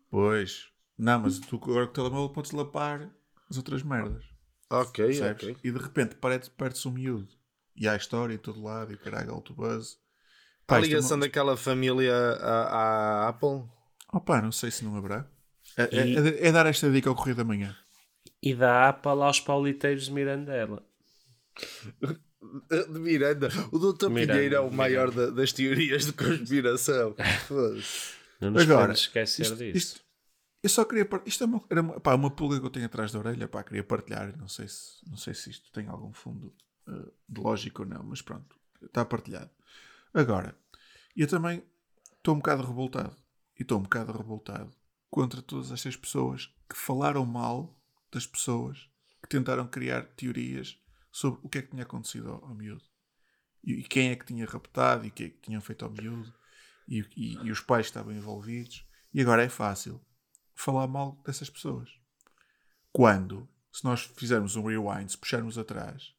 Pois. 0.09 0.67
Não, 0.97 1.19
mas 1.19 1.39
tu 1.39 1.55
agora 1.57 1.85
com 1.85 1.91
o 1.91 1.93
telemóvel 1.93 2.29
podes 2.29 2.51
lapar 2.51 3.09
as 3.49 3.57
outras 3.57 3.83
merdas. 3.83 4.23
Ok, 4.69 5.05
Percebes? 5.05 5.43
ok. 5.43 5.57
E 5.63 5.71
de 5.71 5.77
repente 5.79 6.15
perde- 6.15 6.49
perde-se 6.51 6.87
um 6.87 6.91
miúdo. 6.91 7.27
E 7.75 7.87
há 7.87 7.95
história 7.95 8.33
em 8.33 8.37
todo 8.37 8.61
lado 8.63 8.91
e 8.91 8.95
o 8.95 8.97
caralho, 8.99 9.31
autobuzz. 9.31 9.97
A 10.63 10.65
Pá, 10.67 10.79
isto 10.79 10.85
é 10.85 10.89
ligação 10.89 11.17
uma- 11.17 11.25
daquela 11.25 11.55
família 11.55 12.13
à, 12.13 13.25
à 13.25 13.27
Apple. 13.29 13.63
Opa, 14.11 14.41
não 14.41 14.51
sei 14.51 14.71
se 14.71 14.83
não 14.83 14.95
haverá. 14.97 15.27
É, 15.77 15.83
é- 15.83 16.07
E- 16.07 16.15
é- 16.17 16.47
é 16.47 16.51
dar 16.51 16.65
esta 16.65 16.89
dica 16.91 17.09
ao 17.09 17.15
correio 17.15 17.35
da 17.37 17.43
manhã. 17.43 17.75
E 18.41 18.53
da 18.55 18.89
Apple 18.89 19.11
aos 19.21 19.39
pauliteiros 19.39 20.05
de 20.05 20.11
Mirandela. 20.11 20.83
De 22.69 22.99
Miranda. 22.99 23.49
O 23.71 23.79
Dr. 23.79 24.09
Miranda, 24.09 24.33
Pinheiro 24.33 24.55
é 24.55 24.59
o 24.59 24.71
maior 24.71 25.11
da- 25.11 25.29
das 25.31 25.51
teorias 25.51 26.05
de 26.05 26.13
conspiração. 26.13 27.15
Não 28.39 28.51
nos 28.51 28.61
Agora, 28.63 28.79
podemos 28.81 28.99
esquecer 29.01 29.41
isto, 29.43 29.55
disso. 29.55 29.77
isto- 29.77 30.01
eu 30.63 30.69
só 30.69 30.83
queria. 30.85 31.07
Isto 31.25 31.43
é 31.43 31.47
uma, 31.47 31.63
era 31.69 31.81
uma, 31.81 31.99
pá, 31.99 32.15
uma 32.15 32.29
pulga 32.31 32.59
que 32.59 32.65
eu 32.65 32.69
tenho 32.69 32.85
atrás 32.87 33.11
da 33.11 33.19
orelha. 33.19 33.47
Pá, 33.47 33.63
queria 33.63 33.83
partilhar. 33.83 34.35
Não 34.37 34.47
sei 34.47 34.67
se, 34.67 35.07
não 35.09 35.17
sei 35.17 35.33
se 35.33 35.49
isto 35.51 35.71
tem 35.71 35.87
algum 35.87 36.11
fundo 36.13 36.53
eh, 36.87 37.11
de 37.29 37.41
lógica 37.41 37.83
ou 37.83 37.87
não, 37.87 38.03
mas 38.03 38.21
pronto, 38.21 38.55
está 38.81 39.05
partilhado. 39.05 39.49
Agora, 40.13 40.57
eu 41.15 41.27
também 41.27 41.63
estou 42.17 42.33
um 42.33 42.37
bocado 42.37 42.63
revoltado. 42.63 43.15
E 43.57 43.61
estou 43.63 43.79
um 43.79 43.83
bocado 43.83 44.11
revoltado 44.11 44.71
contra 45.09 45.41
todas 45.41 45.71
estas 45.71 45.95
pessoas 45.95 46.53
que 46.69 46.75
falaram 46.77 47.25
mal 47.25 47.75
das 48.11 48.27
pessoas 48.27 48.89
que 49.21 49.29
tentaram 49.29 49.67
criar 49.67 50.03
teorias 50.15 50.77
sobre 51.11 51.39
o 51.43 51.49
que 51.49 51.57
é 51.59 51.61
que 51.61 51.69
tinha 51.69 51.83
acontecido 51.83 52.29
ao, 52.31 52.45
ao 52.45 52.53
miúdo. 52.55 52.83
E, 53.63 53.73
e 53.73 53.83
quem 53.83 54.09
é 54.09 54.15
que 54.15 54.25
tinha 54.25 54.45
raptado 54.45 55.05
e 55.05 55.09
o 55.09 55.11
que 55.11 55.23
é 55.23 55.29
que 55.29 55.39
tinham 55.41 55.61
feito 55.61 55.85
ao 55.85 55.91
miúdo. 55.91 56.33
E, 56.87 56.99
e- 57.15 57.33
e 57.43 57.51
os 57.51 57.59
pais 57.59 57.87
estavam 57.87 58.13
envolvidos. 58.13 58.85
E 59.13 59.21
agora 59.21 59.43
é 59.43 59.49
fácil 59.49 60.03
falar 60.55 60.87
mal 60.87 61.21
dessas 61.25 61.49
pessoas. 61.49 61.89
Quando, 62.91 63.47
se 63.71 63.83
nós 63.83 64.01
fizermos 64.01 64.55
um 64.55 64.65
rewind, 64.65 65.09
se 65.09 65.17
puxarmos 65.17 65.57
atrás, 65.57 66.15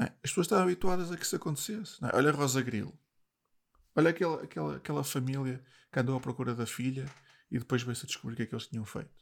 é? 0.00 0.04
as 0.04 0.30
pessoas 0.30 0.46
estavam 0.46 0.64
habituadas 0.64 1.10
a 1.12 1.16
que 1.16 1.24
isso 1.24 1.36
acontecesse. 1.36 2.04
é? 2.04 2.16
Olha 2.16 2.30
a 2.30 2.34
Rosa 2.34 2.62
Grilo. 2.62 2.98
Olha 3.94 4.10
aquela, 4.10 4.42
aquela, 4.42 4.76
aquela 4.76 5.04
família 5.04 5.64
que 5.92 6.00
andou 6.00 6.16
à 6.16 6.20
procura 6.20 6.54
da 6.54 6.66
filha 6.66 7.04
e 7.50 7.58
depois 7.58 7.82
veio-se 7.82 8.04
a 8.04 8.06
descobrir 8.06 8.34
o 8.34 8.36
que 8.36 8.42
é 8.42 8.46
que 8.46 8.54
eles 8.54 8.66
tinham 8.66 8.84
feito. 8.84 9.14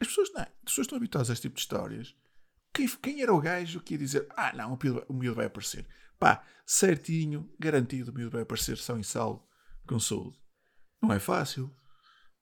As 0.00 0.08
pessoas, 0.08 0.32
não, 0.32 0.40
é? 0.40 0.44
as 0.44 0.64
pessoas 0.64 0.86
estão 0.86 0.96
habituadas 0.96 1.30
a 1.30 1.32
este 1.32 1.42
tipo 1.42 1.54
de 1.56 1.60
histórias. 1.60 2.16
Quem, 2.72 2.88
quem 2.88 3.22
era 3.22 3.32
o 3.32 3.40
gajo 3.40 3.80
que 3.80 3.94
ia 3.94 3.98
dizer 3.98 4.26
Ah, 4.36 4.52
não, 4.52 4.72
o 4.72 4.78
o 5.08 5.14
miúdo 5.14 5.36
vai 5.36 5.46
aparecer? 5.46 5.86
Pá, 6.20 6.44
certinho, 6.66 7.50
garantido, 7.58 8.12
o 8.12 8.14
miúdo 8.14 8.32
vai 8.32 8.42
aparecer 8.42 8.76
são 8.76 9.00
e 9.00 9.04
salvo, 9.04 9.42
com 9.88 9.98
saúde. 9.98 10.38
Não 11.02 11.12
é 11.12 11.18
fácil. 11.18 11.74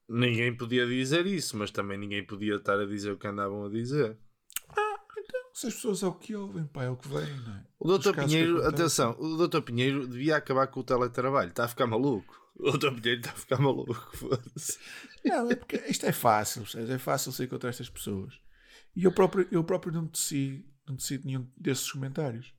Ninguém 0.08 0.56
podia 0.56 0.84
dizer 0.86 1.26
isso, 1.26 1.56
mas 1.56 1.70
também 1.70 1.96
ninguém 1.96 2.26
podia 2.26 2.56
estar 2.56 2.78
a 2.78 2.86
dizer 2.86 3.12
o 3.12 3.18
que 3.18 3.28
andavam 3.28 3.64
a 3.64 3.70
dizer. 3.70 4.18
Se 5.54 5.66
as 5.66 5.74
pessoas 5.74 6.02
é 6.02 6.06
o 6.06 6.12
que 6.12 6.36
ouvem, 6.36 6.66
pá, 6.66 6.84
é 6.84 6.90
o 6.90 6.96
que 6.96 7.08
vem, 7.08 7.40
não 7.40 7.54
é? 7.54 7.64
O 7.78 7.98
que 7.98 8.12
Pinheiro, 8.12 8.64
atenção, 8.66 9.16
o 9.18 9.46
Dr. 9.46 9.60
Pinheiro 9.60 10.06
devia 10.06 10.36
acabar 10.36 10.66
com 10.68 10.80
o 10.80 10.84
teletrabalho. 10.84 11.50
Está 11.50 11.64
a 11.64 11.68
ficar 11.68 11.86
maluco. 11.86 12.36
O 12.60 12.72
Dr. 12.72 12.92
Pinheiro 12.92 13.20
está 13.20 13.30
a 13.30 13.34
ficar 13.34 13.58
maluco. 13.58 14.16
Foda-se. 14.16 14.78
Não, 15.24 15.50
é 15.50 15.54
porque 15.54 15.76
isto 15.88 16.06
é 16.06 16.12
fácil, 16.12 16.62
percebes? 16.62 16.90
é 16.90 16.98
fácil 16.98 17.32
sair 17.32 17.46
contra 17.46 17.70
estas 17.70 17.88
pessoas. 17.88 18.34
E 18.94 19.04
eu 19.04 19.12
próprio, 19.12 19.46
eu 19.50 19.62
próprio 19.62 19.92
não 19.92 20.06
teci, 20.06 20.64
não 20.88 20.96
teci 20.96 21.20
nenhum 21.24 21.48
desses 21.56 21.90
comentários. 21.90 22.52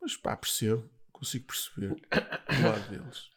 Mas 0.00 0.16
pá, 0.16 0.36
percebo, 0.36 0.88
consigo 1.12 1.46
perceber 1.46 1.88
do 1.90 2.62
lado 2.68 2.90
deles. 2.90 3.30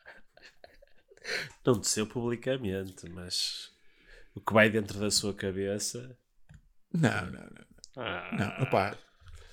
Não 1.65 1.73
desceu 1.79 2.07
publicamente, 2.07 3.07
mas 3.09 3.71
o 4.33 4.41
que 4.41 4.53
vai 4.53 4.69
dentro 4.69 4.99
da 4.99 5.11
sua 5.11 5.33
cabeça. 5.33 6.17
Não, 6.93 7.25
não, 7.25 7.31
não. 7.41 7.71
Ah, 8.03 8.29
Não, 8.37 8.63
opá, 8.65 8.97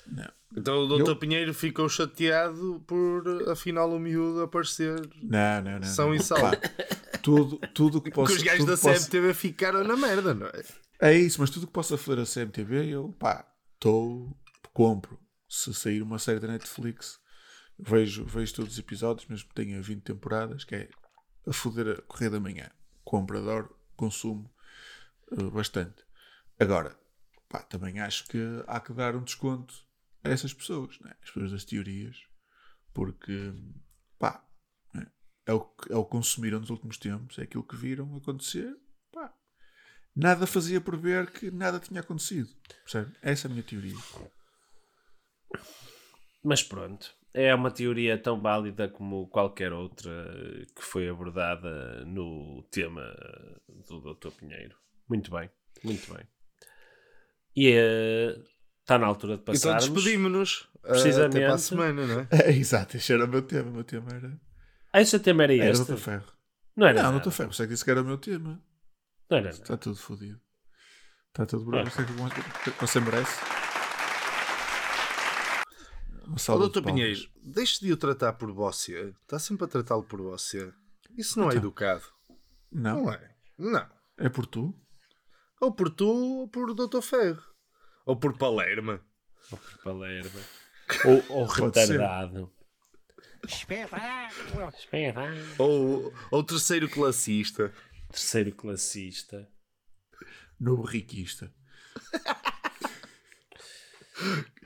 não. 0.06 0.30
Então 0.56 0.78
o 0.78 0.86
Dr. 0.98 1.10
Eu- 1.10 1.16
Pinheiro 1.16 1.52
ficou 1.52 1.88
chateado 1.88 2.82
por 2.86 3.48
afinal 3.50 3.90
o 3.92 3.98
miúdo 3.98 4.42
aparecer. 4.42 4.98
Não, 5.22 5.62
não, 5.62 5.72
não. 5.80 5.82
São 5.82 6.08
não. 6.08 6.14
e 6.14 6.22
salvo. 6.22 6.56
Tudo, 7.22 7.58
tudo 7.74 8.00
que 8.00 8.10
Porque 8.10 8.32
possa. 8.32 8.36
os 8.36 8.42
gajos 8.42 8.64
da 8.64 8.74
que 8.76 8.80
possa- 8.82 9.00
CMTV 9.00 9.34
ficaram 9.34 9.84
na 9.84 9.96
merda, 9.96 10.32
não 10.34 10.46
é? 10.46 10.62
É 11.00 11.12
isso, 11.14 11.40
mas 11.40 11.50
tudo 11.50 11.66
que 11.66 11.72
possa 11.72 11.98
foder 11.98 12.22
a 12.22 12.26
CMTV, 12.26 12.86
eu 12.86 13.14
pá, 13.18 13.46
estou. 13.74 14.34
compro. 14.72 15.18
Se 15.48 15.72
sair 15.72 16.02
uma 16.02 16.18
série 16.18 16.40
da 16.40 16.48
Netflix, 16.48 17.18
vejo, 17.78 18.24
vejo 18.24 18.54
todos 18.54 18.72
os 18.74 18.78
episódios, 18.78 19.26
mesmo 19.28 19.48
que 19.48 19.54
tenha 19.54 19.80
20 19.80 20.02
temporadas, 20.02 20.64
que 20.64 20.74
é 20.74 20.90
a 21.46 21.52
foder 21.52 21.98
a 21.98 22.02
correr 22.02 22.30
da 22.30 22.38
manhã. 22.40 22.70
Compro, 23.04 23.38
adoro, 23.38 23.74
consumo 23.96 24.52
eh, 25.32 25.50
bastante. 25.50 26.04
Agora, 26.60 26.98
pá, 27.48 27.62
também 27.62 27.98
acho 28.00 28.26
que 28.26 28.38
há 28.66 28.78
que 28.80 28.92
dar 28.92 29.16
um 29.16 29.24
desconto 29.24 29.74
a 30.22 30.28
essas 30.28 30.52
pessoas, 30.52 30.98
né? 31.00 31.14
as 31.22 31.30
pessoas 31.30 31.52
das 31.52 31.64
teorias, 31.64 32.16
porque 32.92 33.54
pá, 34.18 34.44
né? 34.92 35.06
é, 35.46 35.52
o, 35.54 35.60
que- 35.60 35.92
é 35.92 35.96
o 35.96 36.04
que 36.04 36.10
consumiram 36.10 36.60
nos 36.60 36.68
últimos 36.70 36.98
tempos, 36.98 37.38
é 37.38 37.42
aquilo 37.42 37.62
que 37.66 37.76
viram 37.76 38.14
acontecer, 38.16 38.76
pá, 39.10 39.32
nada 40.14 40.46
fazia 40.46 40.80
prever 40.80 41.30
que 41.30 41.50
nada 41.50 41.78
tinha 41.80 42.00
acontecido. 42.00 42.50
Percebe? 42.84 43.16
Essa 43.22 43.46
é 43.46 43.48
a 43.48 43.52
minha 43.52 43.62
teoria. 43.62 43.96
Mas 46.44 46.62
pronto, 46.62 47.14
é 47.34 47.54
uma 47.54 47.70
teoria 47.70 48.16
tão 48.16 48.40
válida 48.40 48.88
como 48.88 49.28
qualquer 49.28 49.72
outra 49.72 50.10
que 50.74 50.82
foi 50.82 51.08
abordada 51.08 52.04
no 52.04 52.62
tema 52.70 53.02
do 53.88 54.14
Dr. 54.14 54.30
Pinheiro. 54.30 54.76
Muito 55.08 55.30
bem, 55.30 55.50
muito 55.82 56.12
bem. 56.14 56.24
E 57.56 57.72
eh, 57.72 58.36
está 58.80 58.98
na 58.98 59.06
altura 59.06 59.36
de 59.36 59.42
Então 59.42 59.54
passarmos. 59.54 59.88
despedimos-nos. 59.88 60.68
ah, 60.84 60.88
Precisamente. 60.90 61.36
Até 61.38 61.46
para 61.46 61.54
a 61.54 61.58
semana, 61.58 62.06
não 62.06 62.20
é? 62.20 62.28
É, 62.46 62.50
exato, 62.52 62.96
este 62.96 63.12
era 63.12 63.24
o 63.24 63.28
meu 63.28 63.42
tema. 63.42 63.68
O 63.70 63.72
meu 63.72 63.84
tema 63.84 64.10
era. 64.14 64.40
Ah, 64.92 65.00
esse 65.00 65.18
tema 65.18 65.42
era 65.44 65.54
Era 65.54 65.70
este? 65.70 65.78
Doutor 65.86 65.98
Ferro. 66.02 66.32
Não 66.76 66.86
era 66.86 67.02
Não. 67.02 67.12
Doutor 67.12 67.32
Ferro, 67.32 67.52
você 67.52 67.64
que 67.64 67.70
disse 67.72 67.84
que 67.84 67.90
era 67.90 68.00
o 68.00 68.04
meu 68.04 68.18
tema. 68.18 68.62
Não 69.28 69.36
era 69.38 69.50
nada. 69.50 69.62
Está 69.62 69.76
tudo 69.76 69.96
fodido. 69.96 70.40
Está 71.28 71.44
tudo 71.46 71.64
bravo. 71.66 71.90
Você, 71.90 72.70
você 72.80 73.00
merece. 73.00 73.40
Ó, 76.32 76.36
salva 76.36 76.68
de. 76.68 76.82
Pinheiro, 76.82 77.20
deixe 77.42 77.80
de 77.80 77.92
o 77.92 77.96
tratar 77.96 78.34
por 78.34 78.52
você. 78.52 79.14
Está 79.22 79.38
sempre 79.38 79.64
a 79.64 79.68
tratá-lo 79.68 80.02
por 80.04 80.20
você. 80.20 80.72
Isso 81.16 81.38
não 81.38 81.50
é 81.50 81.56
educado. 81.56 82.04
Não, 82.70 83.04
Não 83.04 83.12
é? 83.12 83.36
Não. 83.58 83.88
é 84.18 84.28
por 84.28 84.46
tu. 84.46 84.74
Ou 85.60 85.72
por 85.72 85.90
tu 85.90 86.06
ou 86.08 86.48
por 86.48 86.74
Doutor 86.74 87.02
Ferro. 87.02 87.42
Ou 88.06 88.16
por 88.16 88.36
Palerma. 88.36 89.04
Palerma. 89.82 90.40
Ou, 91.04 91.38
ou 91.40 91.46
retardado. 91.48 92.52
Espetáculo! 93.46 94.68
Espetáculo! 94.76 95.54
Ou, 95.58 96.12
ou 96.30 96.44
terceiro 96.44 96.88
classista. 96.88 97.72
Terceiro 98.10 98.52
classista. 98.54 99.48
Novo 100.60 100.82
riquista. 100.82 101.52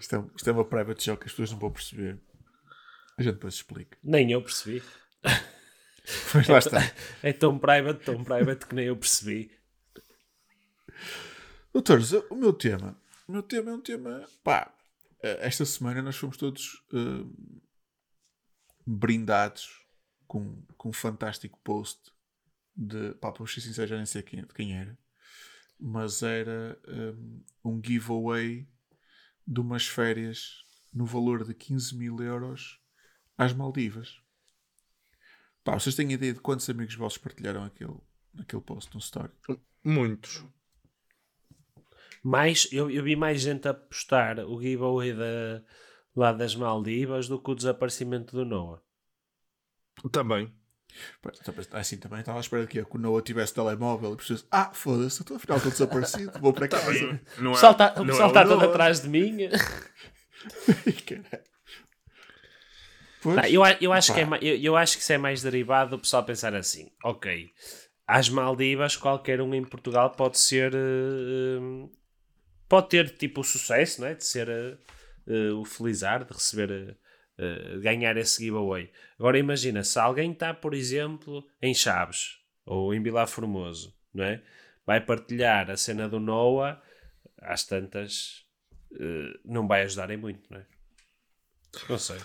isto, 0.00 0.16
é, 0.16 0.24
isto 0.36 0.48
é 0.48 0.52
uma 0.52 0.64
private 0.64 1.04
joke 1.04 1.20
que 1.20 1.26
as 1.26 1.32
pessoas 1.32 1.52
não 1.52 1.58
vão 1.58 1.70
perceber. 1.70 2.20
A 3.16 3.22
gente 3.22 3.34
depois 3.34 3.54
explica. 3.54 3.98
Nem 4.02 4.30
eu 4.30 4.42
percebi. 4.42 4.82
Mas 6.34 6.48
lá 6.48 6.58
está. 6.58 6.80
É 7.22 7.32
tão 7.32 7.58
private, 7.58 8.04
tão 8.04 8.22
private 8.24 8.66
que 8.66 8.74
nem 8.74 8.86
eu 8.86 8.96
percebi. 8.96 9.50
Doutores, 11.72 12.12
o 12.12 12.34
meu 12.34 12.52
tema. 12.52 13.00
O 13.26 13.32
meu 13.32 13.42
tema 13.42 13.70
é 13.70 13.74
um 13.74 13.80
tema. 13.80 14.26
Pá, 14.42 14.72
eh, 15.22 15.38
esta 15.46 15.64
semana 15.64 16.00
nós 16.00 16.16
fomos 16.16 16.36
todos 16.36 16.82
eh, 16.92 17.24
brindados 18.86 19.84
com, 20.26 20.62
com 20.76 20.88
um 20.88 20.92
fantástico 20.92 21.60
post 21.62 22.12
de. 22.74 23.14
Pá, 23.14 23.32
para 23.32 23.46
ser 23.46 23.60
sincero, 23.60 23.88
já 23.88 23.96
nem 23.96 24.06
sei 24.06 24.22
quem, 24.22 24.42
de 24.42 24.54
quem 24.54 24.78
era. 24.78 24.96
Mas 25.78 26.22
era 26.22 26.80
eh, 26.86 27.14
um 27.64 27.80
giveaway 27.84 28.66
de 29.48 29.60
umas 29.60 29.86
férias 29.86 30.62
no 30.92 31.06
valor 31.06 31.42
de 31.42 31.54
15 31.54 31.96
mil 31.96 32.20
euros 32.20 32.78
às 33.36 33.54
Maldivas. 33.54 34.20
Pá, 35.64 35.78
vocês 35.78 35.94
têm 35.94 36.12
ideia 36.12 36.34
de 36.34 36.40
quantos 36.40 36.68
amigos 36.68 36.94
vossos 36.94 37.18
partilharam 37.18 37.64
aquele, 37.64 37.96
aquele 38.38 38.62
post 38.62 38.92
no 38.92 39.00
story? 39.00 39.32
Muitos. 39.82 40.44
Mais, 42.22 42.68
eu, 42.70 42.90
eu 42.90 43.02
vi 43.02 43.16
mais 43.16 43.40
gente 43.40 43.66
a 43.66 43.72
postar 43.72 44.38
o 44.40 44.60
giveaway 44.60 45.14
da, 45.14 45.64
lá 46.14 46.32
das 46.32 46.54
Maldivas 46.54 47.26
do 47.26 47.40
que 47.40 47.50
o 47.50 47.54
desaparecimento 47.54 48.36
do 48.36 48.44
Noah. 48.44 48.82
Também. 50.12 50.54
Também- 51.44 51.66
Assim 51.72 51.96
também 51.98 52.20
estava 52.20 52.38
à 52.38 52.40
espera 52.40 52.62
de 52.66 52.68
que, 52.68 52.80
o 52.80 52.98
Noah 52.98 53.22
tivesse 53.22 53.54
telemóvel 53.54 54.14
e 54.14 54.16
precisasse. 54.16 54.46
Ah, 54.50 54.70
foda-se, 54.72 55.22
então 55.22 55.36
afinal 55.36 55.58
estou 55.58 55.70
desaparecido, 55.72 56.38
vou 56.40 56.52
para 56.52 56.66
casa. 56.68 57.20
Não 57.38 57.50
O 57.52 57.54
pessoal 57.54 57.72
está 57.72 57.84
é 57.84 58.30
tá 58.32 58.44
todo 58.46 58.64
atrás 58.64 59.00
de 59.00 59.08
mim. 59.08 59.36
Pois, 63.20 63.52
eu, 63.52 63.64
a- 63.64 63.76
eu, 63.80 63.92
acho 63.92 64.14
Pá. 64.14 64.14
que 64.14 64.20
é, 64.46 64.48
eu, 64.52 64.56
eu 64.62 64.76
acho 64.76 64.96
que 64.96 65.02
isso 65.02 65.12
é 65.12 65.18
mais 65.18 65.42
derivado 65.42 65.90
do 65.90 65.98
pessoal 65.98 66.24
pensar 66.24 66.54
assim: 66.54 66.88
ok, 67.04 67.50
às 68.06 68.28
Maldivas, 68.28 68.96
qualquer 68.96 69.40
um 69.40 69.52
em 69.54 69.64
Portugal 69.64 70.10
pode 70.10 70.38
ser. 70.38 70.72
eh, 70.74 71.88
pode 72.68 72.88
ter 72.90 73.10
tipo 73.16 73.40
o 73.40 73.44
sucesso, 73.44 74.00
não 74.00 74.08
é? 74.08 74.14
De 74.14 74.24
ser 74.24 74.48
eh, 74.48 74.76
eh, 75.26 75.50
o 75.52 75.64
felizar, 75.64 76.24
de 76.24 76.32
receber. 76.32 76.96
Eh, 77.38 77.78
ganhar 77.80 78.16
esse 78.16 78.44
giveaway. 78.44 78.90
Agora 79.18 79.38
imagina, 79.38 79.84
se 79.84 79.98
alguém 79.98 80.32
está, 80.32 80.52
por 80.52 80.74
exemplo, 80.74 81.46
em 81.62 81.72
Chaves 81.74 82.38
ou 82.66 82.92
em 82.92 83.02
Vila 83.02 83.26
Formoso, 83.26 83.94
não 84.12 84.24
é? 84.24 84.42
Vai 84.84 85.00
partilhar 85.00 85.70
a 85.70 85.76
cena 85.76 86.08
do 86.08 86.18
Noah, 86.18 86.82
às 87.40 87.64
tantas, 87.64 88.44
eh, 88.92 89.38
não 89.44 89.66
vai 89.68 89.82
ajudar 89.82 90.10
em 90.10 90.16
muito, 90.16 90.50
não 90.50 90.58
é? 90.58 90.66
Não 91.88 91.98
sei. 91.98 92.18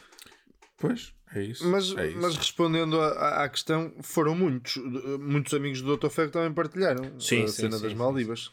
pois, 0.77 1.13
é 1.35 1.41
isso. 1.43 1.67
Mas, 1.67 1.95
é 1.95 2.07
isso. 2.07 2.19
mas 2.21 2.35
respondendo 2.35 2.99
à- 3.01 3.43
à, 3.43 3.49
questão, 3.49 3.93
foram 4.01 4.35
muitos. 4.35 4.77
Muitos 5.19 5.53
amigos 5.53 5.81
do 5.81 5.87
Doutor 5.87 6.09
Ferro 6.09 6.31
também 6.31 6.53
partilharam 6.53 7.19
Sim, 7.19 7.43
a 7.43 7.47
sim, 7.47 7.53
cena 7.53 7.77
sim, 7.77 7.83
das 7.83 7.91
sim, 7.91 7.97
Maldivas. 7.97 8.51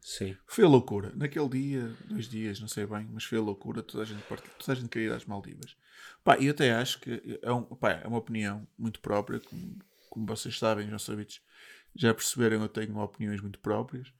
Sim. 0.00 0.36
Foi 0.46 0.64
a 0.64 0.68
loucura. 0.68 1.12
Naquele 1.14 1.48
dia, 1.48 1.96
dois 2.08 2.28
dias, 2.28 2.60
não 2.60 2.68
sei 2.68 2.86
bem, 2.86 3.08
mas 3.12 3.24
foi 3.24 3.38
a 3.38 3.42
loucura. 3.42 3.82
Toda 3.82 4.02
a 4.02 4.06
gente, 4.06 4.22
partilhou, 4.28 4.56
toda 4.58 4.72
a 4.72 4.74
gente 4.74 4.88
queria 4.88 5.08
ir 5.08 5.12
às 5.12 5.24
Maldivas. 5.24 5.76
Pá, 6.24 6.38
e 6.38 6.46
eu 6.46 6.52
até 6.52 6.72
acho 6.72 7.00
que 7.00 7.38
é, 7.42 7.52
um, 7.52 7.62
pá, 7.62 7.90
é 7.92 8.06
uma 8.06 8.18
opinião 8.18 8.66
muito 8.78 9.00
própria, 9.00 9.40
como, 9.40 9.78
como 10.08 10.26
vocês 10.26 10.58
sabem, 10.58 10.84
os 10.86 10.92
nossos 10.92 11.08
ouvintes 11.08 11.40
já 11.94 12.14
perceberam, 12.14 12.62
eu 12.62 12.68
tenho 12.68 12.96
opiniões 12.98 13.40
muito 13.40 13.58
próprias. 13.58 14.12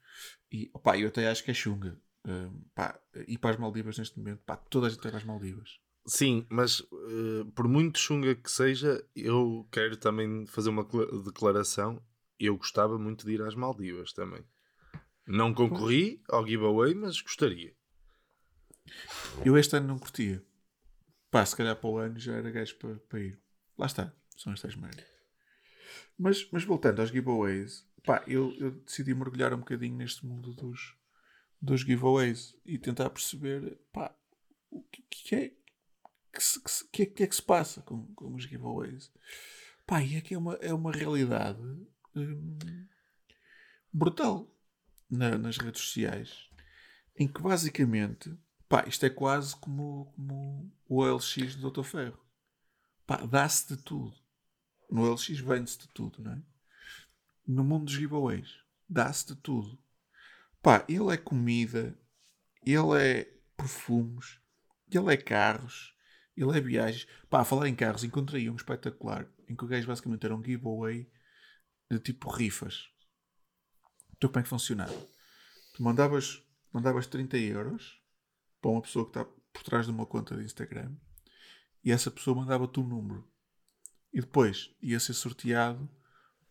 E 0.51 0.71
pá, 0.83 0.99
eu 0.99 1.09
até 1.09 1.29
acho 1.29 1.45
que 1.45 1.51
é 1.51 1.55
chunga. 1.55 1.97
Pá, 2.75 3.01
ir 3.27 3.39
para 3.39 3.51
as 3.51 3.57
Maldivas 3.57 3.99
neste 3.99 4.19
momento, 4.19 4.41
pá, 4.45 4.57
toda 4.57 4.87
a 4.87 4.91
gente 4.91 5.03
vai 5.03 5.11
para 5.11 5.19
as 5.19 5.25
Maldivas. 5.25 5.79
Sim, 6.07 6.45
mas 6.51 6.83
eh, 6.83 7.45
por 7.55 7.69
muito 7.69 7.99
chunga 7.99 8.35
que 8.35 8.51
seja, 8.51 9.05
eu 9.15 9.67
quero 9.71 9.97
também 9.97 10.47
fazer 10.47 10.69
uma 10.71 10.85
cla- 10.85 11.07
declaração. 11.25 12.03
Eu 12.39 12.57
gostava 12.57 12.99
muito 12.99 13.25
de 13.25 13.35
ir 13.35 13.43
às 13.43 13.55
Maldivas 13.55 14.13
também. 14.13 14.45
Não 15.33 15.55
concorri 15.55 16.22
ao 16.28 16.47
giveaway, 16.47 16.95
mas 16.95 17.18
gostaria. 17.22 17.74
Eu 19.43 19.57
este 19.57 19.74
ano 19.76 19.89
não 19.89 19.99
curtia. 19.99 20.45
Pá, 21.30 21.45
se 21.47 21.57
calhar 21.57 21.74
para 21.74 21.89
o 21.89 21.97
ano 21.97 22.18
já 22.18 22.35
era 22.35 22.51
gajo 22.51 22.76
para, 22.76 22.97
para 22.97 23.18
ir. 23.20 23.41
Lá 23.78 23.87
está, 23.87 24.14
são 24.37 24.53
estas 24.53 24.76
merdas. 24.76 25.07
Mas, 26.18 26.47
mas 26.53 26.64
voltando 26.64 27.01
aos 27.01 27.09
giveaways, 27.09 27.89
pá, 28.05 28.22
eu, 28.26 28.55
eu 28.59 28.72
decidi 28.72 29.14
mergulhar 29.14 29.55
um 29.55 29.61
bocadinho 29.61 29.97
neste 29.97 30.26
mundo 30.26 30.53
dos, 30.53 30.95
dos 31.62 31.80
giveaways 31.80 32.55
e 32.66 32.76
tentar 32.78 33.09
perceber, 33.09 33.78
pá, 33.91 34.14
o 34.70 34.83
que, 34.83 35.01
que 35.09 35.35
é 35.35 35.49
que, 36.30 36.45
se- 36.45 36.62
que, 36.62 36.70
se- 36.70 36.89
que 36.91 37.03
é, 37.05 37.07
que 37.07 37.22
é 37.22 37.26
que 37.26 37.35
se 37.37 37.43
passa 37.43 37.80
com, 37.80 38.07
com 38.14 38.35
os 38.35 38.45
giveaways. 38.45 39.11
Pá, 39.87 40.03
e 40.03 40.16
é 40.16 40.20
que 40.20 40.35
é 40.35 40.39
uma, 40.39 40.55
é 40.57 40.74
uma 40.74 40.93
realidade 40.93 41.59
hum, 42.14 42.87
brutal 43.91 44.47
na- 45.13 45.37
nas 45.39 45.59
redes 45.59 45.83
sociais 45.83 46.49
em 47.19 47.29
que 47.29 47.43
basicamente 47.43 48.35
pá, 48.69 48.85
isto 48.87 49.05
é 49.05 49.11
quase 49.11 49.55
como, 49.57 50.11
como 50.17 50.73
o 50.89 50.97
OLX 51.03 51.55
do 51.57 51.71
Dr. 51.71 51.83
Ferro. 51.85 52.19
Dá-se 53.29 53.77
de 53.77 53.83
tudo. 53.83 54.15
No 54.91 55.03
OLX 55.03 55.29
vende-se 55.41 55.79
de 55.79 55.89
tudo, 55.89 56.23
não 56.23 56.33
é? 56.33 56.43
No 57.47 57.63
mundo 57.63 57.85
dos 57.85 57.95
giveaways, 57.95 58.61
dá-se 58.89 59.27
de 59.27 59.35
tudo. 59.37 59.79
Pá, 60.63 60.85
ele 60.89 61.13
é 61.13 61.17
comida, 61.19 61.99
ele 62.65 62.99
é 62.99 63.25
perfumes, 63.57 64.39
ele 64.91 65.13
é 65.13 65.17
carros, 65.17 65.95
ele 66.35 66.57
é 66.57 66.61
viagens. 66.61 67.07
Pá, 67.29 67.41
a 67.41 67.45
falar 67.45 67.69
em 67.69 67.75
carros, 67.75 68.05
encontrei 68.05 68.49
um 68.49 68.57
espetacular 68.57 69.29
em 69.49 69.55
que 69.55 69.65
o 69.65 69.69
gajo 69.69 69.87
basicamente 69.87 70.25
era 70.25 70.35
um 70.35 70.43
giveaway 70.43 71.11
de 71.91 71.99
tipo 71.99 72.31
rifas. 72.31 72.89
Então 74.23 74.31
como 74.31 74.39
é 74.39 74.43
que 74.45 74.49
funcionava? 74.49 74.95
Tu 75.75 75.83
mandavas, 75.83 76.41
mandavas 76.73 77.09
30 77.09 77.37
euros 77.39 78.01
para 78.61 78.70
uma 78.70 78.81
pessoa 78.81 79.05
que 79.05 79.18
está 79.18 79.25
por 79.53 79.64
trás 79.64 79.87
de 79.87 79.91
uma 79.91 80.07
conta 80.07 80.37
de 80.37 80.45
Instagram 80.45 80.93
e 81.85 81.91
essa 81.91 82.09
pessoa 82.09 82.37
mandava-te 82.37 82.79
um 82.79 82.87
número 82.87 83.29
e 84.14 84.20
depois 84.20 84.70
ia 84.81 85.01
ser 85.01 85.14
sorteado 85.14 85.91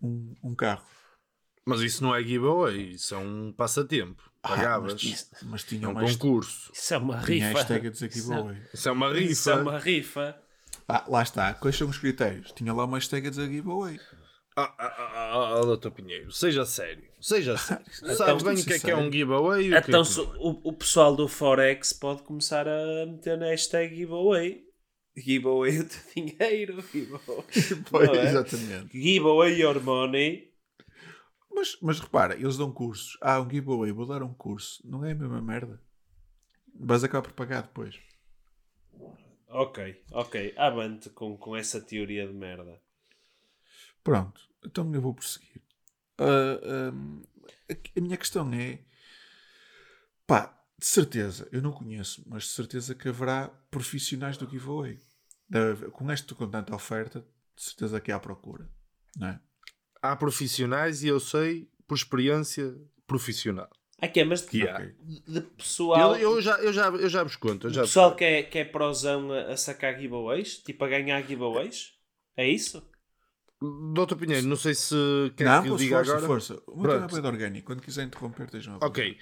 um, 0.02 0.36
um 0.44 0.54
carro. 0.54 0.86
Mas 1.66 1.80
isso 1.80 2.04
não 2.04 2.14
é 2.14 2.22
giveaway, 2.22 2.92
isso 2.92 3.16
é 3.16 3.18
um 3.18 3.54
passatempo. 3.54 4.22
Ah, 4.44 4.50
Pagavas. 4.50 5.02
mas, 5.02 5.32
mas 5.44 5.64
é 5.64 5.68
tinha 5.68 5.88
um 5.88 5.94
mais 5.94 6.18
concurso. 6.18 6.74
Isso 6.74 6.94
é 6.94 6.98
uma 6.98 7.22
tinha 7.22 7.48
rifa. 7.48 7.60
hashtag 7.60 7.88
a 7.88 7.90
dizer 7.92 8.12
giveaway. 8.12 8.62
Isso 8.74 8.90
é 8.90 8.92
uma 8.92 9.18
Isso 9.18 9.50
é 9.50 9.54
rifa. 9.54 9.62
uma 9.70 9.80
rifa. 9.80 10.42
Ah, 10.90 11.06
lá 11.08 11.24
está. 11.24 11.54
Quais 11.54 11.78
são 11.78 11.88
os 11.88 11.98
critérios? 11.98 12.52
Tinha 12.52 12.74
lá 12.74 12.84
uma 12.84 12.98
hashtag 12.98 13.28
a 13.28 13.30
dizer 13.30 13.50
giveaway. 13.50 13.98
Ah, 14.58 14.76
ah, 14.78 14.86
ah, 14.86 15.12
ah, 15.14 15.60
ah, 15.60 15.62
doutor 15.62 15.92
Pinheiro, 15.92 16.30
seja 16.34 16.66
sério. 16.66 17.11
Seja 17.22 17.58
sério. 17.58 17.86
Então, 18.02 18.16
Sabes 18.16 18.44
bem 18.44 18.54
o 18.54 18.58
que 18.58 18.64
que 18.66 18.74
é 18.74 18.80
que 18.80 18.92
é 18.92 18.96
um 18.98 19.12
giveaway 19.12 19.68
o 19.68 19.70
que 19.70 19.76
é 19.76 19.80
Então 19.80 20.04
que 20.04 20.20
é? 20.20 20.24
o, 20.40 20.62
o 20.64 20.74
pessoal 20.74 21.16
do 21.16 21.28
Forex 21.28 21.94
pode 21.94 22.24
começar 22.24 22.68
a 22.68 23.06
meter 23.06 23.38
na 23.38 23.48
hashtag 23.48 23.96
giveaway. 23.96 24.66
Giveaway 25.16 25.80
o 25.80 25.88
teu 25.88 26.00
dinheiro. 26.16 26.82
Giveaway, 26.82 27.46
Pois, 27.90 28.10
é? 28.10 28.26
Exatamente. 28.26 28.98
giveaway 29.00 29.60
your 29.62 29.82
money. 29.82 30.52
Mas, 31.54 31.78
mas 31.82 32.00
repara, 32.00 32.36
eles 32.36 32.58
dão 32.58 32.72
cursos. 32.72 33.18
Ah, 33.22 33.40
um 33.42 33.50
giveaway, 33.50 33.92
vou 33.92 34.06
dar 34.08 34.24
um 34.24 34.34
curso. 34.34 34.82
Não 34.88 35.04
é 35.06 35.12
a 35.12 35.16
mesma 35.16 35.42
merda. 35.42 35.80
Vais 36.74 37.04
acabar 37.04 37.22
por 37.24 37.34
pagar 37.34 37.64
depois. 37.64 38.00
Ok, 39.50 40.02
ok. 40.14 40.54
Avante 40.58 41.10
com, 41.10 41.38
com 41.38 41.56
essa 41.56 41.82
teoria 41.82 42.26
de 42.26 42.34
merda. 42.34 42.82
Pronto, 44.04 44.42
então 44.66 44.92
eu 44.96 45.02
vou 45.02 45.14
prosseguir. 45.14 45.61
Ahm, 46.22 47.22
a, 47.70 47.74
a 47.98 48.02
minha 48.02 48.18
questão 48.18 48.52
é: 48.54 48.80
pá, 50.28 50.58
de 50.78 50.86
certeza, 50.86 51.48
eu 51.52 51.62
não 51.62 51.72
conheço, 51.72 52.24
mas 52.28 52.44
de 52.44 52.50
certeza 52.50 52.96
que 52.96 53.10
haverá 53.10 53.48
profissionais 53.70 54.38
do 54.38 54.50
giveaway. 54.50 55.00
Com 55.92 56.12
este 56.12 56.34
com 56.34 56.50
tanta 56.50 56.74
oferta, 56.74 57.26
de 57.56 57.64
certeza 57.64 58.00
que 58.00 58.12
há 58.12 58.20
procura, 58.20 58.70
não 59.18 59.28
é? 59.28 59.40
Há 60.02 60.16
profissionais 60.16 61.04
e 61.04 61.08
eu 61.08 61.20
sei 61.20 61.70
por 61.88 61.96
experiência 61.96 62.74
profissional. 63.06 63.70
Aqui 64.00 64.22
é, 64.22 64.24
mas 64.24 64.42
de, 64.48 64.58
Yeah. 64.58 64.92
De 65.28 65.42
pessoal, 65.42 66.16
Eu, 66.16 66.34
eu 66.34 66.42
já, 66.42 66.58
eu, 66.58 66.74
já, 66.74 66.88
eu 66.88 67.10
já 67.10 67.24
vos 67.24 67.36
conto. 67.36 67.68
Eu 67.68 67.74
já 67.74 67.82
vos 67.82 67.92
pessoal 67.92 68.16
que 68.16 68.24
é, 68.24 68.44
que 68.44 68.58
é 68.58 68.66
prosão 68.66 69.32
a, 69.32 69.52
a 69.52 69.58
sacar 69.58 70.00
giveaways, 70.00 70.58
tipo 70.58 70.84
a 70.84 70.88
ganhar 70.88 71.22
giveaways. 71.22 71.94
É 72.36 72.48
isso? 72.48 72.82
Doutor 73.62 74.18
Pinheiro, 74.18 74.48
não 74.48 74.56
sei 74.56 74.74
se 74.74 74.96
quer 75.36 75.46
Não, 75.46 75.62
que 75.62 75.70
eu 75.70 75.78
diga 75.78 75.98
força, 75.98 76.12
agora. 76.12 76.28
força. 76.28 76.64
O 76.66 76.82
meu 76.82 77.08
tema 77.08 77.28
é 77.28 77.32
orgânico. 77.32 77.68
Quando 77.68 77.82
quiser 77.82 78.04
interromper, 78.06 78.46
estejam 78.46 78.78
a 78.82 78.86
Ok. 78.88 79.18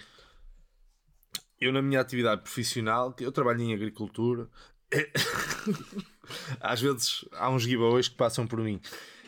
Eu, 1.59 1.73
na 1.73 1.81
minha 1.81 1.99
atividade 1.99 2.41
profissional, 2.41 3.11
que 3.11 3.25
eu 3.25 3.33
trabalho 3.33 3.59
em 3.59 3.73
agricultura, 3.73 4.47
às 6.61 6.79
vezes 6.79 7.25
há 7.33 7.49
uns 7.49 7.63
giveaways 7.63 8.07
que 8.07 8.15
passam 8.15 8.47
por 8.47 8.59
mim. 8.59 8.79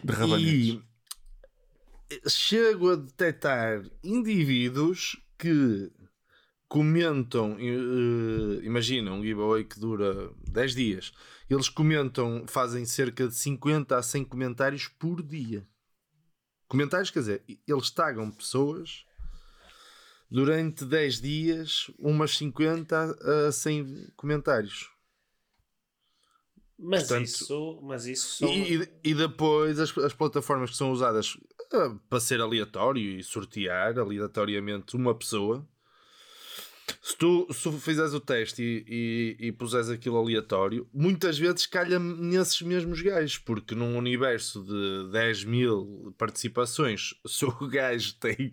De 0.01 0.13
rabanetes. 0.13 0.79
E 2.09 2.29
chego 2.29 2.91
a 2.91 2.95
detectar 2.95 3.83
indivíduos 4.01 5.17
que 5.37 5.91
comentam, 6.71 7.57
eh, 7.59 8.63
imagina 8.63 9.11
um 9.11 9.21
giveaway 9.21 9.65
que 9.65 9.77
dura 9.77 10.31
10 10.49 10.73
dias, 10.73 11.11
eles 11.49 11.67
comentam, 11.67 12.45
fazem 12.47 12.85
cerca 12.85 13.27
de 13.27 13.35
50 13.35 13.97
a 13.97 14.01
100 14.01 14.23
comentários 14.23 14.87
por 14.87 15.21
dia. 15.21 15.67
Comentários, 16.69 17.11
quer 17.11 17.19
dizer, 17.19 17.43
eles 17.67 17.91
tagam 17.91 18.31
pessoas 18.31 19.05
durante 20.29 20.85
10 20.85 21.19
dias, 21.19 21.91
umas 21.99 22.37
50 22.37 23.17
a 23.49 23.51
100 23.51 24.13
comentários. 24.15 24.89
Mas 26.79 27.01
Portanto- 27.01 27.25
isso, 27.25 27.81
mas 27.83 28.05
isso 28.05 28.37
são... 28.37 28.47
E, 28.47 28.89
e- 29.03 29.13
depois 29.13 29.77
as, 29.77 29.95
as 29.97 30.13
plataformas 30.13 30.69
que 30.71 30.77
são 30.77 30.89
usadas 30.93 31.37
ah, 31.73 31.97
para 32.09 32.21
ser 32.21 32.39
aleatório 32.39 33.19
e 33.19 33.21
sortear 33.21 33.99
aleatoriamente 33.99 34.95
uma 34.95 35.13
pessoa. 35.13 35.67
Se 37.01 37.17
tu, 37.17 37.47
se 37.51 37.71
fizeres 37.79 38.13
o 38.13 38.19
teste 38.19 38.61
e, 38.61 39.37
e, 39.41 39.47
e 39.47 39.51
puseres 39.51 39.89
aquilo 39.89 40.17
aleatório, 40.17 40.87
muitas 40.93 41.39
vezes 41.39 41.65
calha 41.65 41.97
nesses 41.97 42.61
mesmos 42.61 43.01
gajos, 43.01 43.39
porque 43.39 43.73
num 43.73 43.97
universo 43.97 44.63
de 44.63 45.11
10 45.11 45.45
mil 45.45 46.13
participações, 46.15 47.15
se 47.25 47.43
o 47.43 47.67
gajo 47.67 48.13
tem, 48.19 48.51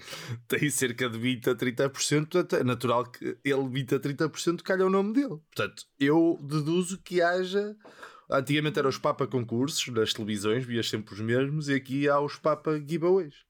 tem 0.49 0.70
cerca 0.70 1.11
de 1.11 1.18
20 1.18 1.51
a 1.51 1.55
30%, 1.55 2.20
portanto 2.20 2.57
é 2.57 2.64
natural 2.64 3.05
que 3.05 3.36
ele 3.44 3.68
20 3.68 3.94
a 3.94 4.01
30% 4.01 4.62
calha 4.62 4.86
o 4.86 4.90
nome 4.90 5.12
dele. 5.12 5.38
Portanto, 5.55 5.84
eu 6.01 6.38
deduzo 6.40 6.99
que 7.03 7.20
haja 7.20 7.76
Antigamente 8.30 8.78
eram 8.78 8.90
os 8.90 8.99
Papa 8.99 9.26
concursos 9.26 9.88
nas 9.88 10.12
televisões, 10.12 10.62
vias 10.62 10.88
sempre 10.88 11.14
os 11.14 11.20
mesmos, 11.20 11.68
e 11.70 11.74
aqui 11.74 12.09
há 12.09 12.20
os 12.20 12.36
Papa 12.36 12.78
giveaways. 12.78 13.47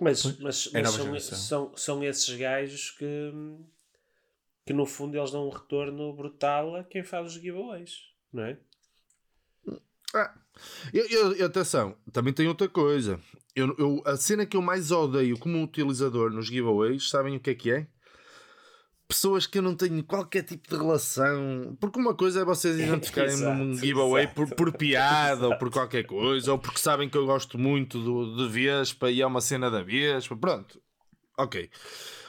Mas, 0.00 0.22
mas, 0.40 0.66
É 0.72 0.82
mas 0.82 0.90
são, 0.90 1.12
são, 1.36 1.76
são 1.76 2.04
esses 2.04 2.36
gajos 2.36 2.90
que, 2.92 3.32
que 4.66 4.72
no 4.72 4.86
fundo 4.86 5.16
eles 5.16 5.30
dão 5.30 5.46
um 5.46 5.50
retorno 5.50 6.12
brutal 6.14 6.76
a 6.76 6.84
quem 6.84 7.02
faz 7.02 7.26
os 7.28 7.32
giveaways, 7.34 8.02
não 8.32 8.44
é? 8.44 8.58
Ah, 10.14 10.34
eu- 10.92 11.34
eu- 11.34 11.46
atenção, 11.46 11.96
também 12.12 12.32
tem 12.32 12.48
outra 12.48 12.68
coisa. 12.68 13.20
Eu, 13.54 13.74
eu- 13.78 14.02
a 14.06 14.16
cena 14.16 14.46
que 14.46 14.56
eu 14.56 14.62
mais 14.62 14.90
odeio 14.90 15.38
como 15.38 15.62
utilizador 15.62 16.30
nos 16.30 16.46
giveaways, 16.46 17.10
sabem 17.10 17.36
o 17.36 17.40
que 17.40 17.50
é 17.50 17.54
que 17.54 17.70
é? 17.70 17.86
Pessoas 19.08 19.46
que 19.46 19.56
eu 19.56 19.62
não 19.62 19.74
tenho 19.74 20.04
qualquer 20.04 20.42
tipo 20.42 20.68
de 20.68 20.76
relação. 20.76 21.74
Porque 21.80 21.98
uma 21.98 22.14
coisa 22.14 22.42
é 22.42 22.44
vocês 22.44 22.76
identificarem 22.78 23.32
Exato, 23.32 23.56
num 23.56 23.74
giveaway 23.74 24.24
exato. 24.24 24.34
por, 24.34 24.54
por 24.54 24.72
piada 24.76 25.48
ou 25.48 25.56
por 25.56 25.70
qualquer 25.70 26.04
coisa, 26.04 26.52
ou 26.52 26.58
porque 26.58 26.78
sabem 26.78 27.08
que 27.08 27.16
eu 27.16 27.24
gosto 27.24 27.58
muito 27.58 27.98
do, 28.02 28.36
de 28.36 28.48
Vespa 28.52 29.10
e 29.10 29.22
é 29.22 29.26
uma 29.26 29.40
cena 29.40 29.70
da 29.70 29.82
Vespa. 29.82 30.36
Pronto, 30.36 30.78
ok. 31.38 31.70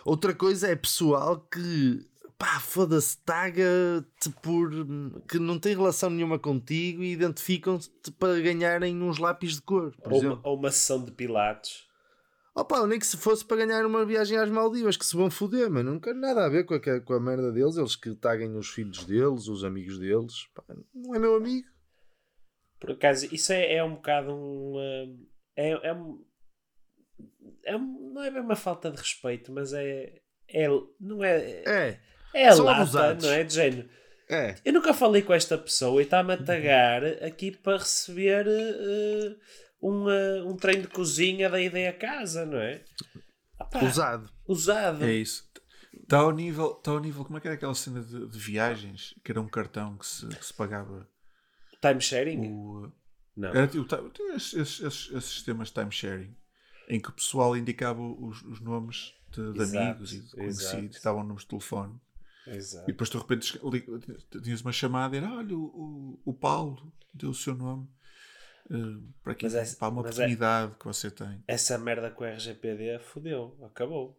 Outra 0.05 0.33
coisa 0.33 0.67
é 0.69 0.75
pessoal 0.75 1.41
que 1.51 2.07
pá, 2.37 2.57
foda-se, 2.61 3.17
taga-te 3.25 4.29
por 4.41 4.71
que 5.27 5.37
não 5.37 5.59
tem 5.59 5.75
relação 5.75 6.09
nenhuma 6.09 6.39
contigo 6.39 7.03
e 7.03 7.11
identificam-te 7.11 7.89
para 8.13 8.39
ganharem 8.39 9.01
uns 9.03 9.17
lápis 9.17 9.55
de 9.55 9.61
cor, 9.61 9.93
por 10.01 10.13
Ou 10.13 10.17
exemplo. 10.19 10.37
uma, 10.37 10.47
ou 10.49 10.57
uma 10.57 10.71
sessão 10.71 11.03
de 11.03 11.11
pilates. 11.11 11.88
Opa, 12.59 12.85
nem 12.85 12.99
que 12.99 13.07
se 13.07 13.15
fosse 13.15 13.45
para 13.45 13.65
ganhar 13.65 13.85
uma 13.85 14.05
viagem 14.05 14.37
às 14.37 14.49
Maldivas, 14.49 14.97
que 14.97 15.05
se 15.05 15.15
vão 15.15 15.31
foder, 15.31 15.69
mano. 15.69 15.93
Não 15.93 15.99
quero 15.99 16.19
nada 16.19 16.45
a 16.45 16.49
ver 16.49 16.65
com 16.65 16.73
a, 16.73 16.79
com 16.99 17.13
a 17.13 17.19
merda 17.19 17.53
deles. 17.53 17.77
Eles 17.77 17.95
que 17.95 18.13
taguem 18.15 18.53
os 18.57 18.69
filhos 18.69 19.05
deles, 19.05 19.47
os 19.47 19.63
amigos 19.63 19.97
deles. 19.97 20.33
Pá, 20.53 20.63
não 20.93 21.15
é 21.15 21.19
meu 21.19 21.35
amigo. 21.35 21.65
Por 22.77 22.91
acaso, 22.91 23.33
isso 23.33 23.53
é, 23.53 23.75
é 23.75 23.83
um 23.83 23.95
bocado 23.95 24.33
um. 24.33 24.75
uh, 24.75 25.27
É, 25.55 25.71
é, 25.71 25.95
é 27.65 27.77
não 27.77 28.23
é 28.23 28.29
bem 28.31 28.41
uma 28.41 28.55
falta 28.57 28.91
de 28.91 28.97
respeito, 28.97 29.53
mas 29.53 29.71
é. 29.73 30.15
é 30.49 30.67
não 30.99 31.23
é. 31.23 31.63
É, 31.65 31.99
É 32.33 32.47
a 32.47 32.53
são 32.53 32.65
lata, 32.65 32.81
abusados. 32.81 33.25
não 33.25 33.31
é? 33.33 33.43
De 33.45 33.53
género. 33.53 33.89
é. 34.29 34.55
Eu 34.65 34.73
nunca 34.73 34.93
falei 34.93 35.21
com 35.21 35.33
esta 35.33 35.57
pessoa 35.57 36.01
e 36.01 36.03
está-me 36.03 36.33
a 36.33 36.43
tagar 36.43 37.05
aqui 37.23 37.51
para 37.51 37.77
receber 37.77 38.45
uh, 38.47 39.37
um, 39.81 40.05
uh, 40.05 40.47
um 40.49 40.55
trem 40.55 40.81
de 40.81 40.87
cozinha 40.87 41.49
da 41.49 41.61
ideia 41.61 41.93
casa, 41.93 42.45
não 42.45 42.57
é? 42.57 42.83
Ah 43.59 43.85
Usado. 43.85 44.31
Usado. 44.47 45.03
É 45.03 45.13
isso. 45.13 45.47
Está 45.93 46.19
ao 46.19 46.31
nível, 46.31 46.75
está 46.77 46.91
ao 46.91 46.99
nível, 46.99 47.23
como 47.25 47.37
é 47.37 47.41
que 47.41 47.47
era 47.47 47.55
aquela 47.55 47.75
cena 47.75 48.01
de, 48.01 48.27
de 48.27 48.39
viagens, 48.39 49.13
que 49.23 49.31
era 49.31 49.41
um 49.41 49.47
cartão 49.47 49.97
que 49.97 50.05
se, 50.05 50.27
que 50.27 50.45
se 50.45 50.53
pagava 50.53 51.07
Time 51.81 52.01
sharing? 52.01 52.51
o. 52.51 52.91
Não. 53.35 53.49
Era 53.49 53.67
tipo, 53.67 53.85
tá- 53.85 54.01
tinha 54.13 54.35
esses, 54.35 54.53
esses- 54.53 54.79
esses- 55.11 55.23
sistemas 55.25 55.69
de 55.69 55.75
time 55.75 55.91
sharing 55.91 56.35
em 56.89 56.99
que 56.99 57.09
o 57.09 57.13
pessoal 57.13 57.55
indicava 57.55 58.01
os, 58.01 58.41
os 58.43 58.59
nomes 58.59 59.13
de, 59.31 59.53
de 59.53 59.61
Exato, 59.61 59.77
amigos 59.77 60.13
e 60.13 60.19
de 60.21 60.31
conhecidos, 60.31 60.95
e 60.95 60.97
estavam 60.97 61.21
números 61.21 61.43
de 61.43 61.49
telefone. 61.49 61.99
Exato. 62.47 62.89
E 62.89 62.93
depois 62.93 63.09
de 63.09 63.17
repente 63.17 63.59
tinhas 64.41 64.61
uma 64.61 64.71
chamada 64.71 65.15
e 65.15 65.19
era: 65.19 65.31
olha, 65.31 65.55
o, 65.55 65.61
o, 65.63 66.21
o 66.25 66.33
Paulo 66.33 66.91
deu 67.13 67.29
o 67.29 67.33
seu 67.35 67.53
nome 67.55 67.87
eh, 68.71 68.75
para, 69.23 69.31
aqui, 69.33 69.45
é- 69.47 69.49
para 69.75 69.87
uma 69.89 69.97
é- 69.97 70.01
oportunidade 70.01 70.75
que 70.79 70.85
você 70.85 71.09
tem. 71.11 71.43
Essa 71.47 71.77
merda 71.77 72.11
com 72.11 72.23
o 72.23 72.27
RGPD 72.27 72.99
fodeu, 72.99 73.57
acabou. 73.63 74.17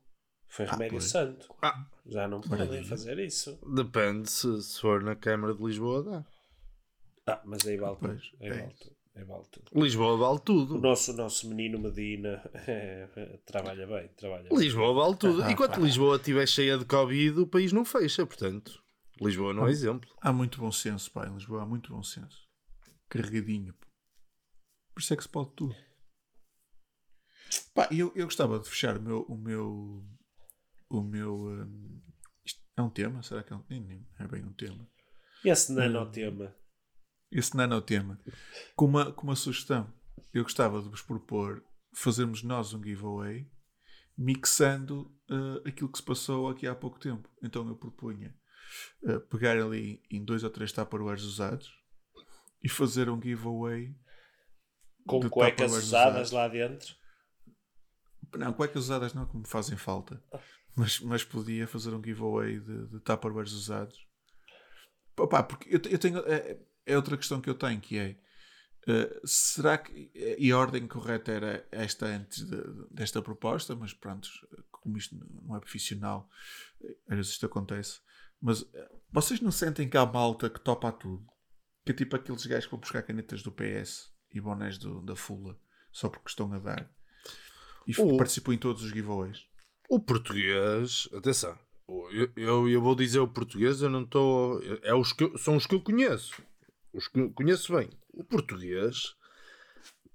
Foi 0.48 0.66
remédio 0.66 0.98
pois. 0.98 1.04
santo. 1.04 1.54
Ah. 1.62 1.86
Já 2.06 2.26
não 2.26 2.40
podem 2.40 2.58
Maravilha. 2.66 2.84
fazer 2.84 3.18
isso. 3.20 3.56
Depende 3.74 4.28
se, 4.28 4.60
se 4.62 4.80
for 4.80 5.00
na 5.02 5.14
Câmara 5.14 5.54
de 5.54 5.62
Lisboa, 5.62 6.02
dá. 6.02 6.24
Ah, 7.26 7.40
mas 7.44 7.64
aí 7.66 7.76
vale 7.76 7.96
tudo. 7.96 8.08
Pois, 8.08 8.32
Aí 8.40 8.48
é 8.48 8.52
vale 8.62 8.74
tudo. 8.74 8.96
Aí 9.14 9.24
vale 9.24 9.44
tudo. 9.50 9.82
Lisboa 9.84 10.16
vale 10.16 10.36
O 10.36 10.40
tudo. 10.40 10.78
nosso, 10.80 11.12
o 11.12 11.16
nosso 11.16 11.48
menino 11.48 11.78
Medina 11.78 12.42
é, 12.66 13.06
trabalha 13.46 13.86
bem, 13.86 14.08
trabalha 14.16 14.48
bem. 14.48 14.58
Lisboa 14.58 14.92
vale 14.92 15.16
tudo. 15.16 15.42
Ah, 15.44 15.52
Enquanto 15.52 15.74
pá. 15.76 15.80
Lisboa 15.80 16.16
estiver 16.16 16.48
cheia 16.48 16.76
de 16.76 16.84
Covid, 16.84 17.40
o 17.40 17.46
país 17.46 17.72
não 17.72 17.84
fecha, 17.84 18.26
portanto. 18.26 18.82
Lisboa 19.20 19.52
Ah. 19.52 19.54
não 19.54 19.68
é 19.68 19.70
exemplo. 19.70 20.10
Há 20.20 20.32
muito 20.32 20.58
bom 20.58 20.72
senso, 20.72 21.12
pá, 21.12 21.28
em 21.28 21.34
Lisboa 21.34 21.62
há 21.62 21.66
muito 21.66 21.92
bom 21.94 22.02
senso. 22.02 22.38
Carregadinho. 23.08 23.72
pá. 23.74 23.86
Por 25.00 25.04
isso 25.04 25.14
é 25.14 25.16
que 25.16 25.22
se 25.22 25.28
pode 25.30 25.50
tudo. 25.52 25.74
Pá, 27.72 27.88
eu, 27.90 28.12
eu 28.14 28.26
gostava 28.26 28.58
de 28.58 28.68
fechar 28.68 28.98
o 28.98 29.00
meu. 29.00 29.22
O 29.22 29.34
meu, 29.34 30.04
o 30.90 31.00
meu 31.00 31.34
hum, 31.46 32.02
isto 32.44 32.60
é 32.76 32.82
um 32.82 32.90
tema? 32.90 33.22
Será 33.22 33.42
que 33.42 33.50
é 33.50 33.56
um 33.56 33.64
nem, 33.70 34.06
é 34.18 34.28
bem 34.28 34.44
um 34.44 34.52
tema? 34.52 34.86
Esse 35.42 35.72
nanotema. 35.72 36.54
Esse 37.32 37.56
nanotema. 37.56 38.20
Com 38.76 38.84
uma, 38.84 39.10
com 39.10 39.22
uma 39.22 39.36
sugestão. 39.36 39.90
Eu 40.34 40.42
gostava 40.42 40.82
de 40.82 40.90
vos 40.90 41.00
propor 41.00 41.64
fazermos 41.94 42.42
nós 42.42 42.74
um 42.74 42.84
giveaway 42.84 43.50
mixando 44.18 45.10
eh, 45.30 45.70
aquilo 45.70 45.90
que 45.90 45.96
se 45.96 46.04
passou 46.04 46.46
aqui 46.50 46.66
há 46.66 46.74
pouco 46.74 46.98
tempo. 46.98 47.26
Então 47.42 47.66
eu 47.66 47.74
propunha 47.74 48.36
eh, 49.04 49.18
pegar 49.18 49.56
ali 49.56 50.02
em 50.10 50.22
dois 50.22 50.44
ou 50.44 50.50
três 50.50 50.72
tupperwares 50.72 51.22
usados 51.22 51.72
e 52.62 52.68
fazer 52.68 53.08
um 53.08 53.18
giveaway 53.18 53.96
Com 55.06 55.20
de 55.20 55.28
cuecas 55.28 55.72
usadas 55.72 56.30
lá 56.30 56.48
dentro. 56.48 56.94
Não, 58.36 58.52
cuecas 58.52 58.84
usadas 58.84 59.12
não, 59.14 59.26
que 59.26 59.36
me 59.36 59.46
fazem 59.46 59.76
falta. 59.76 60.22
Mas, 60.76 61.00
mas 61.00 61.24
podia 61.24 61.66
fazer 61.66 61.92
um 61.92 62.02
giveaway 62.02 62.60
de, 62.60 62.86
de 62.86 63.00
Tupperwares 63.00 63.52
usados. 63.52 63.98
Pá, 65.28 65.42
porque 65.42 65.68
eu, 65.68 65.80
eu 65.90 65.98
tenho. 65.98 66.18
É, 66.20 66.58
é 66.86 66.96
outra 66.96 67.16
questão 67.16 67.40
que 67.40 67.50
eu 67.50 67.54
tenho 67.54 67.80
que 67.80 67.98
é. 67.98 68.16
eh, 68.88 69.20
será 69.24 69.76
que. 69.76 70.10
E 70.38 70.50
a 70.52 70.56
ordem 70.58 70.86
correta 70.86 71.32
era 71.32 71.66
esta 71.70 72.06
antes 72.06 72.44
de- 72.48 72.86
desta 72.90 73.20
proposta, 73.20 73.74
mas 73.74 73.92
pronto, 73.92 74.28
como 74.70 74.96
isto 74.96 75.16
não 75.44 75.56
é 75.56 75.60
profissional, 75.60 76.28
eh, 76.82 76.96
às 77.08 77.16
vezes 77.16 77.32
isto 77.32 77.46
acontece. 77.46 78.00
Mas 78.40 78.62
eh, 78.72 78.90
vocês 79.10 79.40
não 79.40 79.50
sentem 79.50 79.88
que 79.88 79.96
há 79.96 80.06
malta 80.06 80.48
que 80.48 80.60
topa 80.60 80.88
a 80.88 80.92
tudo? 80.92 81.26
Que 81.84 81.92
é 81.92 81.94
tipo 81.94 82.14
aqueles 82.16 82.46
gajos 82.46 82.66
que 82.66 82.70
vão 82.70 82.80
buscar 82.80 83.02
canetas 83.02 83.42
do 83.42 83.50
PS 83.52 84.08
e 84.32 84.40
bonés 84.40 84.78
do- 84.78 85.00
da 85.02 85.16
Fula 85.16 85.58
só 85.92 86.08
porque 86.08 86.28
estão 86.28 86.52
a 86.52 86.58
dar 86.58 86.90
e 87.86 87.92
Oh. 87.98 88.16
participam 88.16 88.52
em 88.54 88.58
todos 88.58 88.82
os 88.82 88.90
giveaways. 88.90 89.44
O 89.88 89.98
português, 89.98 91.08
atenção, 91.12 91.58
eu, 92.12 92.30
eu, 92.36 92.68
eu 92.68 92.80
vou 92.80 92.94
dizer 92.94 93.18
o 93.18 93.26
português, 93.28 93.82
eu 93.82 93.90
não 93.90 94.02
estou. 94.02 94.60
É 94.82 94.94
os 94.94 95.12
que 95.12 95.36
são 95.38 95.56
os 95.56 95.66
que 95.66 95.74
eu 95.74 95.80
conheço. 95.80 96.40
Os 96.92 97.08
que 97.08 97.18
eu 97.18 97.30
conheço 97.32 97.74
bem. 97.74 97.90
O 98.12 98.22
português, 98.22 99.14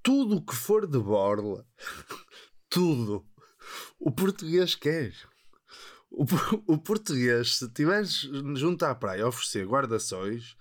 tudo 0.01 0.37
o 0.37 0.45
que 0.45 0.55
for 0.55 0.87
de 0.87 0.97
borla, 0.99 1.65
tudo, 2.69 3.25
O 3.99 4.11
português 4.11 4.75
quer. 4.75 5.13
O, 6.11 6.23
o 6.67 6.77
português, 6.77 7.57
se 7.57 7.65
estiveres 7.65 8.21
junto 8.55 8.83
à 8.85 8.93
praia 8.95 9.25
a 9.25 9.27
oferecer 9.27 9.65
guarda-sóis, 9.67 10.55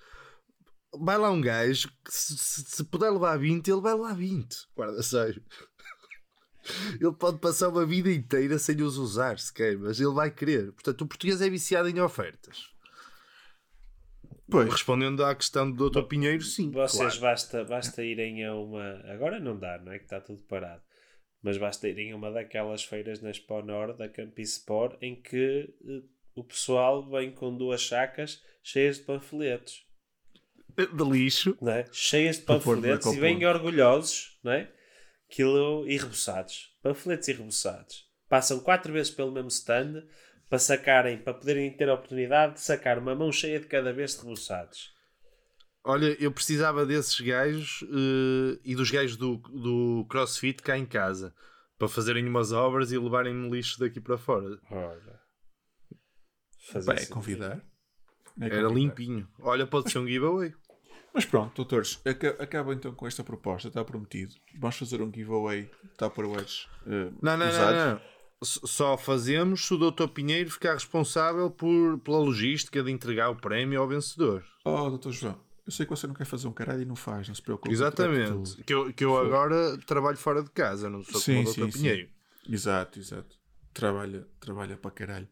vai 1.00 1.16
lá 1.18 1.30
um 1.30 1.40
gajo 1.40 1.88
que 2.04 2.12
se, 2.12 2.36
se- 2.36 2.64
se 2.64 2.84
puder 2.84 3.10
levar 3.10 3.36
20, 3.38 3.68
ele 3.68 3.80
vai 3.80 3.94
levar 3.94 4.14
20 4.14 4.56
guarda-sóis. 4.76 5.36
Ele 7.00 7.12
pode 7.12 7.38
passar 7.38 7.68
uma 7.68 7.84
vida 7.84 8.10
inteira 8.10 8.58
sem 8.58 8.80
os 8.80 8.96
usar 8.96 9.38
sequer, 9.38 9.76
mas 9.76 10.00
ele 10.00 10.12
vai 10.14 10.30
querer. 10.30 10.72
Portanto, 10.72 11.02
o 11.02 11.06
português 11.06 11.40
é 11.42 11.50
viciado 11.50 11.88
em 11.88 12.00
ofertas. 12.00 12.72
Pois, 14.50 14.70
Respondendo 14.70 15.24
à 15.24 15.34
questão 15.34 15.70
do 15.70 15.90
Dr. 15.90 16.02
Pinheiro, 16.02 16.42
sim. 16.42 16.70
Vocês 16.70 17.16
claro. 17.18 17.20
basta, 17.20 17.64
basta 17.64 18.02
irem 18.02 18.44
a 18.44 18.54
uma. 18.54 19.00
Agora 19.12 19.40
não 19.40 19.58
dá, 19.58 19.78
não 19.78 19.92
é? 19.92 19.98
Que 19.98 20.04
está 20.04 20.20
tudo 20.20 20.42
parado. 20.44 20.82
Mas 21.42 21.58
basta 21.58 21.88
irem 21.88 22.12
a 22.12 22.16
uma 22.16 22.30
daquelas 22.30 22.84
feiras 22.84 23.20
na 23.20 23.30
Expo 23.30 23.60
Nord, 23.62 23.98
da 23.98 24.08
Campisport, 24.08 24.96
em 25.02 25.20
que 25.20 25.74
eh, 25.86 26.02
o 26.34 26.44
pessoal 26.44 27.06
vem 27.10 27.30
com 27.32 27.54
duas 27.56 27.80
chacas 27.82 28.42
cheias 28.62 28.96
de 28.98 29.02
panfletos, 29.04 29.83
De 30.76 31.04
lixo. 31.04 31.56
não 31.60 31.72
é? 31.72 31.84
Cheias 31.92 32.36
de 32.36 32.42
panfletos 32.42 33.06
e 33.12 33.20
vêm 33.20 33.44
orgulhosos, 33.46 34.38
não 34.42 34.52
é? 34.52 34.70
Aquilo 35.30 35.86
e 35.88 35.96
reboçados. 35.96 36.76
Panfletos 36.82 37.28
e 37.28 37.32
reboçados. 37.32 38.04
Passam 38.28 38.60
quatro 38.60 38.92
vezes 38.92 39.10
pelo 39.12 39.32
mesmo 39.32 39.48
stand 39.48 40.04
para 40.48 40.58
sacarem, 40.58 41.18
para 41.18 41.34
poderem 41.34 41.70
ter 41.76 41.88
a 41.88 41.94
oportunidade 41.94 42.54
de 42.54 42.60
sacar 42.60 42.98
uma 42.98 43.14
mão 43.14 43.30
cheia 43.32 43.58
de 43.60 43.66
cada 43.66 43.92
vez 43.92 44.12
de 44.16 44.22
reboçados. 44.22 44.92
Olha, 45.84 46.16
eu 46.22 46.32
precisava 46.32 46.86
desses 46.86 47.18
gajos 47.20 47.82
eh, 47.84 48.58
e 48.64 48.74
dos 48.74 48.90
gajos 48.90 49.16
do, 49.16 49.36
do 49.36 50.06
CrossFit 50.08 50.62
cá 50.62 50.78
em 50.78 50.86
casa 50.86 51.34
para 51.78 51.88
fazerem 51.88 52.26
umas 52.26 52.52
obras 52.52 52.90
e 52.92 52.98
levarem-me 52.98 53.50
lixo 53.50 53.78
daqui 53.78 54.00
para 54.00 54.16
fora. 54.16 54.58
Ora. 54.70 55.20
Fazer 56.70 56.92
é 56.92 56.96
sentido. 56.96 57.12
convidar. 57.14 57.62
É 58.40 58.46
Era 58.46 58.62
convidar. 58.68 58.74
limpinho. 58.74 59.28
Olha, 59.40 59.66
pode 59.66 59.90
ser 59.90 59.98
um 59.98 60.06
giveaway. 60.06 60.54
Mas 61.14 61.24
pronto, 61.24 61.54
doutores, 61.54 62.00
aca- 62.04 62.36
acaba 62.42 62.74
então 62.74 62.92
com 62.92 63.06
esta 63.06 63.22
proposta, 63.22 63.68
está 63.68 63.84
prometido. 63.84 64.34
Vamos 64.58 64.76
fazer 64.76 65.00
um 65.00 65.10
giveaway 65.14 65.70
Tupperwares 65.96 66.64
uh, 66.86 67.14
Não, 67.22 67.36
não, 67.36 67.48
usados. 67.48 67.78
não, 67.84 67.90
não. 67.94 68.00
S- 68.42 68.60
Só 68.64 68.98
fazemos 68.98 69.64
se 69.64 69.72
o 69.74 69.78
Dr. 69.78 70.08
Pinheiro 70.08 70.50
ficar 70.50 70.74
responsável 70.74 71.48
por, 71.50 71.98
pela 72.00 72.18
logística 72.18 72.82
de 72.82 72.90
entregar 72.90 73.30
o 73.30 73.36
prémio 73.36 73.80
ao 73.80 73.86
vencedor. 73.86 74.44
Oh, 74.64 74.90
doutor 74.90 75.12
João, 75.12 75.38
eu 75.64 75.70
sei 75.72 75.86
que 75.86 75.90
você 75.90 76.06
não 76.08 76.14
quer 76.14 76.24
fazer 76.26 76.48
um 76.48 76.52
caralho 76.52 76.82
e 76.82 76.84
não 76.84 76.96
faz, 76.96 77.28
não 77.28 77.34
se 77.34 77.40
preocupe. 77.42 77.72
Exatamente. 77.72 78.62
Que 78.64 78.74
eu, 78.74 78.92
que 78.92 79.04
eu 79.04 79.16
agora 79.16 79.78
trabalho 79.86 80.16
fora 80.16 80.42
de 80.42 80.50
casa, 80.50 80.90
não 80.90 81.04
sou 81.04 81.20
Sim, 81.20 81.36
como 81.36 81.48
o 81.48 81.52
sim, 81.52 81.60
Dr. 81.66 81.70
sim. 81.72 81.78
Pinheiro. 81.78 82.08
Exato, 82.48 82.98
exato. 82.98 83.36
Trabalha, 83.72 84.26
trabalha 84.40 84.76
para 84.76 84.90
caralho. 84.90 85.28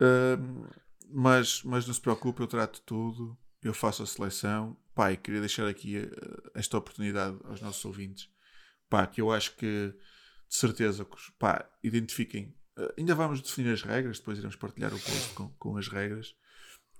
Ahm, 0.00 0.64
mas, 1.10 1.62
mas 1.64 1.86
não 1.86 1.92
se 1.94 2.00
preocupe, 2.00 2.40
eu 2.40 2.46
trato 2.46 2.80
tudo, 2.82 3.36
eu 3.62 3.74
faço 3.74 4.02
a 4.02 4.06
seleção. 4.06 4.76
Pai, 4.98 5.16
queria 5.16 5.38
deixar 5.38 5.68
aqui 5.68 5.96
eh, 5.96 6.10
esta 6.56 6.76
oportunidade 6.76 7.38
aos 7.44 7.60
nossos 7.60 7.84
ouvintes. 7.84 8.28
Pá, 8.90 9.06
que 9.06 9.20
eu 9.20 9.30
acho 9.30 9.54
que 9.54 9.94
de 10.48 10.54
certeza 10.56 11.06
pá, 11.38 11.70
identifiquem. 11.84 12.52
Eh, 12.76 12.94
ainda 12.98 13.14
vamos 13.14 13.40
definir 13.40 13.72
as 13.72 13.82
regras, 13.82 14.18
depois 14.18 14.38
iremos 14.38 14.56
partilhar 14.56 14.92
o 14.92 14.98
post 14.98 15.34
com, 15.34 15.50
com 15.50 15.76
as 15.76 15.86
regras. 15.86 16.34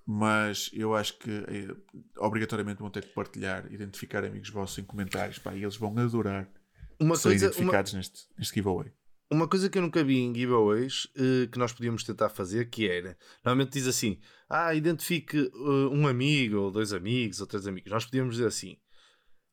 Mas 0.07 0.71
eu 0.73 0.95
acho 0.95 1.19
que 1.19 1.29
eh, 1.29 1.75
obrigatoriamente 2.19 2.79
vão 2.79 2.89
ter 2.89 3.05
que 3.05 3.13
partilhar, 3.13 3.67
identificar 3.73 4.25
amigos 4.25 4.51
vossos 4.51 4.79
em 4.79 4.85
comentários, 4.85 5.41
pá, 5.41 5.53
e 5.57 5.65
eles 5.65 5.77
vão 5.77 5.99
adorar 5.99 6.49
Uma 7.01 7.17
ser 7.17 7.31
coisa, 7.31 7.47
uma, 7.47 7.53
identificados 7.53 7.95
neste, 7.95 8.29
neste 8.39 8.55
giveaway. 8.55 8.93
Uma 9.31 9.47
coisa 9.47 9.69
que 9.69 9.77
eu 9.77 9.83
nunca 9.83 10.03
vi 10.03 10.19
em 10.21 10.35
giveaways 10.35 11.07
eh, 11.15 11.47
que 11.53 11.59
nós 11.59 11.73
podíamos 11.73 12.03
tentar 12.03 12.31
fazer, 12.31 12.71
que 12.71 12.89
era, 12.89 13.17
normalmente 13.45 13.73
diz 13.75 13.87
assim, 13.87 14.19
ah, 14.49 14.75
identifique 14.75 15.37
eh, 15.39 15.89
um 15.93 16.07
amigo, 16.09 16.57
ou 16.57 16.71
dois 16.71 16.95
amigos, 16.95 17.39
ou 17.41 17.47
três 17.47 17.67
amigos. 17.67 17.91
Nós 17.93 18.07
podíamos 18.07 18.37
dizer 18.37 18.47
assim, 18.47 18.77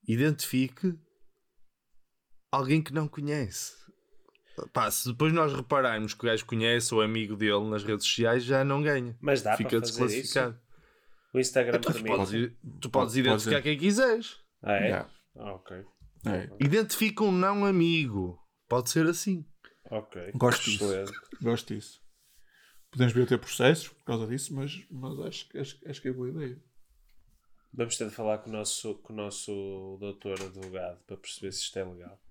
identifique 0.07 0.93
alguém 2.51 2.81
que 2.81 2.93
não 2.93 3.07
conhece. 3.07 3.73
Pá, 4.71 4.89
se 4.89 5.09
depois 5.09 5.33
nós 5.33 5.53
repararmos 5.53 6.13
que 6.13 6.23
o 6.23 6.29
gajo 6.29 6.45
conhece 6.45 6.93
ou 6.95 7.01
é 7.01 7.05
amigo 7.05 7.35
dele 7.35 7.69
nas 7.69 7.83
redes 7.83 8.05
sociais, 8.05 8.45
já 8.45 8.63
não 8.63 8.81
ganha. 8.81 9.17
Mas 9.21 9.41
dá 9.41 9.57
Fica 9.57 9.71
para 9.71 9.79
fazer 9.81 9.91
desclassificado. 9.91 10.51
isso? 10.55 10.65
O 11.33 11.39
Instagram 11.39 11.79
Tu 11.81 11.91
permite. 11.91 12.15
podes, 12.15 12.31
tu 12.31 12.89
Pode- 12.89 12.89
podes 12.91 13.15
identificar 13.17 13.61
quem 13.61 13.77
quiseres. 13.77 14.37
Ah, 14.63 14.75
é? 14.77 14.83
Yeah. 14.85 15.09
Ah, 15.35 15.51
ok. 15.55 15.77
É. 16.27 16.49
Identifica 16.65 17.25
um 17.25 17.31
não 17.33 17.65
amigo. 17.65 18.39
Pode 18.69 18.89
ser 18.89 19.05
assim. 19.07 19.45
Ok. 19.91 20.31
Gosto 20.35 20.63
disso. 20.63 21.13
Gosto 21.41 21.73
disso. 21.73 22.01
Podemos 22.91 23.13
vir 23.13 23.23
a 23.23 23.27
ter 23.27 23.37
processos 23.37 23.89
por 23.89 24.03
causa 24.05 24.25
disso, 24.27 24.53
mas, 24.53 24.85
mas 24.89 25.19
acho, 25.19 25.49
que- 25.49 25.57
acho, 25.57 25.77
acho 25.89 26.01
que 26.01 26.07
é 26.07 26.13
boa 26.13 26.29
ideia. 26.29 26.61
Vamos 27.73 27.97
ter 27.97 28.07
de 28.07 28.15
falar 28.15 28.37
com 28.37 28.49
o 28.49 28.53
nosso, 28.53 28.95
com 28.95 29.11
o 29.11 29.15
nosso 29.15 29.97
doutor 29.99 30.41
advogado 30.41 30.97
para 31.05 31.17
perceber 31.17 31.51
se 31.51 31.61
isto 31.63 31.77
é 31.77 31.83
legal. 31.83 32.21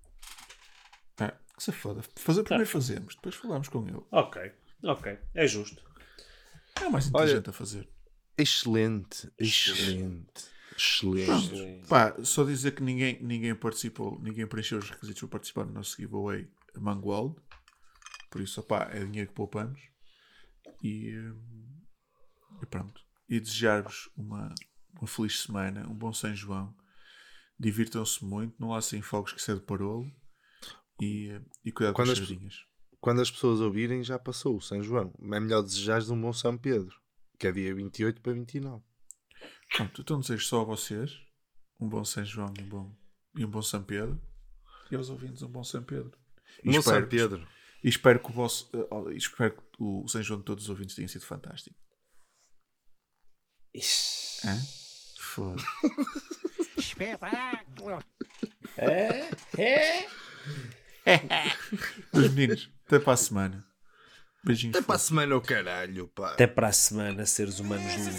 É, 1.19 1.27
que 1.55 1.63
se 1.63 1.71
foda. 1.71 2.01
Fazer, 2.15 2.43
primeiro 2.43 2.69
fazemos, 2.69 3.15
depois 3.15 3.35
falamos 3.35 3.69
com 3.69 3.87
ele. 3.87 4.01
Ok, 4.11 4.51
ok. 4.83 5.17
É 5.35 5.47
justo. 5.47 5.83
É 6.81 6.87
o 6.87 6.91
mais 6.91 7.07
inteligente 7.07 7.49
a 7.49 7.53
fazer. 7.53 7.87
Excelente. 8.37 9.31
Excelente. 9.39 10.45
Excelente. 10.75 11.31
Excelente. 11.31 11.87
Pá, 11.87 12.15
só 12.23 12.43
dizer 12.43 12.71
que 12.73 12.83
ninguém, 12.83 13.21
ninguém 13.23 13.55
participou, 13.55 14.19
ninguém 14.19 14.45
preencheu 14.47 14.79
os 14.79 14.89
requisitos 14.89 15.21
para 15.21 15.29
participar 15.29 15.63
no 15.65 15.71
nosso 15.73 15.95
giveaway 15.95 16.49
Mangold. 16.81 17.39
Por 18.29 18.41
isso, 18.41 18.59
opá, 18.59 18.89
é 18.91 19.03
dinheiro 19.05 19.29
que 19.29 19.35
poupamos. 19.35 19.79
E, 20.83 21.17
hum, 21.17 21.81
e 22.61 22.65
pronto. 22.65 23.01
E 23.29 23.39
desejar-vos 23.39 24.09
uma, 24.15 24.53
uma 24.99 25.07
feliz 25.07 25.41
semana, 25.41 25.87
um 25.89 25.93
bom 25.95 26.11
São 26.13 26.35
João. 26.35 26.75
Divirtam-se 27.59 28.23
muito, 28.25 28.55
não 28.59 28.69
lancem 28.69 29.01
fogos 29.01 29.31
que 29.31 29.41
de 29.53 29.61
parolo. 29.61 30.11
E, 31.01 31.39
e 31.63 31.71
cuidado 31.71 31.93
com 31.93 32.01
Quando 32.03 32.11
as 32.11 32.19
as- 32.19 32.27
sardinhas. 32.27 32.55
quando 33.01 33.21
as 33.21 33.31
pessoas 33.31 33.59
ouvirem, 33.61 34.03
já 34.03 34.17
passou 34.19 34.57
o 34.57 34.61
São 34.61 34.81
João. 34.83 35.13
É 35.33 35.39
melhor 35.39 35.61
desejares 35.61 36.09
um 36.09 36.19
bom 36.19 36.31
São 36.33 36.57
Pedro, 36.57 36.95
que 37.39 37.47
é 37.47 37.51
dia 37.51 37.73
28 37.75 38.21
para 38.21 38.33
29. 38.33 38.83
Pronto, 39.75 40.01
então 40.01 40.19
desejo 40.19 40.45
só 40.45 40.61
a 40.61 40.65
vocês 40.65 41.17
um 41.79 41.87
bom 41.89 42.03
São 42.05 42.23
João 42.23 42.53
e 42.57 42.61
um 42.63 42.69
bom, 42.69 42.95
e 43.37 43.45
um 43.45 43.49
bom 43.49 43.61
São 43.61 43.83
Pedro. 43.83 44.21
E 44.91 44.95
aos 44.95 45.09
ouvintes 45.09 45.41
um 45.41 45.49
bom 45.49 45.63
São 45.63 45.83
Pedro. 45.83 46.17
E 46.63 46.69
espero- 46.75 46.99
São 47.01 47.07
Pedro. 47.09 47.47
E 47.83 47.89
espero 47.89 48.19
que 48.19 48.29
o 48.29 48.33
vosso. 48.33 48.69
eh, 48.73 48.87
oh, 48.89 49.09
espero 49.11 49.51
que 49.55 49.61
o 49.79 50.07
São 50.07 50.21
João 50.23 50.39
de 50.39 50.45
todos 50.45 50.63
os 50.65 50.69
ouvintes 50.69 50.95
tenha 50.95 51.07
sido 51.07 51.25
fantástico. 51.25 51.75
Ixi. 53.73 54.47
Hã? 54.47 54.57
Foda. 55.19 55.63
Espetáculo! 56.77 57.99
Meus 62.13 62.31
meninos, 62.33 62.69
até 62.87 62.99
para 62.99 63.13
a 63.13 63.17
semana. 63.17 63.65
Beijinhos. 64.43 64.75
Até 64.77 64.85
para 64.85 64.95
a 64.95 64.99
semana, 64.99 65.35
o 65.35 65.41
caralho, 65.41 66.07
pá. 66.09 66.33
Até 66.33 66.47
para 66.47 66.67
a 66.67 66.71
semana, 66.73 67.25
seres 67.25 67.59
humanos 67.59 67.85
lindos. 67.95 68.15